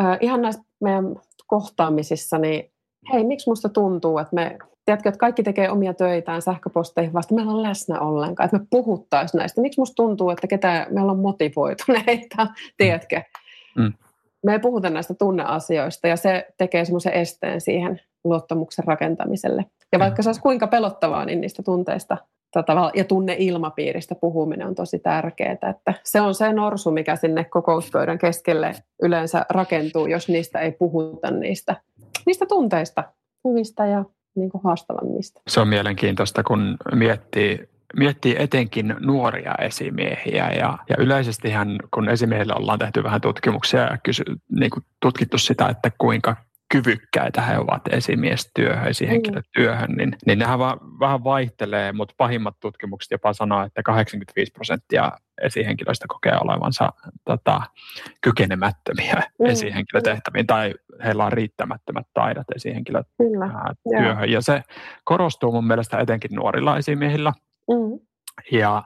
äh, 0.00 0.18
ihan 0.20 0.42
näissä 0.42 0.62
meidän 0.80 1.16
kohtaamisissa, 1.46 2.38
niin 2.38 2.70
hei, 3.12 3.24
miksi 3.24 3.50
musta 3.50 3.68
tuntuu, 3.68 4.18
että 4.18 4.34
me, 4.34 4.58
tiedätkö, 4.84 5.08
että 5.08 5.18
kaikki 5.18 5.42
tekee 5.42 5.70
omia 5.70 5.94
töitään 5.94 6.42
sähköposteihin 6.42 7.12
vasta, 7.12 7.34
meillä 7.34 7.52
on 7.52 7.62
läsnä 7.62 8.00
ollenkaan, 8.00 8.44
että 8.44 8.58
me 8.58 8.66
puhuttaisiin 8.70 9.38
näistä. 9.38 9.60
Miksi 9.60 9.80
musta 9.80 9.94
tuntuu, 9.94 10.30
että 10.30 10.46
ketä, 10.46 10.86
meillä 10.90 11.12
on 11.12 11.18
motivoituneita, 11.18 12.46
tiedätkö? 12.76 13.22
Mm. 13.76 13.92
Me 14.44 14.52
ei 14.52 14.58
puhuta 14.58 14.90
näistä 14.90 15.14
tunneasioista 15.14 16.08
ja 16.08 16.16
se 16.16 16.46
tekee 16.58 16.84
semmoisen 16.84 17.12
esteen 17.12 17.60
siihen 17.60 18.00
luottamuksen 18.24 18.84
rakentamiselle. 18.84 19.64
Ja 19.92 19.98
vaikka 19.98 20.22
se 20.22 20.28
olisi 20.28 20.40
kuinka 20.40 20.66
pelottavaa, 20.66 21.24
niin 21.24 21.40
niistä 21.40 21.62
tunteista 21.62 22.16
tota, 22.52 22.90
ja 22.94 23.04
tunneilmapiiristä 23.04 24.14
puhuminen 24.14 24.66
on 24.66 24.74
tosi 24.74 24.98
tärkeää. 24.98 25.52
Että 25.52 25.94
se 26.04 26.20
on 26.20 26.34
se 26.34 26.52
norsu, 26.52 26.90
mikä 26.90 27.16
sinne 27.16 27.44
kokouspöydän 27.44 28.18
keskelle 28.18 28.74
yleensä 29.02 29.46
rakentuu, 29.50 30.06
jos 30.06 30.28
niistä 30.28 30.58
ei 30.58 30.72
puhuta 30.72 31.30
niistä, 31.30 31.76
niistä 32.26 32.46
tunteista, 32.46 33.04
hyvistä 33.48 33.86
ja 33.86 34.04
niin 34.34 34.50
kuin 34.50 34.62
haastavammista. 34.64 35.40
Se 35.48 35.60
on 35.60 35.68
mielenkiintoista, 35.68 36.42
kun 36.42 36.76
miettii 36.94 37.68
miettii 37.96 38.36
etenkin 38.38 38.94
nuoria 39.00 39.54
esimiehiä 39.54 40.50
ja, 40.50 40.78
ja 40.88 40.96
yleisestihän 40.98 41.76
kun 41.94 42.08
esimiehillä 42.08 42.54
ollaan 42.54 42.78
tehty 42.78 43.02
vähän 43.02 43.20
tutkimuksia 43.20 43.80
ja 43.80 43.98
kysy, 44.02 44.24
niin 44.50 44.70
kuin 44.70 44.84
tutkittu 45.00 45.38
sitä, 45.38 45.68
että 45.68 45.90
kuinka 45.98 46.36
kyvykkäitä 46.72 47.42
he 47.42 47.58
ovat 47.58 47.82
esimiestyöhön, 47.90 48.88
esihenkilötyöhön, 48.88 49.90
niin, 49.96 50.16
niin 50.26 50.38
nehän 50.38 50.58
va, 50.58 50.78
vähän 51.00 51.24
vaihtelee, 51.24 51.92
mutta 51.92 52.14
pahimmat 52.16 52.60
tutkimukset 52.60 53.10
jopa 53.10 53.32
sanoo, 53.32 53.62
että 53.62 53.82
85 53.82 54.52
prosenttia 54.52 55.12
esihenkilöistä 55.42 56.06
kokee 56.08 56.38
olevansa 56.40 56.92
tota, 57.24 57.60
kykenemättömiä 58.20 59.22
mm. 59.38 59.46
esihenkilötehtäviin 59.46 60.46
tai 60.46 60.74
heillä 61.04 61.24
on 61.24 61.32
riittämättömät 61.32 62.06
taidot 62.14 62.46
esihenkilötyöhön. 62.56 64.30
Ja 64.30 64.40
se 64.40 64.62
korostuu 65.04 65.52
mun 65.52 65.66
mielestä 65.66 65.98
etenkin 65.98 66.34
nuorilla 66.34 66.78
esimiehillä. 66.78 67.32
Mm. 67.68 68.00
Ja 68.52 68.82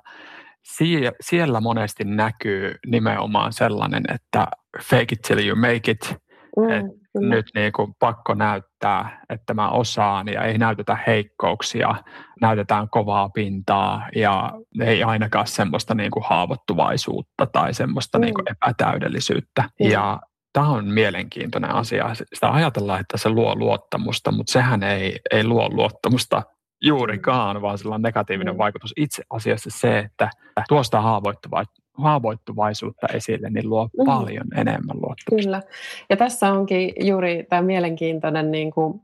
sie, 0.63 1.13
siellä 1.21 1.61
monesti 1.61 2.05
näkyy 2.05 2.75
nimenomaan 2.87 3.53
sellainen, 3.53 4.03
että 4.15 4.47
fake 4.83 5.07
it 5.13 5.23
till 5.23 5.49
you 5.49 5.57
make 5.57 5.91
it, 5.91 6.17
mm. 6.57 6.71
että 6.71 7.02
Kyllä. 7.19 7.35
nyt 7.35 7.47
niin 7.55 7.73
kuin 7.73 7.95
pakko 7.99 8.35
näyttää, 8.35 9.21
että 9.29 9.55
mä 9.55 9.69
osaan 9.69 10.29
ja 10.29 10.43
ei 10.43 10.59
näytetä 10.59 10.99
heikkouksia, 11.07 11.95
näytetään 12.41 12.89
kovaa 12.89 13.29
pintaa 13.29 14.09
ja 14.17 14.53
ei 14.81 15.03
ainakaan 15.03 15.47
semmoista 15.47 15.95
niin 15.95 16.11
kuin 16.11 16.25
haavoittuvaisuutta 16.29 17.47
tai 17.47 17.75
semmoista 17.75 18.19
mm. 18.19 18.23
niin 18.23 18.35
kuin 18.35 18.47
epätäydellisyyttä. 18.51 19.63
Mm. 19.63 19.91
Ja 19.91 20.21
tämä 20.53 20.69
on 20.69 20.89
mielenkiintoinen 20.89 21.75
asia. 21.75 22.15
Sitä 22.15 22.53
ajatellaan, 22.53 23.01
että 23.01 23.17
se 23.17 23.29
luo 23.29 23.57
luottamusta, 23.57 24.33
mutta 24.33 24.53
sehän 24.53 24.83
ei, 24.83 25.19
ei 25.31 25.45
luo 25.45 25.69
luottamusta 25.73 26.43
juurikaan, 26.83 27.63
vaan 27.63 27.79
sillä 27.79 27.95
on 27.95 28.03
negatiivinen 28.03 28.55
mm. 28.55 28.59
vaikutus. 28.59 28.93
Itse 28.97 29.23
asiassa 29.31 29.71
se, 29.73 29.99
että 29.99 30.31
tuosta 30.69 31.01
haavoittuva, 31.01 31.65
haavoittuvaisuutta 31.95 33.07
esille, 33.15 33.51
niin 33.51 33.71
luo 33.71 33.89
mm. 33.99 34.05
paljon 34.05 34.47
enemmän 34.57 34.97
luottamusta. 34.97 35.37
Kyllä. 35.37 35.63
Ja 36.11 36.17
tässä 36.17 36.53
onkin 36.53 36.93
juuri 37.01 37.47
tämä 37.49 37.63
mielenkiintoinen 37.63 38.51
niin 38.51 38.71
kuin, 38.71 39.01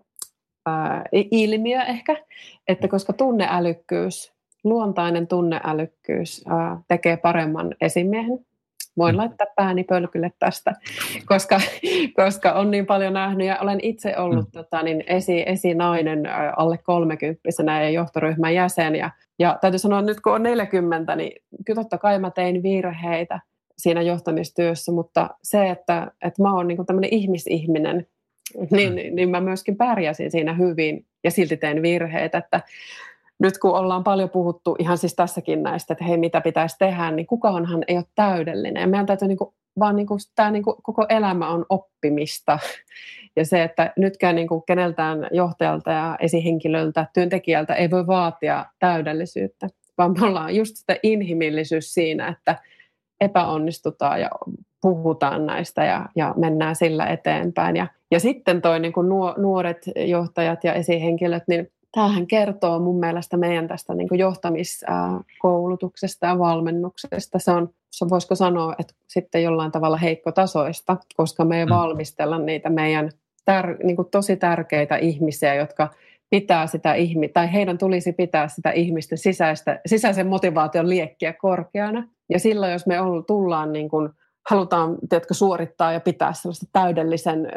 äh, 0.69 1.03
ilmiö 1.13 1.83
ehkä, 1.83 2.17
että 2.69 2.89
koska 2.89 3.13
tunneälykkyys, 3.13 4.33
luontainen 4.65 5.27
tunneälykkyys 5.27 6.45
äh, 6.51 6.79
tekee 6.89 7.17
paremman 7.17 7.75
esimiehen, 7.81 8.39
voin 8.99 9.15
mm. 9.15 9.19
laittaa 9.19 9.47
pääni 9.57 9.85
pölkylle 9.85 10.33
tästä, 10.39 10.73
koska, 11.27 11.61
koska 12.25 12.53
on 12.53 12.71
niin 12.71 12.87
paljon 12.87 13.13
nähnyt 13.13 13.47
ja 13.47 13.59
olen 13.61 13.79
itse 13.83 14.19
ollut 14.19 14.45
mm. 14.45 14.53
tota, 14.53 14.83
niin 14.83 15.05
esi, 15.07 15.43
esinainen 15.47 16.23
alle 16.57 16.79
kolmekymppisenä 16.79 17.83
ja 17.83 17.91
johtoryhmän 17.91 18.55
jäsen 18.55 18.97
ja, 18.97 19.11
ja 19.39 19.59
täytyy 19.61 19.79
sanoa, 19.79 19.99
että 19.99 20.11
nyt 20.11 20.21
kun 20.21 20.35
on 20.35 20.43
40, 20.43 21.17
niin 21.17 21.33
kyllä 21.67 21.81
totta 21.83 21.99
kai 21.99 22.19
mä 22.19 22.31
tein 22.31 22.63
virheitä 22.63 23.41
siinä 23.79 24.03
johtamistyössä, 24.03 24.93
mutta 24.93 25.31
se, 25.43 25.71
että, 25.71 26.11
että 26.23 26.43
mä 26.43 26.55
oon 26.55 26.69
niin 26.69 26.87
tämmöinen 26.87 27.15
ihmisihminen, 27.15 28.07
niin, 28.71 28.93
mm. 28.93 29.15
niin 29.15 29.31
mä 29.31 29.41
myöskin 29.41 29.77
pärjäsin 29.77 30.31
siinä 30.31 30.55
hyvin 30.55 31.07
ja 31.25 31.31
silti 31.31 31.57
tein 31.57 31.83
virheitä, 31.83 32.39
että 32.39 32.61
nyt 33.39 33.59
kun 33.59 33.79
ollaan 33.79 34.05
paljon 34.05 34.31
puhuttu 34.31 34.77
ihan 34.79 34.99
siis 34.99 35.15
tässäkin 35.15 35.63
näistä, 35.63 35.93
että 35.95 36.05
hei 36.05 36.17
mitä 36.17 36.41
pitäisi 36.41 36.77
tehdä, 36.79 37.11
niin 37.11 37.27
kukaanhan 37.27 37.85
ei 37.89 37.97
ole 37.97 38.05
täydellinen. 38.15 38.91
Meidän 38.91 39.07
täytyy 39.07 39.29
niin 39.29 39.39
kuin, 39.39 39.55
vaan 39.79 39.97
niin 39.97 40.07
kuin, 40.07 40.21
tämä 40.35 40.51
niin 40.51 40.63
kuin, 40.63 40.77
koko 40.83 41.07
elämä 41.09 41.49
on 41.49 41.67
oppimista. 41.69 42.59
Ja 43.37 43.45
se, 43.45 43.63
että 43.63 43.93
nytkään 43.97 44.35
niin 44.35 44.49
kuin 44.49 44.63
keneltään 44.67 45.29
johtajalta 45.33 45.91
ja 45.91 46.17
esihenkilöltä, 46.21 47.07
työntekijältä 47.15 47.75
ei 47.75 47.91
voi 47.91 48.07
vaatia 48.07 48.67
täydellisyyttä, 48.79 49.69
vaan 49.99 50.13
me 50.21 50.27
ollaan 50.27 50.57
just 50.57 50.77
sitä 50.77 50.97
inhimillisyys 51.03 51.95
siinä, 51.95 52.29
että 52.29 52.57
epäonnistutaan 53.21 54.21
ja 54.21 54.31
puhutaan 54.81 55.47
näistä 55.47 55.85
ja, 55.85 56.07
ja 56.17 56.35
mennään 56.37 56.77
sillä 56.77 57.07
eteenpäin. 57.07 57.77
Ja, 57.77 57.87
ja 58.11 58.21
sitten 58.21 58.63
toi 58.63 58.81
niin 58.81 58.93
kuin 58.93 59.09
nuoret 59.37 59.79
johtajat 59.97 60.65
ja 60.65 60.73
esihenkilöt, 60.73 61.43
niin 61.49 61.71
tämähän 61.93 62.27
kertoo 62.27 62.79
mun 62.79 63.01
mielestä 63.01 63.37
meidän 63.37 63.69
tästä 63.69 63.95
niin 63.95 64.09
kuin 64.09 64.19
johtamiskoulutuksesta 64.19 66.27
ja 66.27 66.39
valmennuksesta. 66.39 67.39
Se 67.39 67.51
on, 67.51 67.71
se 67.91 68.07
voisiko 68.11 68.35
sanoa, 68.35 68.75
että 68.79 68.95
sitten 69.09 69.43
jollain 69.43 69.73
tavalla 69.73 69.97
heikkotasoista, 69.97 70.97
koska 71.17 71.45
me 71.45 71.59
ei 71.59 71.65
mm. 71.65 71.71
valmistella 71.71 72.39
niitä 72.39 72.71
meidän 72.71 73.11
tär, 73.45 73.77
niin 73.83 73.97
kuin 73.97 74.09
tosi 74.11 74.37
tärkeitä 74.37 74.97
ihmisiä, 74.97 75.55
jotka 75.55 75.91
pitää 76.31 76.67
sitä 76.67 76.95
ihmi, 76.95 77.29
tai 77.29 77.53
heidän 77.53 77.79
tulisi 77.79 78.13
pitää 78.13 78.49
sitä 78.49 78.71
ihmisten 78.71 79.19
sisäistä, 79.19 79.81
sisäisen 79.87 80.27
motivaation 80.27 80.89
liekkiä 80.89 81.33
korkeana. 81.33 82.09
Ja 82.31 82.39
silloin, 82.39 82.73
jos 82.73 82.87
me 82.87 82.97
tullaan 83.27 83.73
niin 83.73 83.89
kuin, 83.89 84.09
halutaan 84.51 84.97
tiedätkö, 85.09 85.35
suorittaa 85.35 85.93
ja 85.93 86.01
pitää 86.01 86.33
sellaista 86.33 86.67
täydellisen 86.73 87.47
ö, 87.47 87.51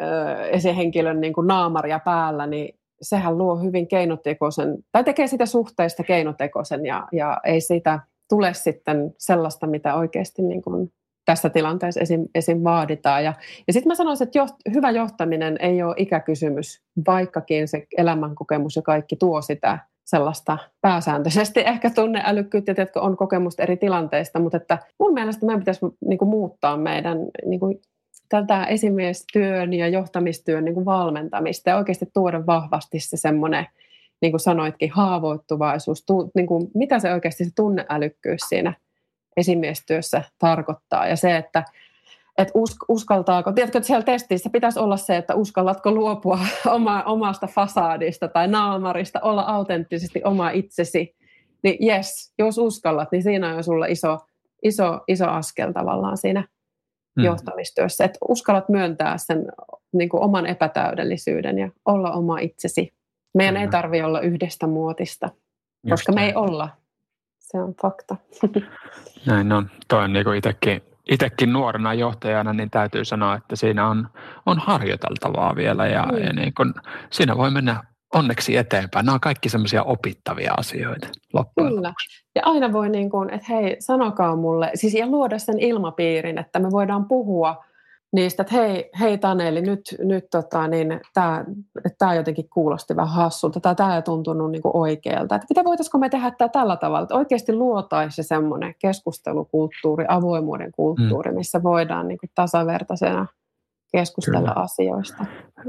esihenkilön 0.46 1.20
niin 1.20 1.32
kuin 1.32 1.46
naamaria 1.46 1.98
päällä, 1.98 2.46
niin 2.46 2.74
sehän 3.02 3.38
luo 3.38 3.56
hyvin 3.56 3.88
keinotekoisen, 3.88 4.78
tai 4.92 5.04
tekee 5.04 5.26
sitä 5.26 5.46
suhteesta 5.46 6.02
keinotekoisen, 6.02 6.86
ja, 6.86 7.08
ja 7.12 7.40
ei 7.44 7.60
siitä 7.60 8.00
tule 8.28 8.54
sitten 8.54 9.14
sellaista, 9.18 9.66
mitä 9.66 9.94
oikeasti 9.94 10.42
niin 10.42 10.62
kuin 10.62 10.92
tässä 11.24 11.50
tilanteessa 11.50 12.00
esim, 12.00 12.26
esim 12.34 12.64
vaaditaan. 12.64 13.24
Ja, 13.24 13.34
ja 13.66 13.72
sitten 13.72 13.90
mä 13.90 13.94
sanoisin, 13.94 14.26
että 14.26 14.38
joht, 14.38 14.54
hyvä 14.74 14.90
johtaminen 14.90 15.56
ei 15.60 15.82
ole 15.82 15.94
ikäkysymys, 15.96 16.82
vaikkakin 17.06 17.68
se 17.68 17.86
elämänkokemus 17.96 18.76
ja 18.76 18.82
kaikki 18.82 19.16
tuo 19.16 19.42
sitä 19.42 19.78
sellaista 20.04 20.58
pääsääntöisesti 20.80 21.60
ehkä 21.60 21.90
tunneälykkyyttä, 21.90 22.74
jotka 22.78 23.00
on 23.00 23.16
kokemusta 23.16 23.62
eri 23.62 23.76
tilanteista, 23.76 24.40
mutta 24.40 24.56
että 24.56 24.78
mun 24.98 25.12
mielestä 25.12 25.46
meidän 25.46 25.60
pitäisi 25.60 25.80
niin 26.06 26.18
kuin, 26.18 26.28
muuttaa 26.28 26.76
meidän 26.76 27.18
niin 27.46 27.60
kuin, 27.60 27.80
tätä 28.32 28.64
esimiestyön 28.64 29.72
ja 29.72 29.88
johtamistyön 29.88 30.64
niin 30.64 30.74
kuin 30.74 30.86
valmentamista 30.86 31.70
ja 31.70 31.76
oikeasti 31.76 32.06
tuoda 32.14 32.46
vahvasti 32.46 33.00
se 33.00 33.16
semmoinen, 33.16 33.66
niin 34.20 34.32
kuin 34.32 34.40
sanoitkin, 34.40 34.90
haavoittuvaisuus, 34.90 36.04
tu, 36.06 36.30
niin 36.34 36.46
kuin, 36.46 36.70
mitä 36.74 36.98
se 36.98 37.12
oikeasti 37.12 37.44
se 37.44 37.50
tunneälykkyys 37.56 38.40
siinä 38.48 38.74
esimiestyössä 39.36 40.22
tarkoittaa? 40.38 41.06
Ja 41.06 41.16
se, 41.16 41.36
että 41.36 41.64
et 42.38 42.48
us, 42.54 42.76
uskaltaako, 42.88 43.52
tiedätkö, 43.52 43.78
että 43.78 43.86
siellä 43.86 44.04
testissä 44.04 44.50
pitäisi 44.50 44.78
olla 44.78 44.96
se, 44.96 45.16
että 45.16 45.34
uskallatko 45.34 45.92
luopua 45.92 46.38
oma, 46.66 47.02
omasta 47.02 47.46
fasaadista 47.46 48.28
tai 48.28 48.48
naamarista, 48.48 49.20
olla 49.20 49.42
autenttisesti 49.42 50.20
oma 50.24 50.50
itsesi, 50.50 51.16
niin 51.62 51.88
yes, 51.88 52.34
jos 52.38 52.58
uskallat, 52.58 53.12
niin 53.12 53.22
siinä 53.22 53.56
on 53.56 53.64
sulla 53.64 53.86
iso, 53.86 54.18
iso, 54.62 55.00
iso 55.08 55.28
askel 55.28 55.72
tavallaan 55.72 56.16
siinä 56.16 56.44
mm. 57.16 57.24
johtamistyössä. 57.24 58.04
Että 58.04 58.18
uskallat 58.28 58.68
myöntää 58.68 59.18
sen 59.18 59.46
niin 59.92 60.08
kuin 60.08 60.22
oman 60.22 60.46
epätäydellisyyden 60.46 61.58
ja 61.58 61.68
olla 61.84 62.12
oma 62.12 62.38
itsesi. 62.38 62.92
Meidän 63.34 63.54
mm. 63.54 63.60
ei 63.60 63.68
tarvitse 63.68 64.04
olla 64.04 64.20
yhdestä 64.20 64.66
muotista, 64.66 65.26
Just 65.26 65.90
koska 65.90 66.12
näin. 66.12 66.26
me 66.26 66.30
ei 66.30 66.34
olla. 66.34 66.68
Se 67.38 67.58
on 67.58 67.74
fakta. 67.82 68.16
Näin 69.26 69.52
on. 69.52 69.70
Toi 69.88 70.04
on 70.04 70.12
niin 70.12 70.34
itsekin, 70.36 70.82
itsekin 71.10 71.52
nuorena 71.52 71.94
johtajana, 71.94 72.52
niin 72.52 72.70
täytyy 72.70 73.04
sanoa, 73.04 73.36
että 73.36 73.56
siinä 73.56 73.88
on, 73.88 74.08
on 74.46 74.58
harjoiteltavaa 74.58 75.56
vielä 75.56 75.86
ja, 75.86 76.06
mm. 76.12 76.18
ja 76.18 76.32
niin 76.32 76.54
kun, 76.54 76.74
siinä 77.10 77.36
voi 77.36 77.50
mennä 77.50 77.82
onneksi 78.14 78.56
eteenpäin. 78.56 79.06
Nämä 79.06 79.14
on 79.14 79.20
kaikki 79.20 79.48
semmoisia 79.48 79.82
opittavia 79.82 80.54
asioita 80.56 81.08
loppujen 81.32 81.74
Kyllä. 81.74 81.94
Ja 82.34 82.42
aina 82.44 82.72
voi 82.72 82.88
niin 82.88 83.10
kuin, 83.10 83.30
että 83.30 83.46
hei, 83.48 83.76
sanokaa 83.78 84.36
mulle, 84.36 84.70
siis 84.74 84.94
ja 84.94 85.06
luoda 85.06 85.38
sen 85.38 85.60
ilmapiirin, 85.60 86.38
että 86.38 86.58
me 86.58 86.70
voidaan 86.70 87.04
puhua 87.08 87.64
niistä, 88.12 88.42
että 88.42 88.54
hei, 88.54 88.90
hei 89.00 89.18
Taneli, 89.18 89.62
nyt, 89.62 89.80
nyt 89.98 90.24
tota, 90.30 90.68
niin, 90.68 91.00
tämä, 91.14 91.44
tämä 91.98 92.14
jotenkin 92.14 92.48
kuulosti 92.48 92.96
vähän 92.96 93.14
hassulta, 93.14 93.60
tai 93.60 93.74
tämä 93.74 93.96
ei 93.96 94.02
tuntunut 94.02 94.50
niin 94.50 94.62
kuin 94.62 94.76
oikealta. 94.76 95.34
Että 95.34 95.46
mitä 95.50 95.64
voitaisiko 95.64 95.98
me 95.98 96.08
tehdä 96.08 96.30
tämä 96.30 96.48
tällä 96.48 96.76
tavalla, 96.76 97.02
että 97.02 97.14
oikeasti 97.14 97.52
luotaisi 97.52 98.22
semmoinen 98.22 98.74
keskustelukulttuuri, 98.78 100.04
avoimuuden 100.08 100.72
kulttuuri, 100.72 101.30
mm. 101.30 101.36
missä 101.36 101.62
voidaan 101.62 102.08
niin 102.08 102.18
kuin 102.18 102.30
tasavertaisena 102.34 103.26
keskustella 103.92 104.38
Kyllä. 104.38 104.52
asioista. 104.52 105.24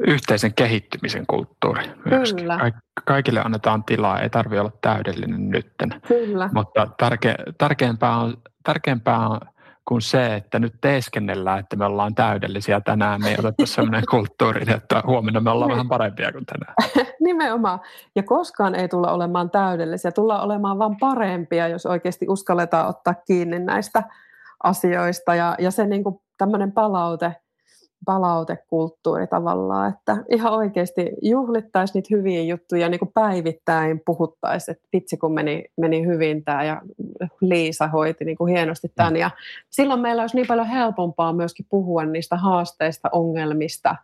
Yhteisen 0.08 0.54
kehittymisen 0.54 1.26
kulttuuri 1.28 1.84
myöskin. 2.10 2.40
Kyllä. 2.40 2.72
Kaikille 3.06 3.42
annetaan 3.46 3.84
tilaa, 3.84 4.20
ei 4.20 4.30
tarvitse 4.30 4.62
olla 4.62 4.72
täydellinen 4.82 5.50
nytten. 5.50 5.90
Kyllä. 6.08 6.50
Mutta 6.54 6.88
tärke, 6.98 7.36
tärkeämpää, 7.58 8.18
on, 8.18 8.38
tärkeämpää 8.64 9.28
on 9.28 9.40
kuin 9.88 10.02
se, 10.02 10.36
että 10.36 10.60
nyt 10.60 10.74
teeskennellään, 10.82 11.60
että 11.60 11.76
me 11.76 11.86
ollaan 11.86 12.16
täydellisiä 12.16 12.82
tänään. 12.82 13.22
Me 13.22 13.30
ei 13.30 13.36
oteta 13.40 13.66
sellainen 13.66 14.04
kulttuuri, 14.12 14.74
että 14.74 15.04
huomenna 15.06 15.40
me 15.40 15.50
ollaan 15.50 15.72
vähän 15.72 15.90
parempia 15.90 16.32
kuin 16.32 16.46
tänään. 16.46 16.76
Nimenomaan. 17.20 17.80
Ja 18.16 18.24
koskaan 18.24 18.76
ei 18.76 18.88
tulla 18.88 19.12
olemaan 19.12 19.50
täydellisiä. 19.50 20.12
Tullaan 20.12 20.44
olemaan 20.44 20.80
vain 20.80 20.98
parempia, 21.00 21.68
jos 21.68 21.86
oikeasti 21.86 22.26
uskalletaan 22.30 22.88
ottaa 22.88 23.14
kiinni 23.14 23.60
näistä 23.60 24.04
asioista. 24.64 25.36
Ja, 25.36 25.56
ja 25.60 25.72
se 25.72 25.88
niin 25.88 26.04
kuin 26.04 26.20
tämmöinen 26.38 26.72
palaute– 26.72 27.36
palautekulttuuri 28.06 29.28
tavallaan, 29.28 29.94
että 29.94 30.18
ihan 30.30 30.54
oikeasti 30.54 31.12
juhlittaisiin 31.22 31.94
niitä 31.94 32.16
hyviä 32.16 32.42
juttuja 32.42 32.90
niin 32.90 33.00
kuin 33.00 33.12
päivittäin 33.14 34.02
puhuttaisiin, 34.06 34.76
että 34.76 34.88
vitsi 34.94 35.18
kun 35.18 35.34
meni, 35.34 35.66
meni 35.78 36.06
hyvin 36.06 36.44
tämä 36.44 36.64
ja 36.64 36.82
Liisa 37.42 37.88
hoiti 37.88 38.26
niin 38.26 38.38
kuin 38.38 38.54
hienosti 38.54 38.92
tämän 38.96 39.16
ja 39.16 39.32
silloin 39.70 40.00
meillä 40.00 40.22
olisi 40.22 40.36
niin 40.36 40.48
paljon 40.48 40.68
helpompaa 40.68 41.34
myöskin 41.34 41.66
puhua 41.70 42.06
niistä 42.06 42.38
haasteista, 42.38 43.10
ongelmista 43.12 43.96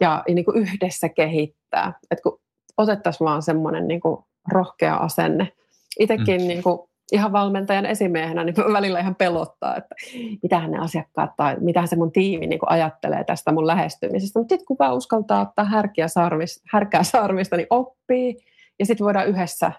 ja, 0.00 0.24
ja 0.28 0.34
niin 0.34 0.44
kuin 0.44 0.56
yhdessä 0.56 1.08
kehittää, 1.08 1.92
että 2.10 2.22
kun 2.22 2.40
otettaisiin 2.76 3.26
vaan 3.26 3.42
semmoinen 3.42 3.88
niin 3.88 4.00
kuin 4.00 4.24
rohkea 4.52 4.96
asenne. 4.96 5.52
Itsekin 5.98 6.40
mm. 6.40 6.48
niin 6.48 6.62
kuin 6.62 6.78
ihan 7.12 7.32
valmentajan 7.32 7.86
esimiehenä 7.86 8.44
niin 8.44 8.54
välillä 8.72 9.00
ihan 9.00 9.14
pelottaa, 9.14 9.76
että 9.76 9.94
mitähän 10.42 10.70
ne 10.70 10.78
asiakkaat 10.78 11.30
tai 11.36 11.56
mitähän 11.60 11.88
se 11.88 11.96
mun 11.96 12.12
tiimi 12.12 12.46
niin 12.46 12.58
ajattelee 12.66 13.24
tästä 13.24 13.52
mun 13.52 13.66
lähestymisestä. 13.66 14.38
Mutta 14.38 14.52
sitten 14.52 14.66
kun 14.66 14.76
vaan 14.78 14.96
uskaltaa 14.96 15.40
ottaa 15.40 15.64
härkiä 15.64 16.08
sarvis, 16.08 16.62
härkää 16.72 17.02
sarvista, 17.02 17.56
niin 17.56 17.66
oppii 17.70 18.36
ja 18.78 18.86
sitten 18.86 19.04
voidaan 19.04 19.28
yhdessä 19.28 19.72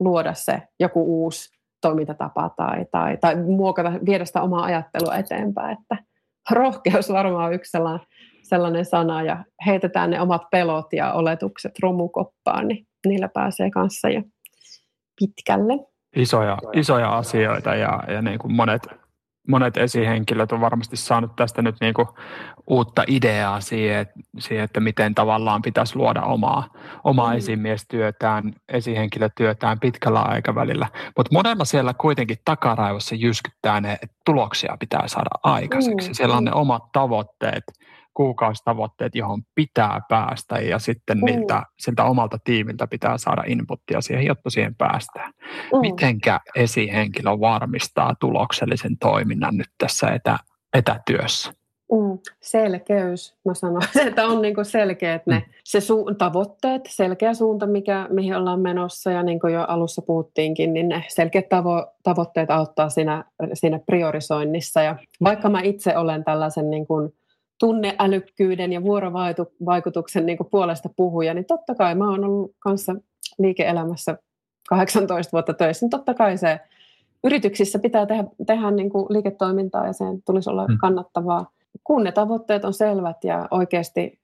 luoda 0.00 0.34
se 0.34 0.62
joku 0.80 1.22
uusi 1.22 1.54
toimintatapa 1.80 2.50
tai, 2.56 2.84
tai, 2.90 3.16
tai 3.16 3.36
muokata, 3.36 3.92
viedä 4.06 4.24
sitä 4.24 4.42
omaa 4.42 4.64
ajattelua 4.64 5.16
eteenpäin. 5.16 5.78
Että 5.80 5.96
rohkeus 6.50 7.12
varmaan 7.12 7.46
on 7.46 7.54
yksi 7.54 7.70
sellainen, 7.70 8.06
sellainen 8.42 8.84
sana 8.84 9.22
ja 9.22 9.44
heitetään 9.66 10.10
ne 10.10 10.20
omat 10.20 10.42
pelot 10.50 10.92
ja 10.92 11.12
oletukset 11.12 11.72
romukoppaan, 11.82 12.68
niin 12.68 12.86
niillä 13.06 13.28
pääsee 13.28 13.70
kanssa 13.70 14.08
jo 14.08 14.22
pitkälle 15.20 15.93
isoja, 16.16 16.58
isoja 16.72 17.16
asioita 17.16 17.74
ja, 17.74 18.02
ja 18.08 18.22
niin 18.22 18.38
kuin 18.38 18.52
monet, 18.52 18.86
monet 19.48 19.76
esihenkilöt 19.76 20.52
on 20.52 20.60
varmasti 20.60 20.96
saanut 20.96 21.36
tästä 21.36 21.62
nyt 21.62 21.76
niin 21.80 21.94
kuin 21.94 22.08
uutta 22.66 23.04
ideaa 23.06 23.60
siihen, 23.60 24.06
siihen, 24.38 24.64
että 24.64 24.80
miten 24.80 25.14
tavallaan 25.14 25.62
pitäisi 25.62 25.96
luoda 25.96 26.22
omaa, 26.22 26.68
omaa 27.04 27.30
mm. 27.30 27.36
esimiestyötään, 27.36 28.52
esihenkilötyötään 28.68 29.80
pitkällä 29.80 30.20
aikavälillä. 30.22 30.88
Mutta 31.16 31.32
monella 31.32 31.64
siellä 31.64 31.94
kuitenkin 32.00 32.38
takaraivossa 32.44 33.14
jyskyttää 33.14 33.80
ne, 33.80 33.92
että 33.92 34.16
tuloksia 34.24 34.76
pitää 34.80 35.08
saada 35.08 35.30
aikaiseksi. 35.42 36.08
Mm. 36.08 36.14
Siellä 36.14 36.36
on 36.36 36.44
ne 36.44 36.52
omat 36.52 36.82
tavoitteet 36.92 37.64
kuukausitavoitteet, 38.14 39.14
johon 39.14 39.42
pitää 39.54 40.00
päästä 40.08 40.58
ja 40.58 40.78
sitten 40.78 41.18
mm. 41.18 41.24
niiltä, 41.24 41.62
siltä 41.78 42.04
omalta 42.04 42.38
tiimiltä 42.44 42.86
pitää 42.86 43.18
saada 43.18 43.42
inputtia 43.46 44.00
siihen, 44.00 44.26
jotta 44.26 44.50
siihen 44.50 44.74
päästään. 44.74 45.32
Mm. 45.72 45.80
Mitenkä 45.80 46.40
esihenkilö 46.56 47.30
varmistaa 47.30 48.14
tuloksellisen 48.20 48.98
toiminnan 48.98 49.56
nyt 49.56 49.70
tässä 49.78 50.08
etä, 50.10 50.38
etätyössä? 50.74 51.52
Mm, 51.92 52.18
selkeys, 52.40 53.36
mä 53.44 53.54
sanoisin, 53.54 54.02
että 54.08 54.26
on 54.26 54.42
niinku 54.42 54.64
selkeät 54.64 55.26
ne 55.26 55.38
mm. 55.38 55.52
se 55.64 55.78
su- 55.78 56.14
tavoitteet, 56.18 56.82
selkeä 56.88 57.34
suunta, 57.34 57.66
mikä, 57.66 58.06
mihin 58.10 58.36
ollaan 58.36 58.60
menossa 58.60 59.10
ja 59.10 59.22
niin 59.22 59.40
kuin 59.40 59.54
jo 59.54 59.64
alussa 59.68 60.02
puhuttiinkin, 60.02 60.74
niin 60.74 60.88
ne 60.88 61.04
selkeät 61.08 61.44
tavo- 61.44 61.94
tavoitteet 62.02 62.50
auttaa 62.50 62.88
siinä, 62.88 63.24
siinä 63.54 63.80
priorisoinnissa 63.86 64.82
ja 64.82 64.96
vaikka 65.22 65.48
mä 65.48 65.60
itse 65.60 65.96
olen 65.96 66.24
tällaisen 66.24 66.70
niin 66.70 66.86
kuin 66.86 67.12
tunneälykkyyden 67.60 68.72
ja 68.72 68.82
vuorovaikutuksen 68.82 70.26
niin 70.26 70.38
puolesta 70.50 70.88
puhuja, 70.96 71.34
niin 71.34 71.44
totta 71.44 71.74
kai 71.74 71.94
mä 71.94 72.10
oon 72.10 72.24
ollut 72.24 72.54
kanssa 72.58 72.94
liike-elämässä 73.38 74.18
18 74.68 75.32
vuotta 75.32 75.54
töissä, 75.54 75.84
niin 75.84 75.90
totta 75.90 76.14
kai 76.14 76.38
se 76.38 76.60
yrityksissä 77.24 77.78
pitää 77.78 78.06
tehdä, 78.06 78.24
tehdä 78.46 78.70
niin 78.70 78.90
kuin 78.90 79.06
liiketoimintaa 79.10 79.86
ja 79.86 79.92
sen 79.92 80.22
tulisi 80.22 80.50
olla 80.50 80.66
mm. 80.66 80.78
kannattavaa. 80.78 81.50
Kun 81.84 82.04
ne 82.04 82.12
tavoitteet 82.12 82.64
on 82.64 82.74
selvät 82.74 83.24
ja 83.24 83.48
oikeasti 83.50 84.18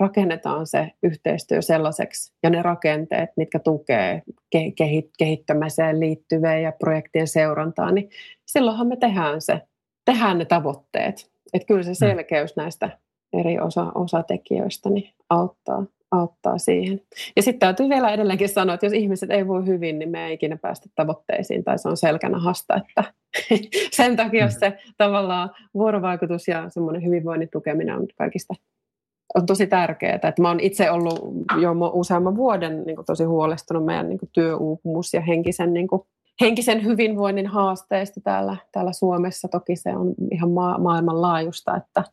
rakennetaan 0.00 0.66
se 0.66 0.90
yhteistyö 1.02 1.62
sellaiseksi 1.62 2.32
ja 2.42 2.50
ne 2.50 2.62
rakenteet, 2.62 3.30
mitkä 3.36 3.58
tukee 3.58 4.22
kehittämiseen 5.18 6.00
liittyvää 6.00 6.58
ja 6.58 6.72
projektien 6.72 7.28
seurantaa, 7.28 7.90
niin 7.90 8.10
silloinhan 8.46 8.86
me 8.86 8.96
tehdään 8.96 9.40
se, 9.40 9.60
tehdään 10.04 10.38
ne 10.38 10.44
tavoitteet. 10.44 11.31
Että 11.52 11.66
kyllä 11.66 11.82
se 11.82 11.90
mm. 11.90 11.94
selkeys 11.94 12.56
näistä 12.56 12.98
eri 13.32 13.60
osa, 13.60 13.92
osatekijöistä 13.94 14.90
niin 14.90 15.10
auttaa, 15.30 15.84
auttaa 16.10 16.58
siihen. 16.58 17.00
Ja 17.36 17.42
sitten 17.42 17.60
täytyy 17.60 17.88
vielä 17.88 18.10
edelleenkin 18.10 18.48
sanoa, 18.48 18.74
että 18.74 18.86
jos 18.86 18.92
ihmiset 18.92 19.30
ei 19.30 19.48
voi 19.48 19.66
hyvin, 19.66 19.98
niin 19.98 20.10
me 20.10 20.26
ei 20.26 20.34
ikinä 20.34 20.56
päästä 20.56 20.88
tavoitteisiin, 20.94 21.64
tai 21.64 21.78
se 21.78 21.88
on 21.88 21.96
selkänä 21.96 22.38
hasta, 22.38 22.76
että 22.76 23.04
sen 23.96 24.16
takia 24.16 24.46
mm. 24.46 24.52
se 24.58 24.78
tavallaan 24.96 25.50
vuorovaikutus 25.74 26.48
ja 26.48 26.70
semmoinen 26.70 27.04
hyvinvoinnin 27.04 27.48
tukeminen 27.52 27.96
on 27.96 28.06
kaikista 28.16 28.54
on 29.34 29.46
tosi 29.46 29.66
tärkeää. 29.66 30.14
Että 30.14 30.42
mä 30.42 30.48
oon 30.48 30.60
itse 30.60 30.90
ollut 30.90 31.18
jo 31.60 31.72
useamman 31.92 32.36
vuoden 32.36 32.84
niin 32.84 32.96
tosi 33.06 33.24
huolestunut 33.24 33.84
meidän 33.84 34.08
niin 34.08 34.18
työuupumus 34.32 35.14
ja 35.14 35.20
henkisen 35.20 35.72
niin 35.72 35.88
kuin, 35.88 36.02
henkisen 36.42 36.84
hyvinvoinnin 36.84 37.46
haasteista 37.46 38.20
täällä, 38.20 38.56
täällä 38.72 38.92
Suomessa. 38.92 39.48
Toki 39.48 39.76
se 39.76 39.96
on 39.96 40.14
ihan 40.30 40.50
ma- 40.50 40.78
maailmanlaajuista, 40.78 41.76
että 41.76 42.04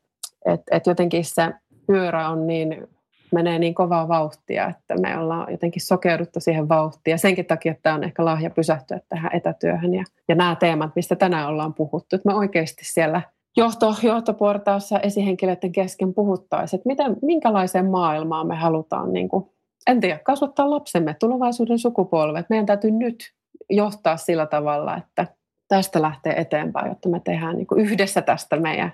et, 0.45 0.61
et 0.71 0.87
jotenkin 0.87 1.25
se 1.25 1.53
pyörä 1.87 2.29
on 2.29 2.47
niin, 2.47 2.87
menee 3.31 3.59
niin 3.59 3.73
kovaa 3.73 4.07
vauhtia, 4.07 4.67
että 4.67 4.95
me 5.01 5.17
ollaan 5.17 5.51
jotenkin 5.51 5.81
sokeuduttu 5.81 6.39
siihen 6.39 6.69
vauhtiin. 6.69 7.11
Ja 7.11 7.17
senkin 7.17 7.45
takia 7.45 7.71
että 7.71 7.83
tämä 7.83 7.95
on 7.95 8.03
ehkä 8.03 8.25
lahja 8.25 8.49
pysähtyä 8.49 8.99
tähän 9.09 9.31
etätyöhön. 9.33 9.93
Ja, 9.93 10.03
ja 10.27 10.35
nämä 10.35 10.55
teemat, 10.55 10.91
mistä 10.95 11.15
tänään 11.15 11.47
ollaan 11.47 11.73
puhuttu, 11.73 12.15
että 12.15 12.29
me 12.29 12.35
oikeasti 12.35 12.85
siellä 12.85 13.21
johto, 13.57 13.95
johtoportaassa 14.03 14.99
esihenkilöiden 14.99 15.71
kesken 15.71 16.13
puhuttaisiin, 16.13 16.77
että 16.77 16.89
miten, 16.89 17.17
minkälaiseen 17.21 17.89
maailmaan 17.89 18.47
me 18.47 18.55
halutaan 18.55 19.13
niin 19.13 19.29
kuin, 19.29 19.45
en 19.87 19.99
tiedä, 19.99 20.19
kasvattaa 20.23 20.69
lapsemme, 20.69 21.15
tulevaisuuden 21.19 21.79
sukupolvet. 21.79 22.45
Meidän 22.49 22.65
täytyy 22.65 22.91
nyt 22.91 23.33
johtaa 23.69 24.17
sillä 24.17 24.45
tavalla, 24.45 24.97
että 24.97 25.27
tästä 25.67 26.01
lähtee 26.01 26.33
eteenpäin, 26.41 26.89
jotta 26.89 27.09
me 27.09 27.21
tehdään 27.23 27.55
niin 27.55 27.67
kuin 27.67 27.81
yhdessä 27.81 28.21
tästä 28.21 28.55
meidän 28.55 28.93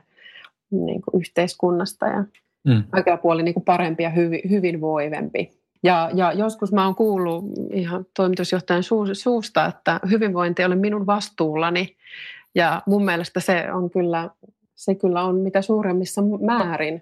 niin 0.71 1.01
kuin 1.01 1.21
yhteiskunnasta 1.21 2.05
ja 2.05 2.23
mm. 2.63 2.83
oikea 2.95 3.17
puoli 3.17 3.43
niin 3.43 3.53
kuin 3.53 3.63
parempi 3.63 4.03
ja 4.03 4.09
hyvi, 4.09 4.41
hyvinvoivempi. 4.49 5.51
Ja, 5.83 6.09
ja 6.13 6.33
joskus 6.33 6.71
mä 6.71 6.85
oon 6.85 6.95
kuullut 6.95 7.45
ihan 7.73 8.05
toimitusjohtajan 8.15 8.83
suusta, 9.13 9.65
että 9.65 9.99
hyvinvointi 10.09 10.65
oli 10.65 10.75
minun 10.75 11.05
vastuullani. 11.05 11.95
Ja 12.55 12.81
mun 12.85 13.05
mielestä 13.05 13.39
se 13.39 13.71
on 13.73 13.89
kyllä, 13.89 14.29
se 14.75 14.95
kyllä 14.95 15.23
on 15.23 15.35
mitä 15.35 15.61
suuremmissa 15.61 16.21
määrin 16.41 17.01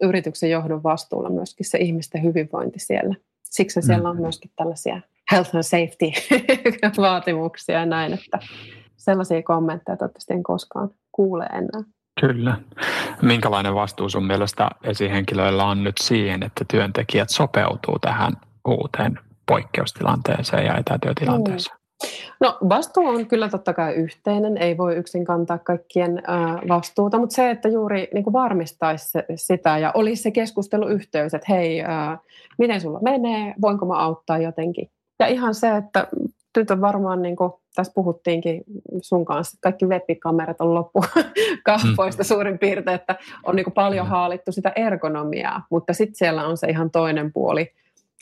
yrityksen 0.00 0.50
johdon 0.50 0.82
vastuulla 0.82 1.30
myöskin 1.30 1.66
se 1.66 1.78
ihmisten 1.78 2.22
hyvinvointi 2.22 2.78
siellä. 2.78 3.14
Siksi 3.42 3.82
siellä 3.82 4.10
on 4.10 4.16
mm. 4.16 4.22
myöskin 4.22 4.50
tällaisia 4.56 5.00
health 5.32 5.54
and 5.54 5.62
safety 5.62 6.12
vaatimuksia 7.02 7.78
ja 7.78 7.86
näin, 7.86 8.12
että 8.12 8.38
sellaisia 8.96 9.42
kommentteja 9.42 9.96
toivottavasti 9.96 10.34
en 10.34 10.42
koskaan 10.42 10.90
kuule 11.12 11.44
enää. 11.44 11.82
Kyllä. 12.20 12.56
Minkälainen 13.22 13.74
vastuu 13.74 14.08
sun 14.08 14.26
mielestä 14.26 14.70
esihenkilöillä 14.84 15.64
on 15.64 15.84
nyt 15.84 15.94
siihen, 16.00 16.42
että 16.42 16.64
työntekijät 16.70 17.30
sopeutuu 17.30 17.98
tähän 17.98 18.32
uuteen 18.68 19.18
poikkeustilanteeseen 19.46 20.66
ja 20.66 20.76
etätyötilanteeseen? 20.76 21.76
No 22.40 22.58
vastuu 22.68 23.08
on 23.08 23.26
kyllä 23.26 23.48
totta 23.48 23.72
kai 23.72 23.94
yhteinen, 23.94 24.56
ei 24.56 24.76
voi 24.76 24.96
yksin 24.96 25.24
kantaa 25.24 25.58
kaikkien 25.58 26.22
vastuuta, 26.68 27.18
mutta 27.18 27.34
se, 27.34 27.50
että 27.50 27.68
juuri 27.68 28.08
niin 28.14 28.24
kuin 28.24 28.32
varmistaisi 28.32 29.18
sitä 29.34 29.78
ja 29.78 29.92
olisi 29.94 30.22
se 30.22 30.30
keskusteluyhteys, 30.30 31.34
että 31.34 31.52
hei, 31.52 31.82
miten 32.58 32.80
sulla 32.80 33.00
menee, 33.00 33.54
voinko 33.60 33.86
mä 33.86 33.94
auttaa 33.94 34.38
jotenkin 34.38 34.90
ja 35.18 35.26
ihan 35.26 35.54
se, 35.54 35.76
että 35.76 36.06
nyt 36.56 36.70
on 36.70 36.80
varmaan, 36.80 37.22
niin 37.22 37.36
kuin 37.36 37.52
tässä 37.74 37.92
puhuttiinkin 37.94 38.64
sun 39.02 39.24
kanssa, 39.24 39.56
että 39.56 39.62
kaikki 39.62 39.86
webikamerat 39.86 40.60
on 40.60 40.74
loppu 40.74 41.04
kahvoista 41.64 42.22
mm. 42.22 42.26
suurin 42.26 42.58
piirtein, 42.58 42.94
että 42.94 43.16
on 43.44 43.56
niin 43.56 43.64
kuin 43.64 43.74
paljon 43.74 44.06
haalittu 44.06 44.52
sitä 44.52 44.72
ergonomiaa, 44.76 45.66
mutta 45.70 45.92
sitten 45.92 46.14
siellä 46.14 46.46
on 46.46 46.56
se 46.56 46.66
ihan 46.66 46.90
toinen 46.90 47.32
puoli. 47.32 47.72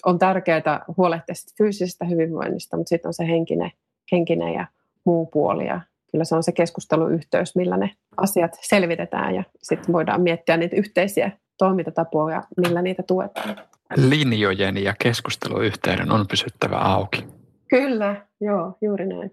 On 0.05 0.19
tärkeää 0.19 0.85
huolehtia 0.97 1.35
fyysisestä 1.59 2.05
hyvinvoinnista, 2.05 2.77
mutta 2.77 2.89
sitten 2.89 3.09
on 3.09 3.15
se 3.15 3.27
henkinen, 3.27 3.71
henkinen 4.13 4.55
ja 4.55 4.67
muu 5.05 5.27
puoli 5.27 5.67
ja 5.67 5.81
kyllä 6.11 6.25
se 6.25 6.35
on 6.35 6.43
se 6.43 6.53
keskusteluyhteys, 6.53 7.57
millä 7.57 7.77
ne 7.77 7.91
asiat 8.17 8.59
selvitetään 8.61 9.35
ja 9.35 9.45
sitten 9.63 9.93
voidaan 9.93 10.23
miettiä 10.23 10.57
niitä 10.57 10.77
yhteisiä 10.77 11.31
toimintatapoja, 11.59 12.43
millä 12.57 12.83
niitä 12.83 13.03
tuetaan 13.03 13.57
linjojen 13.97 14.77
ja 14.77 14.95
keskusteluyhteyden 15.03 16.13
on 16.13 16.27
pysyttävä 16.29 16.77
auki. 16.77 17.27
Kyllä, 17.69 18.27
joo, 18.41 18.79
juuri 18.83 19.07
näin. 19.07 19.31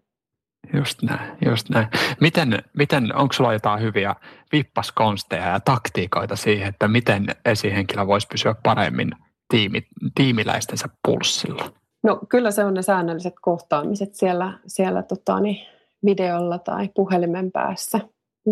Just 0.73 1.01
näin, 1.01 1.37
just 1.45 1.69
näin. 1.69 1.87
Miten, 2.21 2.63
miten 2.77 3.15
onko 3.15 3.33
sulla 3.33 3.53
jotain 3.53 3.81
hyviä 3.81 4.15
vippaskonsteja 4.51 5.47
ja 5.47 5.59
taktiikoita 5.59 6.35
siihen, 6.35 6.67
että 6.67 6.87
miten 6.87 7.25
esihenkilö 7.45 8.07
voisi 8.07 8.27
pysyä 8.27 8.55
paremmin 8.63 9.11
tiimi, 9.49 9.87
tiimiläistensä 10.15 10.89
pulssilla? 11.07 11.73
No 12.03 12.19
kyllä 12.29 12.51
se 12.51 12.63
on 12.63 12.73
ne 12.73 12.81
säännölliset 12.81 13.33
kohtaamiset 13.41 14.15
siellä, 14.15 14.59
siellä 14.67 15.03
tota, 15.03 15.39
niin, 15.39 15.67
videolla 16.05 16.59
tai 16.59 16.89
puhelimen 16.95 17.51
päässä 17.51 17.99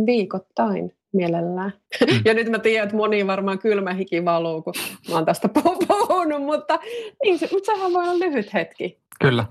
viikoittain 0.05 0.93
mielellään. 1.15 1.73
Mm. 2.01 2.21
Ja 2.25 2.33
nyt 2.33 2.49
mä 2.49 2.59
tiedän, 2.59 2.83
että 2.83 2.97
moni 2.97 3.27
varmaan 3.27 3.59
kylmä 3.59 3.93
hiki 3.93 4.25
valuu, 4.25 4.61
kun 4.61 4.73
mä 5.09 5.15
oon 5.15 5.25
tästä 5.25 5.49
puhunut, 5.63 6.43
mutta, 6.43 6.79
niin, 7.23 7.39
mutta 7.51 7.75
sehän 7.75 7.93
voi 7.93 8.03
olla 8.03 8.19
lyhyt 8.19 8.53
hetki. 8.53 8.99
Kyllä. 9.19 9.45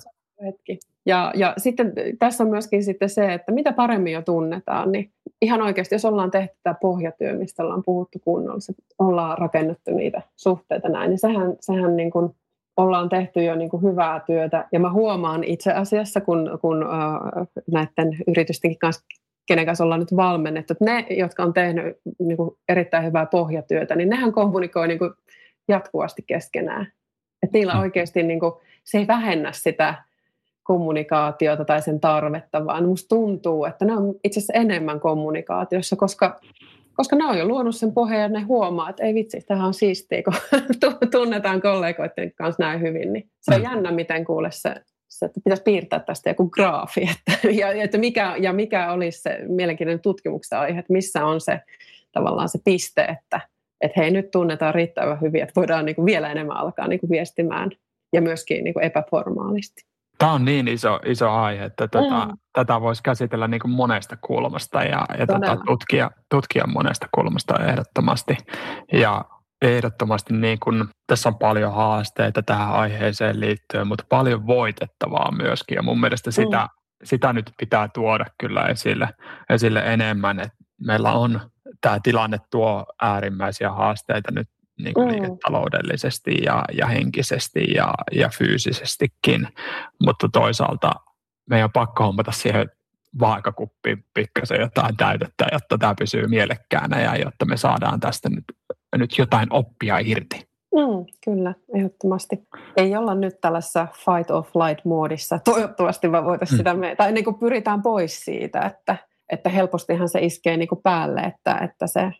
Hetki. 0.44 0.78
Ja, 1.06 1.32
ja 1.36 1.54
sitten 1.56 1.92
tässä 2.18 2.44
on 2.44 2.50
myöskin 2.50 2.84
sitten 2.84 3.10
se, 3.10 3.34
että 3.34 3.52
mitä 3.52 3.72
paremmin 3.72 4.12
jo 4.12 4.22
tunnetaan, 4.22 4.92
niin 4.92 5.10
ihan 5.42 5.62
oikeasti, 5.62 5.94
jos 5.94 6.04
ollaan 6.04 6.30
tehty 6.30 6.56
tämä 6.62 6.74
pohjatyö, 6.80 7.32
mistä 7.32 7.62
ollaan 7.62 7.82
puhuttu 7.84 8.18
kunnolla, 8.24 8.58
ollaan 8.98 9.38
rakennettu 9.38 9.90
niitä 9.90 10.22
suhteita 10.36 10.88
näin, 10.88 11.10
niin 11.10 11.18
sehän, 11.18 11.56
sehän 11.60 11.96
niin 11.96 12.10
kuin 12.10 12.30
ollaan 12.76 13.08
tehty 13.08 13.44
jo 13.44 13.54
niin 13.54 13.70
kuin 13.70 13.82
hyvää 13.82 14.20
työtä. 14.26 14.68
Ja 14.72 14.80
mä 14.80 14.92
huomaan 14.92 15.44
itse 15.44 15.72
asiassa, 15.72 16.20
kun, 16.20 16.58
kun 16.60 16.82
äh, 16.82 17.46
näiden 17.72 18.18
yritystenkin 18.26 18.78
kanssa 18.78 19.04
kenen 19.46 19.66
kanssa 19.66 19.84
ollaan 19.84 20.00
nyt 20.00 20.16
valmennettu, 20.16 20.72
että 20.72 20.84
ne, 20.84 21.06
jotka 21.10 21.42
on 21.42 21.52
tehnyt 21.52 21.96
niin 22.18 22.36
kuin 22.36 22.50
erittäin 22.68 23.04
hyvää 23.04 23.26
pohjatyötä, 23.26 23.96
niin 23.96 24.08
nehän 24.08 24.32
kommunikoi 24.32 24.88
niin 24.88 24.98
kuin 24.98 25.10
jatkuvasti 25.68 26.22
keskenään. 26.26 26.92
Että 27.42 27.58
niillä 27.58 27.74
mm. 27.74 27.80
oikeasti 27.80 28.22
niin 28.22 28.40
kuin, 28.40 28.52
se 28.84 28.98
ei 28.98 29.06
vähennä 29.06 29.52
sitä 29.52 29.94
kommunikaatiota 30.62 31.64
tai 31.64 31.82
sen 31.82 32.00
tarvetta, 32.00 32.66
vaan 32.66 32.88
musta 32.88 33.08
tuntuu, 33.08 33.64
että 33.64 33.84
ne 33.84 33.92
on 33.92 34.14
itse 34.24 34.40
asiassa 34.40 34.52
enemmän 34.52 35.00
kommunikaatiossa, 35.00 35.96
koska, 35.96 36.40
koska 36.94 37.16
ne 37.16 37.24
on 37.24 37.38
jo 37.38 37.46
luonut 37.46 37.76
sen 37.76 37.92
pohjan 37.92 38.20
ja 38.20 38.28
ne 38.28 38.40
huomaa, 38.40 38.90
että 38.90 39.04
ei 39.04 39.14
vitsi, 39.14 39.40
tähän 39.40 39.66
on 39.66 39.74
siistiä, 39.74 40.22
kun 40.22 40.60
tunnetaan 41.12 41.62
kollegoiden 41.62 42.32
kanssa 42.34 42.62
näin 42.62 42.80
hyvin. 42.80 43.12
Niin 43.12 43.30
se 43.40 43.54
on 43.54 43.60
mm. 43.60 43.64
jännä, 43.64 43.90
miten 43.90 44.24
kuule 44.24 44.50
se, 44.50 44.74
että 45.22 45.40
pitäisi 45.44 45.62
piirtää 45.62 46.00
tästä 46.00 46.30
joku 46.30 46.50
graafi, 46.50 47.08
että, 47.14 47.48
ja, 47.50 47.82
että 47.82 47.98
mikä, 47.98 48.34
ja 48.38 48.52
mikä 48.52 48.92
olisi 48.92 49.22
se 49.22 49.38
mielenkiintoinen 49.48 50.02
tutkimuksen 50.02 50.58
aihe, 50.58 50.78
että 50.78 50.92
missä 50.92 51.26
on 51.26 51.40
se 51.40 51.60
tavallaan 52.12 52.48
se 52.48 52.58
piste, 52.64 53.02
että, 53.02 53.40
että 53.80 54.00
hei 54.00 54.10
nyt 54.10 54.30
tunnetaan 54.30 54.74
riittävän 54.74 55.20
hyvin, 55.20 55.42
että 55.42 55.52
voidaan 55.56 55.84
niin 55.84 55.96
kuin 55.96 56.06
vielä 56.06 56.30
enemmän 56.30 56.56
alkaa 56.56 56.88
niin 56.88 57.00
kuin 57.00 57.10
viestimään 57.10 57.70
ja 58.12 58.22
myöskin 58.22 58.64
niin 58.64 58.74
kuin 58.74 58.84
epäformaalisti. 58.84 59.82
Tämä 60.18 60.32
on 60.32 60.44
niin 60.44 60.68
iso, 60.68 61.00
iso 61.06 61.30
aihe, 61.30 61.64
että 61.64 61.88
tätä, 61.88 62.26
mm. 62.26 62.38
tätä 62.52 62.80
voisi 62.80 63.02
käsitellä 63.02 63.48
niin 63.48 63.60
kuin 63.60 63.70
monesta 63.70 64.16
kulmasta 64.20 64.82
ja, 64.82 65.06
ja 65.18 65.26
tätä 65.26 65.56
tutkia, 65.66 66.10
tutkia 66.30 66.64
monesta 66.66 67.06
kulmasta 67.14 67.54
ehdottomasti. 67.64 68.36
Ja 68.92 69.24
ehdottomasti 69.64 70.34
niin 70.34 70.60
kuin, 70.60 70.84
tässä 71.06 71.28
on 71.28 71.38
paljon 71.38 71.72
haasteita 71.74 72.42
tähän 72.42 72.72
aiheeseen 72.72 73.40
liittyen, 73.40 73.86
mutta 73.86 74.04
paljon 74.08 74.46
voitettavaa 74.46 75.32
myöskin. 75.32 75.74
Ja 75.74 75.82
mun 75.82 76.00
mielestä 76.00 76.30
sitä, 76.30 76.60
mm. 76.60 76.68
sitä 77.04 77.32
nyt 77.32 77.50
pitää 77.58 77.88
tuoda 77.94 78.24
kyllä 78.38 78.66
esille, 78.66 79.08
esille 79.50 79.80
enemmän, 79.92 80.40
että 80.40 80.56
meillä 80.86 81.12
on 81.12 81.40
tämä 81.80 81.98
tilanne 82.02 82.38
tuo 82.50 82.86
äärimmäisiä 83.02 83.70
haasteita 83.70 84.32
nyt 84.32 84.48
niin 84.78 84.94
kuin 84.94 85.08
mm. 85.08 85.12
liiketaloudellisesti 85.12 86.42
ja, 86.44 86.64
ja 86.72 86.86
henkisesti 86.86 87.64
ja, 87.74 87.94
ja 88.12 88.28
fyysisestikin, 88.38 89.48
mutta 90.04 90.28
toisaalta 90.32 90.92
meidän 91.50 91.64
on 91.64 91.72
pakko 91.72 92.04
hommata 92.04 92.32
siihen 92.32 92.70
vaakakuppiin 93.20 94.04
pikkasen 94.14 94.60
jotain 94.60 94.96
täytettä, 94.96 95.46
jotta 95.52 95.78
tämä 95.78 95.94
pysyy 95.98 96.26
mielekkäänä 96.26 97.00
ja 97.00 97.16
jotta 97.16 97.44
me 97.44 97.56
saadaan 97.56 98.00
tästä 98.00 98.28
nyt, 98.28 98.44
nyt 98.98 99.18
jotain 99.18 99.52
oppia 99.52 99.98
irti. 99.98 100.46
Mm, 100.74 101.06
kyllä, 101.24 101.54
ehdottomasti. 101.74 102.48
Ei 102.76 102.96
olla 102.96 103.14
nyt 103.14 103.40
tällaisessa 103.40 103.86
fight 103.92 104.30
or 104.30 104.42
flight 104.42 104.84
muodissa. 104.84 105.38
Toivottavasti 105.44 106.12
vaan 106.12 106.24
voitaisiin 106.24 106.56
mm. 106.56 106.58
sitä, 106.58 106.74
me, 106.74 106.96
tai 106.96 107.12
niin 107.12 107.24
kuin 107.24 107.38
pyritään 107.38 107.82
pois 107.82 108.24
siitä, 108.24 108.60
että, 108.60 108.96
että 109.32 109.50
helpostihan 109.50 110.08
se 110.08 110.20
iskee 110.20 110.56
niin 110.56 110.68
kuin 110.68 110.80
päälle, 110.82 111.20
että, 111.20 111.58
että 111.58 111.86
se 111.86 112.12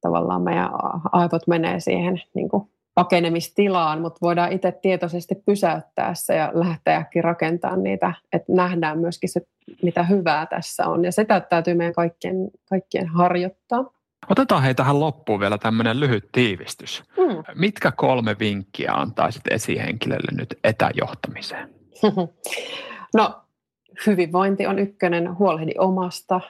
tavallaan 0.00 0.42
meidän 0.42 0.70
aivot 1.12 1.46
menee 1.46 1.80
siihen 1.80 2.22
niin 2.34 2.48
kuin 2.48 2.68
pakenemistilaan, 2.94 4.00
mutta 4.00 4.18
voidaan 4.22 4.52
itse 4.52 4.72
tietoisesti 4.72 5.34
pysäyttää 5.46 6.14
se 6.14 6.36
ja 6.36 6.50
lähteäkin 6.54 7.24
rakentamaan 7.24 7.82
niitä, 7.82 8.14
että 8.32 8.52
nähdään 8.52 8.98
myöskin 8.98 9.28
se, 9.28 9.40
mitä 9.82 10.02
hyvää 10.02 10.46
tässä 10.46 10.86
on. 10.86 11.04
Ja 11.04 11.12
sitä 11.12 11.40
täytyy 11.40 11.74
meidän 11.74 11.94
kaikkien, 11.94 12.50
kaikkien 12.70 13.06
harjoittaa. 13.06 13.84
Otetaan 14.28 14.62
hei 14.62 14.74
tähän 14.74 15.00
loppuun 15.00 15.40
vielä 15.40 15.58
tämmöinen 15.58 16.00
lyhyt 16.00 16.28
tiivistys. 16.32 17.02
Hmm. 17.16 17.44
Mitkä 17.54 17.92
kolme 17.96 18.36
vinkkiä 18.38 18.92
antaisit 18.92 19.42
esihenkilölle 19.50 20.32
nyt 20.32 20.58
etäjohtamiseen? 20.64 21.74
no, 23.16 23.42
hyvinvointi 24.06 24.66
on 24.66 24.78
ykkönen, 24.78 25.38
huolehdi 25.38 25.72
omasta. 25.78 26.40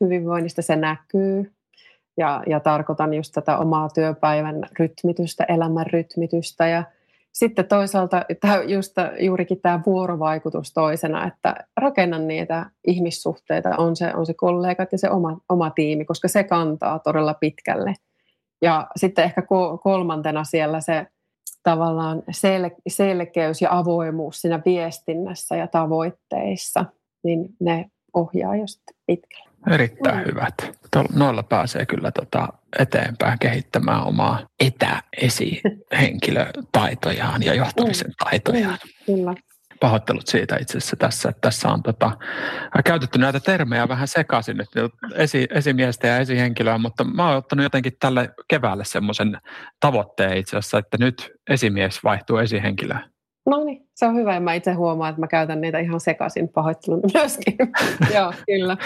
Hyvinvoinnista 0.00 0.62
se 0.62 0.76
näkyy 0.76 1.52
ja, 2.16 2.42
ja 2.46 2.60
tarkoitan 2.60 3.14
just 3.14 3.32
tätä 3.34 3.58
omaa 3.58 3.88
työpäivän 3.88 4.68
rytmitystä, 4.78 5.44
elämän 5.44 5.86
rytmitystä 5.86 6.66
ja 6.66 6.84
sitten 7.32 7.68
toisaalta 7.68 8.24
tämä, 8.40 8.62
just 8.62 8.94
juurikin 9.20 9.60
tämä 9.60 9.80
vuorovaikutus 9.86 10.72
toisena, 10.72 11.26
että 11.26 11.54
rakennan 11.76 12.28
niitä 12.28 12.66
ihmissuhteita, 12.86 13.76
on 13.76 13.96
se, 13.96 14.14
on 14.14 14.26
se 14.26 14.34
kollegat 14.34 14.92
ja 14.92 14.98
se 14.98 15.10
oma, 15.10 15.40
oma 15.48 15.70
tiimi, 15.70 16.04
koska 16.04 16.28
se 16.28 16.44
kantaa 16.44 16.98
todella 16.98 17.34
pitkälle. 17.34 17.94
Ja 18.62 18.86
sitten 18.96 19.24
ehkä 19.24 19.42
kolmantena 19.82 20.44
siellä 20.44 20.80
se 20.80 21.06
tavallaan 21.62 22.22
sel, 22.30 22.70
selkeys 22.88 23.62
ja 23.62 23.78
avoimuus 23.78 24.40
siinä 24.40 24.62
viestinnässä 24.64 25.56
ja 25.56 25.66
tavoitteissa, 25.66 26.84
niin 27.24 27.48
ne 27.60 27.90
ohjaa 28.14 28.56
jo 28.56 28.66
sitten 28.66 28.96
pitkälle. 29.06 29.49
Erittäin 29.70 30.18
mm. 30.18 30.24
hyvät. 30.26 30.54
Noilla 31.14 31.42
pääsee 31.42 31.86
kyllä 31.86 32.10
tota 32.10 32.48
eteenpäin 32.78 33.38
kehittämään 33.38 34.04
omaa 34.04 34.46
etäesihenkilötaitojaan 34.60 37.42
ja 37.42 37.54
johtamisen 37.54 38.06
mm. 38.06 38.14
taitojaan. 38.24 38.78
Mm, 38.84 38.90
kyllä. 39.14 39.34
Pahoittelut 39.80 40.26
siitä 40.26 40.56
itse 40.60 40.78
asiassa 40.78 40.96
tässä, 40.96 41.28
että 41.28 41.40
tässä 41.40 41.68
on 41.68 41.82
tota, 41.82 42.16
käytetty 42.84 43.18
näitä 43.18 43.40
termejä 43.40 43.88
vähän 43.88 44.08
sekaisin 44.08 44.56
nyt 44.56 44.68
esi, 45.14 45.46
esimiestä 45.50 46.06
ja 46.06 46.18
esihenkilöä, 46.18 46.78
mutta 46.78 47.04
mä 47.04 47.28
oon 47.28 47.36
ottanut 47.36 47.62
jotenkin 47.62 47.92
tälle 48.00 48.30
keväälle 48.48 48.84
semmoisen 48.84 49.38
tavoitteen 49.80 50.36
itse 50.36 50.56
asiassa, 50.56 50.78
että 50.78 50.96
nyt 51.00 51.32
esimies 51.50 52.04
vaihtuu 52.04 52.36
esihenkilöön. 52.36 53.10
No 53.46 53.64
niin, 53.64 53.88
se 53.94 54.06
on 54.06 54.14
hyvä 54.14 54.34
ja 54.34 54.40
mä 54.40 54.54
itse 54.54 54.72
huomaan, 54.72 55.10
että 55.10 55.20
mä 55.20 55.26
käytän 55.26 55.60
niitä 55.60 55.78
ihan 55.78 56.00
sekaisin 56.00 56.48
pahoittelun 56.48 57.00
myöskin. 57.14 57.56
Joo, 58.14 58.32
kyllä. 58.46 58.76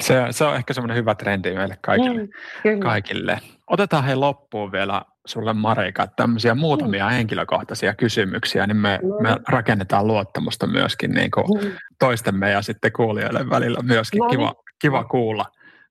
Se, 0.00 0.14
se 0.30 0.44
on 0.44 0.56
ehkä 0.56 0.72
semmoinen 0.72 0.96
hyvä 0.96 1.14
trendi 1.14 1.54
meille 1.54 1.78
kaikille. 1.80 2.22
Mm, 2.22 2.80
kaikille. 2.80 3.40
Otetaan 3.66 4.04
hei 4.04 4.16
loppuun 4.16 4.72
vielä 4.72 5.02
sulle 5.26 5.52
Marika 5.52 6.06
tämmöisiä 6.06 6.54
muutamia 6.54 7.06
mm. 7.06 7.10
henkilökohtaisia 7.10 7.94
kysymyksiä, 7.94 8.66
niin 8.66 8.76
me, 8.76 9.00
no. 9.02 9.20
me 9.20 9.36
rakennetaan 9.48 10.06
luottamusta 10.06 10.66
myöskin 10.66 11.10
niin 11.10 11.30
kuin 11.30 11.64
mm. 11.64 11.70
toistemme 11.98 12.50
ja 12.50 12.62
sitten 12.62 12.92
kuulijoille 12.92 13.50
välillä 13.50 13.78
myöskin. 13.82 14.18
No. 14.18 14.28
Kiva, 14.28 14.46
niin. 14.46 14.64
kiva 14.80 15.04
kuulla, 15.04 15.44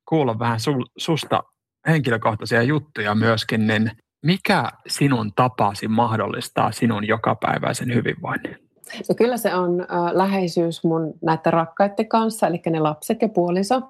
kuulla 0.09 0.39
vähän 0.39 0.59
su, 0.59 0.71
susta 0.97 1.43
henkilökohtaisia 1.87 2.61
juttuja 2.61 3.15
myöskin, 3.15 3.67
niin 3.67 3.91
mikä 4.21 4.63
sinun 4.87 5.33
tapasi 5.33 5.87
mahdollistaa 5.87 6.71
sinun 6.71 7.07
jokapäiväisen 7.07 7.93
hyvinvoinnin? 7.93 8.57
No 9.09 9.15
kyllä 9.15 9.37
se 9.37 9.55
on 9.55 9.81
äh, 9.81 9.87
läheisyys 10.11 10.83
mun 10.83 11.13
näiden 11.21 11.53
rakkaiden 11.53 12.07
kanssa, 12.07 12.47
eli 12.47 12.61
ne 12.69 12.79
lapset 12.79 13.21
ja 13.21 13.29
puoliso. 13.29 13.81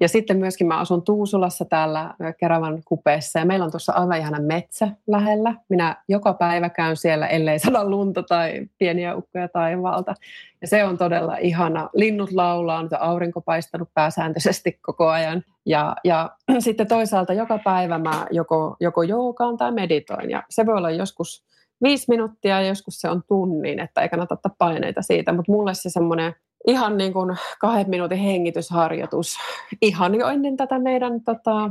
Ja 0.00 0.08
sitten 0.08 0.38
myöskin 0.38 0.66
mä 0.66 0.78
asun 0.78 1.04
Tuusulassa 1.04 1.64
täällä 1.64 2.14
Keravan 2.38 2.82
kupeessa 2.84 3.38
ja 3.38 3.44
meillä 3.44 3.64
on 3.64 3.70
tuossa 3.70 3.92
aivan 3.92 4.18
ihana 4.18 4.40
metsä 4.40 4.88
lähellä. 5.06 5.54
Minä 5.68 5.96
joka 6.08 6.34
päivä 6.34 6.68
käyn 6.68 6.96
siellä, 6.96 7.26
ellei 7.26 7.58
sada 7.58 7.90
lunta 7.90 8.22
tai 8.22 8.66
pieniä 8.78 9.16
ukkoja 9.16 9.48
taivaalta. 9.48 10.14
Ja 10.60 10.68
se 10.68 10.84
on 10.84 10.98
todella 10.98 11.36
ihana. 11.36 11.90
Linnut 11.94 12.32
laulaa, 12.32 12.78
on 12.78 12.88
aurinko 13.00 13.40
paistanut 13.40 13.88
pääsääntöisesti 13.94 14.78
koko 14.82 15.08
ajan. 15.08 15.42
Ja, 15.66 15.96
ja 16.04 16.30
sitten 16.58 16.88
toisaalta 16.88 17.32
joka 17.32 17.58
päivä 17.64 17.98
mä 17.98 18.26
joko, 18.30 18.76
joko 18.80 19.02
joogaan 19.02 19.56
tai 19.56 19.72
meditoin. 19.72 20.30
Ja 20.30 20.42
se 20.50 20.66
voi 20.66 20.76
olla 20.76 20.90
joskus 20.90 21.44
viisi 21.82 22.04
minuuttia 22.08 22.60
ja 22.60 22.68
joskus 22.68 23.00
se 23.00 23.08
on 23.08 23.22
tunnin, 23.28 23.80
että 23.80 24.00
ei 24.00 24.08
kannata 24.08 24.34
ottaa 24.34 24.54
paineita 24.58 25.02
siitä. 25.02 25.32
Mutta 25.32 25.52
mulle 25.52 25.74
se 25.74 25.90
semmoinen 25.90 26.34
ihan 26.66 26.96
niin 26.96 27.12
kuin 27.12 27.36
kahden 27.60 27.90
minuutin 27.90 28.18
hengitysharjoitus 28.18 29.36
ihan 29.82 30.14
jo 30.14 30.28
ennen 30.28 30.56
tätä 30.56 30.78
meidän 30.78 31.20
tota, 31.20 31.70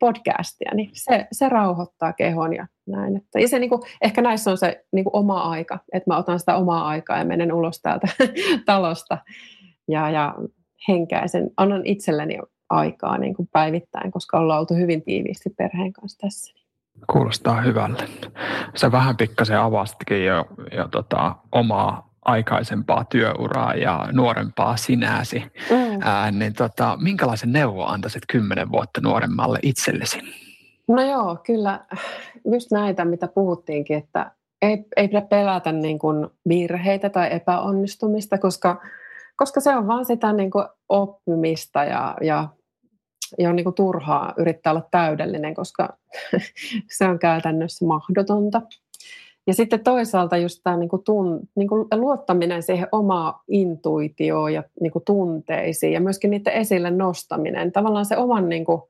podcastia, 0.00 0.70
niin 0.74 0.90
se, 0.92 1.26
se 1.32 1.48
rauhoittaa 1.48 2.12
kehon 2.12 2.54
ja 2.54 2.66
näin. 2.86 3.16
Että, 3.16 3.40
ja 3.40 3.48
se 3.48 3.58
niin 3.58 3.70
kuin, 3.70 3.82
ehkä 4.02 4.22
näissä 4.22 4.50
on 4.50 4.58
se 4.58 4.84
niin 4.92 5.04
kuin 5.04 5.16
oma 5.16 5.40
aika, 5.40 5.78
että 5.92 6.10
mä 6.10 6.18
otan 6.18 6.38
sitä 6.38 6.56
omaa 6.56 6.88
aikaa 6.88 7.18
ja 7.18 7.24
menen 7.24 7.52
ulos 7.52 7.80
täältä 7.82 8.08
talosta 8.66 9.18
ja, 9.88 10.10
ja 10.10 10.34
henkäisen, 10.88 11.50
annan 11.56 11.86
itselleni 11.86 12.38
aikaa 12.70 13.18
niin 13.18 13.34
kuin 13.34 13.48
päivittäin, 13.52 14.10
koska 14.10 14.38
ollaan 14.38 14.60
oltu 14.60 14.74
hyvin 14.74 15.02
tiiviisti 15.02 15.50
perheen 15.50 15.92
kanssa 15.92 16.18
tässä. 16.18 16.54
Kuulostaa 17.12 17.60
hyvälle. 17.60 18.08
Se 18.74 18.92
vähän 18.92 19.16
pikkasen 19.16 19.58
avastikin 19.58 20.24
jo, 20.24 20.44
jo 20.76 20.88
tota, 20.88 21.36
omaa 21.52 22.09
aikaisempaa 22.24 23.04
työuraa 23.04 23.74
ja 23.74 24.08
nuorempaa 24.12 24.76
sinäsi, 24.76 25.44
mm. 25.70 25.98
ää, 26.00 26.30
niin 26.30 26.54
tota, 26.54 26.98
minkälaisen 27.00 27.52
neuvo 27.52 27.86
antaisit 27.86 28.22
kymmenen 28.32 28.72
vuotta 28.72 29.00
nuoremmalle 29.00 29.58
itsellesi? 29.62 30.18
No 30.88 31.02
joo, 31.02 31.38
kyllä 31.46 31.80
just 32.52 32.70
näitä, 32.70 33.04
mitä 33.04 33.28
puhuttiinkin, 33.28 33.96
että 33.96 34.30
ei, 34.62 34.84
ei 34.96 35.08
pidä 35.08 35.20
pelätä 35.20 35.72
niin 35.72 35.98
kuin 35.98 36.28
virheitä 36.48 37.10
tai 37.10 37.28
epäonnistumista, 37.32 38.38
koska, 38.38 38.82
koska 39.36 39.60
se 39.60 39.76
on 39.76 39.86
vaan 39.86 40.04
sitä 40.04 40.32
niin 40.32 40.50
kuin 40.50 40.64
oppimista 40.88 41.84
ja, 41.84 42.16
ja, 42.20 42.48
ja 43.38 43.48
on 43.48 43.56
niin 43.56 43.64
kuin 43.64 43.74
turhaa 43.74 44.34
yrittää 44.36 44.72
olla 44.72 44.88
täydellinen, 44.90 45.54
koska 45.54 45.96
se 46.98 47.04
on 47.04 47.18
käytännössä 47.18 47.86
mahdotonta. 47.86 48.62
Ja 49.46 49.54
sitten 49.54 49.84
toisaalta 49.84 50.36
just 50.36 50.60
tämä 50.64 50.76
niin 50.76 50.88
kuin 50.88 51.04
tun, 51.04 51.40
niin 51.54 51.68
kuin 51.68 51.86
luottaminen 51.94 52.62
siihen 52.62 52.88
omaan 52.92 53.34
intuitioon 53.48 54.54
ja 54.54 54.62
niin 54.80 54.92
kuin 54.92 55.04
tunteisiin 55.04 55.92
ja 55.92 56.00
myöskin 56.00 56.30
niiden 56.30 56.52
esille 56.52 56.90
nostaminen, 56.90 57.72
tavallaan 57.72 58.06
se 58.06 58.16
oman 58.16 58.48
niin 58.48 58.64
kuin 58.64 58.82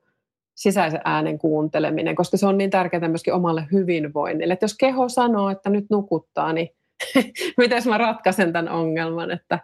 sisäisen 0.55 1.01
äänen 1.05 1.39
kuunteleminen, 1.39 2.15
koska 2.15 2.37
se 2.37 2.47
on 2.47 2.57
niin 2.57 2.69
tärkeää 2.69 3.07
myöskin 3.07 3.33
omalle 3.33 3.67
hyvinvoinnille. 3.71 4.53
Että 4.53 4.63
jos 4.63 4.77
keho 4.77 5.09
sanoo, 5.09 5.49
että 5.49 5.69
nyt 5.69 5.85
nukuttaa, 5.89 6.53
niin 6.53 6.69
miten 7.57 7.83
mä 7.85 7.97
ratkaisen 7.97 8.53
tämän 8.53 8.69
ongelman, 8.69 9.31
että 9.31 9.59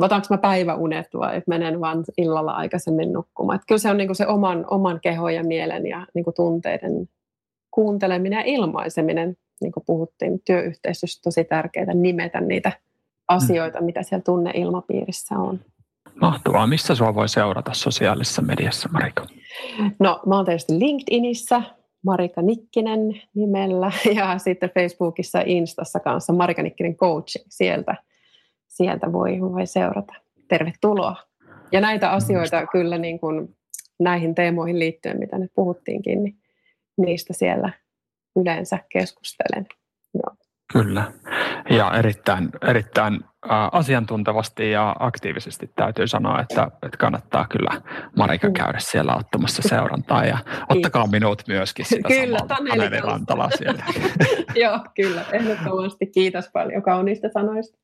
otanko 0.00 0.26
mä 0.30 0.38
päiväunet 0.38 1.06
vai 1.14 1.42
menen 1.46 1.80
vaan 1.80 2.04
illalla 2.18 2.52
aikaisemmin 2.52 3.12
nukkumaan. 3.12 3.56
Että 3.56 3.66
kyllä 3.66 3.78
se 3.78 3.90
on 3.90 3.96
niin 3.96 4.08
kuin 4.08 4.16
se 4.16 4.26
oman, 4.26 4.64
oman 4.70 5.00
kehon 5.00 5.34
ja 5.34 5.44
mielen 5.44 5.86
ja 5.86 6.06
niin 6.14 6.24
kuin 6.24 6.34
tunteiden 6.34 7.08
kuunteleminen 7.70 8.36
ja 8.36 8.44
ilmaiseminen 8.44 9.36
niin 9.60 9.72
kuin 9.72 9.84
puhuttiin, 9.86 10.40
työyhteistyössä 10.44 11.22
tosi 11.22 11.44
tärkeää 11.44 11.94
nimetä 11.94 12.40
niitä 12.40 12.72
asioita, 13.28 13.80
mitä 13.80 14.02
siellä 14.02 14.22
tunneilmapiirissä 14.22 15.34
on. 15.34 15.60
Mahtavaa. 16.20 16.66
Missä 16.66 16.94
sinua 16.94 17.14
voi 17.14 17.28
seurata 17.28 17.70
sosiaalisessa 17.74 18.42
mediassa, 18.42 18.88
Marika? 18.92 19.26
No, 19.98 20.20
mä 20.26 20.36
oon 20.36 20.44
tietysti 20.44 20.78
LinkedInissä, 20.78 21.62
Marika 22.04 22.42
Nikkinen 22.42 23.22
nimellä, 23.34 23.92
ja 24.16 24.38
sitten 24.38 24.70
Facebookissa 24.70 25.38
ja 25.38 25.44
Instassa 25.46 26.00
kanssa 26.00 26.32
Marika 26.32 26.62
Nikkinen 26.62 26.96
Coaching. 26.96 27.44
Sieltä, 27.48 27.94
sieltä 28.68 29.12
voi, 29.12 29.40
voi 29.40 29.66
seurata. 29.66 30.14
Tervetuloa. 30.48 31.16
Ja 31.72 31.80
näitä 31.80 32.10
asioita 32.10 32.66
kyllä 32.66 32.98
niin 32.98 33.20
kuin 33.20 33.56
näihin 33.98 34.34
teemoihin 34.34 34.78
liittyen, 34.78 35.18
mitä 35.18 35.38
nyt 35.38 35.52
puhuttiinkin, 35.54 36.22
niin 36.22 36.36
niistä 36.96 37.32
siellä 37.32 37.72
yleensä 38.36 38.78
keskustelen. 38.92 39.66
Joo. 40.14 40.36
Kyllä. 40.72 41.12
Ja 41.70 41.92
erittäin, 41.98 42.48
erittäin 42.68 43.20
asiantuntevasti 43.72 44.70
ja 44.70 44.96
aktiivisesti 44.98 45.70
täytyy 45.76 46.06
sanoa, 46.06 46.40
että, 46.40 46.64
että 46.64 46.96
kannattaa 46.98 47.46
kyllä 47.48 47.82
Marika 48.16 48.46
mm. 48.46 48.52
käydä 48.52 48.78
siellä 48.78 49.16
ottamassa 49.16 49.62
seurantaa 49.68 50.24
ja 50.24 50.38
ottakaa 50.68 51.06
minut 51.06 51.42
myöskin 51.48 51.84
sitä 51.84 52.08
kyllä, 52.08 52.38
Taneli 52.48 53.00
Rantala 53.00 53.50
siellä. 53.50 53.84
Joo, 54.62 54.80
kyllä, 54.94 55.24
ehdottomasti. 55.32 56.06
Kiitos 56.06 56.48
paljon 56.52 56.82
kauniista 56.82 57.28
sanoista. 57.28 57.78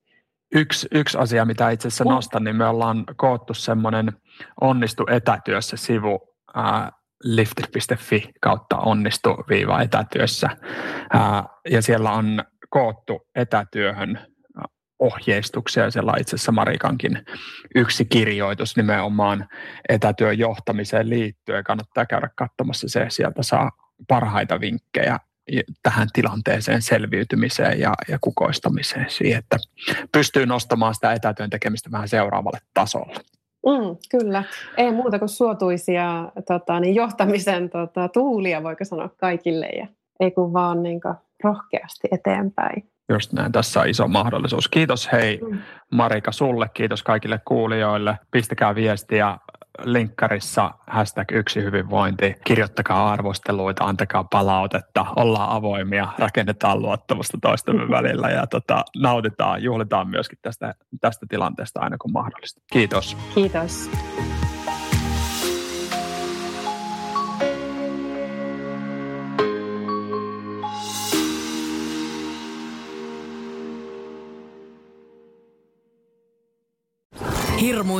Yksi, 0.55 0.89
yksi 0.91 1.19
asia, 1.19 1.45
mitä 1.45 1.71
itse 1.71 1.89
asiassa 1.89 2.05
nostan, 2.05 2.45
niin 2.45 2.57
me 2.57 2.67
ollaan 2.67 3.05
koottu 3.17 3.55
semmoinen 3.55 4.13
onnistu 4.61 5.07
etätyössä 5.11 5.77
sivu 5.77 6.29
ää, 6.55 6.93
lifter.fi 7.23 8.31
kautta 8.41 8.77
onnistu 8.77 9.37
viiva 9.49 9.83
etätyössä. 9.83 10.49
Ja 11.71 11.83
siellä 11.83 12.13
on 12.13 12.45
koottu 12.71 13.29
etätyöhön 13.35 14.19
ohjeistuksia. 14.99 15.91
Siellä 15.91 16.13
on 16.13 16.21
itse 16.21 16.37
asiassa 16.37 16.53
Marikankin 16.53 17.25
yksi 17.75 18.05
kirjoitus 18.05 18.77
nimenomaan 18.77 19.49
etätyön 19.89 20.39
johtamiseen 20.39 21.11
liittyen. 21.11 21.65
Kannattaa 21.65 22.07
käydä 22.07 22.29
katsomassa 22.37 22.89
se. 22.89 23.07
Sieltä 23.09 23.43
saa 23.43 23.71
parhaita 24.09 24.61
vinkkejä 24.61 25.19
tähän 25.83 26.09
tilanteeseen 26.13 26.83
selviytymiseen 26.83 27.81
ja, 27.81 27.95
ja 28.09 28.19
kukoistamiseen 28.21 29.11
siihen, 29.11 29.39
että 29.39 29.57
pystyy 30.13 30.47
nostamaan 30.47 30.95
sitä 30.95 31.13
etätyön 31.13 31.51
tekemistä 31.51 31.91
vähän 31.91 32.09
seuraavalle 32.09 32.59
tasolle. 32.75 33.21
Mm, 33.67 33.97
kyllä. 34.11 34.45
Ei 34.77 34.93
muuta 34.93 35.19
kuin 35.19 35.29
suotuisia 35.29 36.29
tota, 36.47 36.81
niin 36.81 36.95
johtamisen 36.95 37.71
tota, 37.71 38.09
tuulia, 38.09 38.63
voiko 38.63 38.85
sanoa 38.85 39.11
kaikille, 39.17 39.67
ja 39.67 39.87
ei 40.21 40.31
kun 40.31 40.53
vaan 40.53 40.83
niin 40.83 41.01
kuin, 41.01 41.15
rohkeasti 41.45 42.09
eteenpäin. 42.11 42.89
Just 43.09 43.33
näin, 43.33 43.53
tässä 43.53 43.81
on 43.81 43.89
iso 43.89 44.09
mahdollisuus. 44.09 44.69
Kiitos 44.69 45.13
hei 45.13 45.41
mm. 45.51 45.59
Marika 45.91 46.33
sulle, 46.33 46.71
kiitos 46.75 47.03
kaikille 47.03 47.41
kuulijoille. 47.45 48.19
Pistäkää 48.31 48.75
viestiä 48.75 49.39
linkkarissa 49.85 50.75
hashtag 50.87 51.33
yksi 51.33 51.63
hyvinvointi. 51.63 52.35
Kirjoittakaa 52.45 53.13
arvosteluita, 53.13 53.85
antakaa 53.85 54.25
palautetta, 54.25 55.07
ollaan 55.17 55.51
avoimia, 55.51 56.09
rakennetaan 56.19 56.83
luottamusta 56.83 57.39
toistemme 57.43 57.89
välillä 57.97 58.29
ja 58.29 58.47
tota, 58.47 58.85
nautitaan, 58.97 59.63
juhlitaan 59.63 60.09
myöskin 60.09 60.39
tästä, 60.43 60.75
tästä 61.01 61.27
tilanteesta 61.29 61.81
aina 61.81 61.97
kun 61.99 62.13
mahdollista. 62.13 62.63
Kiitos. 62.73 63.17
Kiitos. 63.35 63.91